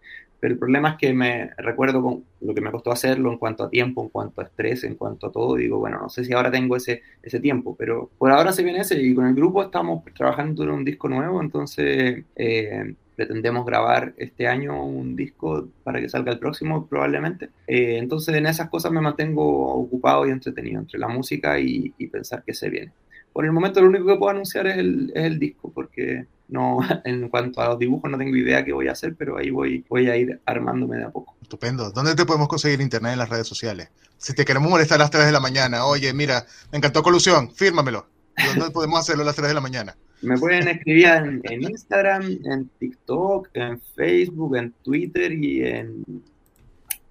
Pero 0.40 0.55
el 0.55 0.59
problema 0.59 0.90
es 0.90 0.96
que 0.96 1.14
me 1.14 1.50
recuerdo 1.57 2.03
con 2.03 2.24
lo 2.40 2.53
que 2.53 2.61
me 2.61 2.72
costó 2.72 2.90
hacerlo 2.90 3.30
en 3.30 3.38
cuanto 3.38 3.62
a 3.62 3.70
tiempo, 3.70 4.03
en 4.03 4.09
cuanto 4.09 4.40
a 4.40 4.44
estrés, 4.44 4.82
en 4.82 4.96
cuanto 4.96 5.28
a 5.28 5.32
todo. 5.32 5.55
Digo, 5.55 5.78
bueno, 5.78 6.00
no 6.00 6.09
sé 6.09 6.24
si 6.24 6.32
ahora 6.32 6.50
tengo 6.50 6.74
ese, 6.74 7.03
ese 7.22 7.38
tiempo, 7.38 7.76
pero 7.78 8.11
por 8.18 8.32
ahora 8.32 8.53
se 8.53 8.64
viene 8.64 8.80
ese. 8.80 9.00
Y 9.00 9.14
con 9.14 9.26
el 9.26 9.34
grupo 9.34 9.62
estamos 9.62 10.03
trabajando 10.16 10.64
en 10.64 10.70
un 10.70 10.84
disco 10.84 11.09
nuevo, 11.09 11.40
entonces 11.40 12.24
eh, 12.34 12.94
pretendemos 13.14 13.64
grabar 13.64 14.14
este 14.16 14.48
año 14.48 14.84
un 14.84 15.14
disco 15.14 15.68
para 15.84 16.00
que 16.00 16.09
salga 16.09 16.32
el 16.32 16.40
próximo, 16.40 16.88
probablemente. 16.88 17.50
Eh, 17.68 17.98
entonces 17.98 18.34
en 18.34 18.46
esas 18.46 18.68
cosas 18.68 18.90
me 18.90 19.00
mantengo 19.00 19.44
ocupado 19.74 20.26
y 20.26 20.30
entretenido 20.30 20.80
entre 20.80 20.98
la 20.98 21.07
música 21.07 21.61
y, 21.61 21.94
y 21.98 22.09
pensar 22.09 22.42
que 22.44 22.55
se 22.55 22.68
viene. 22.68 22.92
Por 23.33 23.45
el 23.45 23.53
momento 23.53 23.80
lo 23.80 23.89
único 23.89 24.07
que 24.07 24.16
puedo 24.16 24.30
anunciar 24.30 24.66
es 24.66 24.76
el, 24.76 25.12
es 25.14 25.24
el 25.24 25.39
disco, 25.39 25.72
porque 25.72 26.26
no, 26.49 26.78
en 27.05 27.28
cuanto 27.28 27.61
a 27.61 27.68
los 27.68 27.78
dibujos 27.78 28.11
no 28.11 28.18
tengo 28.18 28.37
idea 28.37 28.64
qué 28.64 28.72
voy 28.72 28.89
a 28.89 28.93
hacer, 28.93 29.14
pero 29.16 29.39
ahí 29.39 29.51
voy, 29.51 29.85
voy 29.89 30.09
a 30.09 30.16
ir 30.16 30.41
armándome 30.45 30.99
de 30.99 31.05
a 31.05 31.11
poco. 31.11 31.35
Estupendo. 31.43 31.91
¿Dónde 31.91 32.14
te 32.14 32.26
podemos 32.26 32.49
conseguir 32.49 32.80
internet 32.80 33.12
en 33.12 33.18
las 33.18 33.28
redes 33.28 33.47
sociales? 33.47 33.89
Si 34.18 34.35
te 34.35 34.45
queremos 34.45 34.70
molestar 34.70 34.97
a 34.97 35.05
las 35.05 35.11
3 35.11 35.26
de 35.26 35.33
la 35.33 35.41
mañana, 35.41 35.87
oye, 35.87 36.12
mira, 36.12 36.45
me 36.70 36.78
encantó 36.78 37.03
Colusión, 37.03 37.51
fírmamelo. 37.51 38.07
¿Dónde 38.55 38.70
podemos 38.72 39.01
hacerlo 39.01 39.22
a 39.22 39.26
las 39.26 39.35
3 39.35 39.49
de 39.49 39.55
la 39.55 39.61
mañana? 39.61 39.97
Me 40.20 40.39
pueden 40.39 40.68
escribir 40.68 41.07
en, 41.07 41.41
en, 41.45 41.62
Instagram, 41.62 42.39
en 42.45 42.68
TikTok, 42.78 43.49
en 43.55 43.80
Facebook, 43.97 44.57
en 44.57 44.72
Twitter 44.83 45.33
y 45.33 45.64
en... 45.64 46.05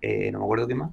Eh, 0.01 0.31
no 0.31 0.39
me 0.39 0.45
acuerdo 0.45 0.67
qué 0.67 0.75
más. 0.75 0.91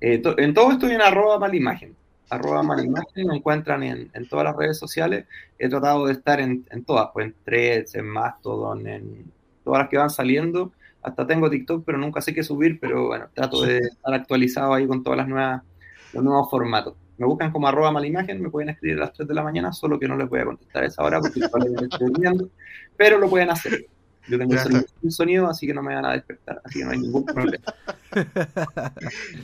Eh, 0.00 0.18
to, 0.18 0.38
en 0.38 0.54
todo 0.54 0.70
estoy 0.70 0.92
en 0.92 1.02
arroba 1.02 1.38
malimagen 1.38 1.96
arroba 2.30 2.62
malimagen, 2.62 3.26
me 3.26 3.36
encuentran 3.36 3.82
en, 3.82 4.28
todas 4.28 4.44
las 4.44 4.56
redes 4.56 4.78
sociales. 4.78 5.26
He 5.58 5.68
tratado 5.68 6.06
de 6.06 6.12
estar 6.12 6.40
en, 6.40 6.66
en 6.70 6.84
todas, 6.84 7.10
pues 7.12 7.26
en 7.26 7.34
Threads, 7.44 7.94
en 7.94 8.06
Mastodon, 8.06 8.86
en 8.86 9.32
todas 9.64 9.80
las 9.80 9.88
que 9.88 9.98
van 9.98 10.10
saliendo. 10.10 10.72
Hasta 11.02 11.26
tengo 11.26 11.48
TikTok, 11.48 11.84
pero 11.84 11.98
nunca 11.98 12.20
sé 12.20 12.34
qué 12.34 12.42
subir, 12.42 12.78
pero 12.80 13.06
bueno, 13.06 13.26
trato 13.32 13.62
de 13.62 13.78
estar 13.78 14.14
actualizado 14.14 14.74
ahí 14.74 14.86
con 14.86 15.02
todas 15.02 15.16
las 15.16 15.28
nuevas, 15.28 15.62
los 16.12 16.24
nuevos 16.24 16.50
formatos. 16.50 16.94
Me 17.16 17.26
buscan 17.26 17.50
como 17.50 17.66
arroba 17.66 17.90
malimagen, 17.90 18.40
me 18.40 18.50
pueden 18.50 18.68
escribir 18.70 18.98
a 18.98 19.06
las 19.06 19.12
3 19.12 19.28
de 19.28 19.34
la 19.34 19.42
mañana, 19.42 19.72
solo 19.72 19.98
que 19.98 20.06
no 20.06 20.16
les 20.16 20.28
voy 20.28 20.40
a 20.40 20.44
contestar 20.44 20.84
a 20.84 20.86
esa 20.86 21.02
hora 21.02 21.20
porque 21.20 21.40
estoy 21.40 22.12
viendo, 22.18 22.48
pero 22.96 23.18
lo 23.18 23.28
pueden 23.28 23.50
hacer. 23.50 23.86
Yo 24.28 24.38
tengo 24.38 24.54
un 25.02 25.10
sonido, 25.10 25.48
así 25.48 25.66
que 25.66 25.74
no 25.74 25.82
me 25.82 25.94
van 25.94 26.04
a 26.04 26.12
despertar, 26.12 26.60
así 26.64 26.80
que 26.80 26.84
no 26.84 26.90
hay 26.90 26.98
ningún 26.98 27.24
problema. 27.24 27.64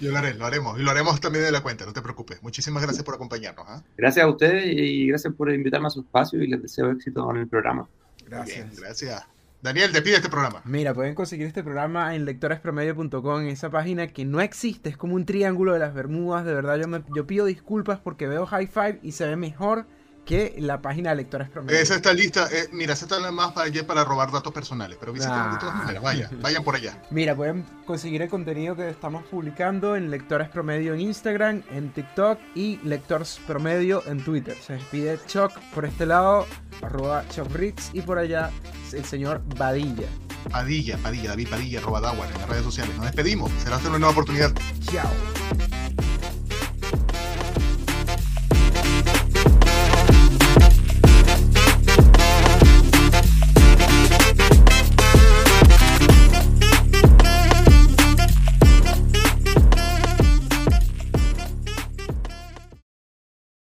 Yo 0.00 0.10
lo 0.10 0.18
haré, 0.18 0.34
lo 0.34 0.46
haremos. 0.46 0.78
Y 0.78 0.82
lo 0.82 0.90
haremos 0.90 1.20
también 1.20 1.44
de 1.44 1.52
la 1.52 1.62
cuenta, 1.62 1.86
no 1.86 1.92
te 1.92 2.02
preocupes. 2.02 2.42
Muchísimas 2.42 2.82
gracias 2.82 3.04
por 3.04 3.14
acompañarnos. 3.14 3.66
¿eh? 3.68 3.82
Gracias 3.96 4.24
a 4.24 4.28
ustedes 4.28 4.66
y 4.66 5.06
gracias 5.08 5.32
por 5.34 5.52
invitarme 5.52 5.86
a 5.86 5.90
su 5.90 6.00
espacio 6.00 6.42
y 6.42 6.46
les 6.46 6.62
deseo 6.62 6.90
éxito 6.90 7.30
en 7.30 7.38
el 7.38 7.48
programa. 7.48 7.88
Gracias. 8.26 8.70
Bien, 8.70 8.80
gracias. 8.80 9.26
Daniel, 9.64 9.92
despide 9.92 10.16
este 10.16 10.28
programa. 10.28 10.60
Mira, 10.66 10.92
pueden 10.92 11.14
conseguir 11.14 11.46
este 11.46 11.62
programa 11.62 12.14
en 12.14 12.26
lectorespromedio.com, 12.26 13.40
en 13.40 13.48
esa 13.48 13.70
página 13.70 14.08
que 14.08 14.26
no 14.26 14.42
existe, 14.42 14.90
es 14.90 14.98
como 14.98 15.14
un 15.14 15.24
triángulo 15.24 15.72
de 15.72 15.78
las 15.78 15.94
Bermudas. 15.94 16.44
De 16.44 16.52
verdad, 16.52 16.76
yo, 16.76 16.86
me, 16.86 17.02
yo 17.16 17.26
pido 17.26 17.46
disculpas 17.46 17.98
porque 17.98 18.26
veo 18.26 18.44
High 18.44 18.66
Five 18.66 18.98
y 19.02 19.12
se 19.12 19.26
ve 19.26 19.36
mejor 19.36 19.86
que 20.24 20.54
la 20.58 20.80
página 20.80 21.10
de 21.10 21.16
lectores 21.16 21.48
promedio. 21.48 21.78
Esa 21.78 21.96
está 21.96 22.12
lista, 22.12 22.48
eh, 22.50 22.68
mira, 22.72 22.94
esa 22.94 23.04
está 23.04 23.30
más 23.30 23.52
para 23.52 23.70
para 23.86 24.04
robar 24.04 24.30
datos 24.30 24.52
personales, 24.52 24.96
pero 24.98 25.12
visiten 25.12 25.34
ah. 25.36 25.50
de 25.52 25.58
todas 25.58 25.74
maneras, 25.74 26.02
vayan, 26.02 26.42
vayan 26.42 26.64
por 26.64 26.76
allá. 26.76 27.02
Mira, 27.10 27.34
pueden 27.34 27.64
conseguir 27.86 28.22
el 28.22 28.28
contenido 28.28 28.76
que 28.76 28.88
estamos 28.88 29.24
publicando 29.24 29.96
en 29.96 30.10
Lectores 30.10 30.48
Promedio 30.48 30.94
en 30.94 31.00
Instagram, 31.00 31.62
en 31.70 31.92
TikTok 31.92 32.38
y 32.54 32.78
Lectores 32.84 33.40
Promedio 33.46 34.02
en 34.06 34.22
Twitter. 34.24 34.56
Se 34.64 34.74
despide 34.74 35.18
Choc 35.26 35.52
por 35.74 35.84
este 35.84 36.06
lado, 36.06 36.46
arroba 36.82 37.24
ChocRix 37.28 37.90
y 37.92 38.02
por 38.02 38.18
allá 38.18 38.50
el 38.92 39.04
señor 39.04 39.42
Badilla. 39.56 40.06
Padilla, 40.50 40.98
Padilla, 40.98 41.30
David 41.30 41.48
Padilla, 41.48 41.78
arroba 41.80 42.00
Dawar 42.00 42.30
en 42.30 42.38
las 42.38 42.48
redes 42.48 42.64
sociales. 42.64 42.94
Nos 42.96 43.06
despedimos, 43.06 43.50
será 43.62 43.76
hasta 43.76 43.88
una 43.88 43.98
nueva 43.98 44.12
oportunidad. 44.12 44.52
Chao. 44.90 45.10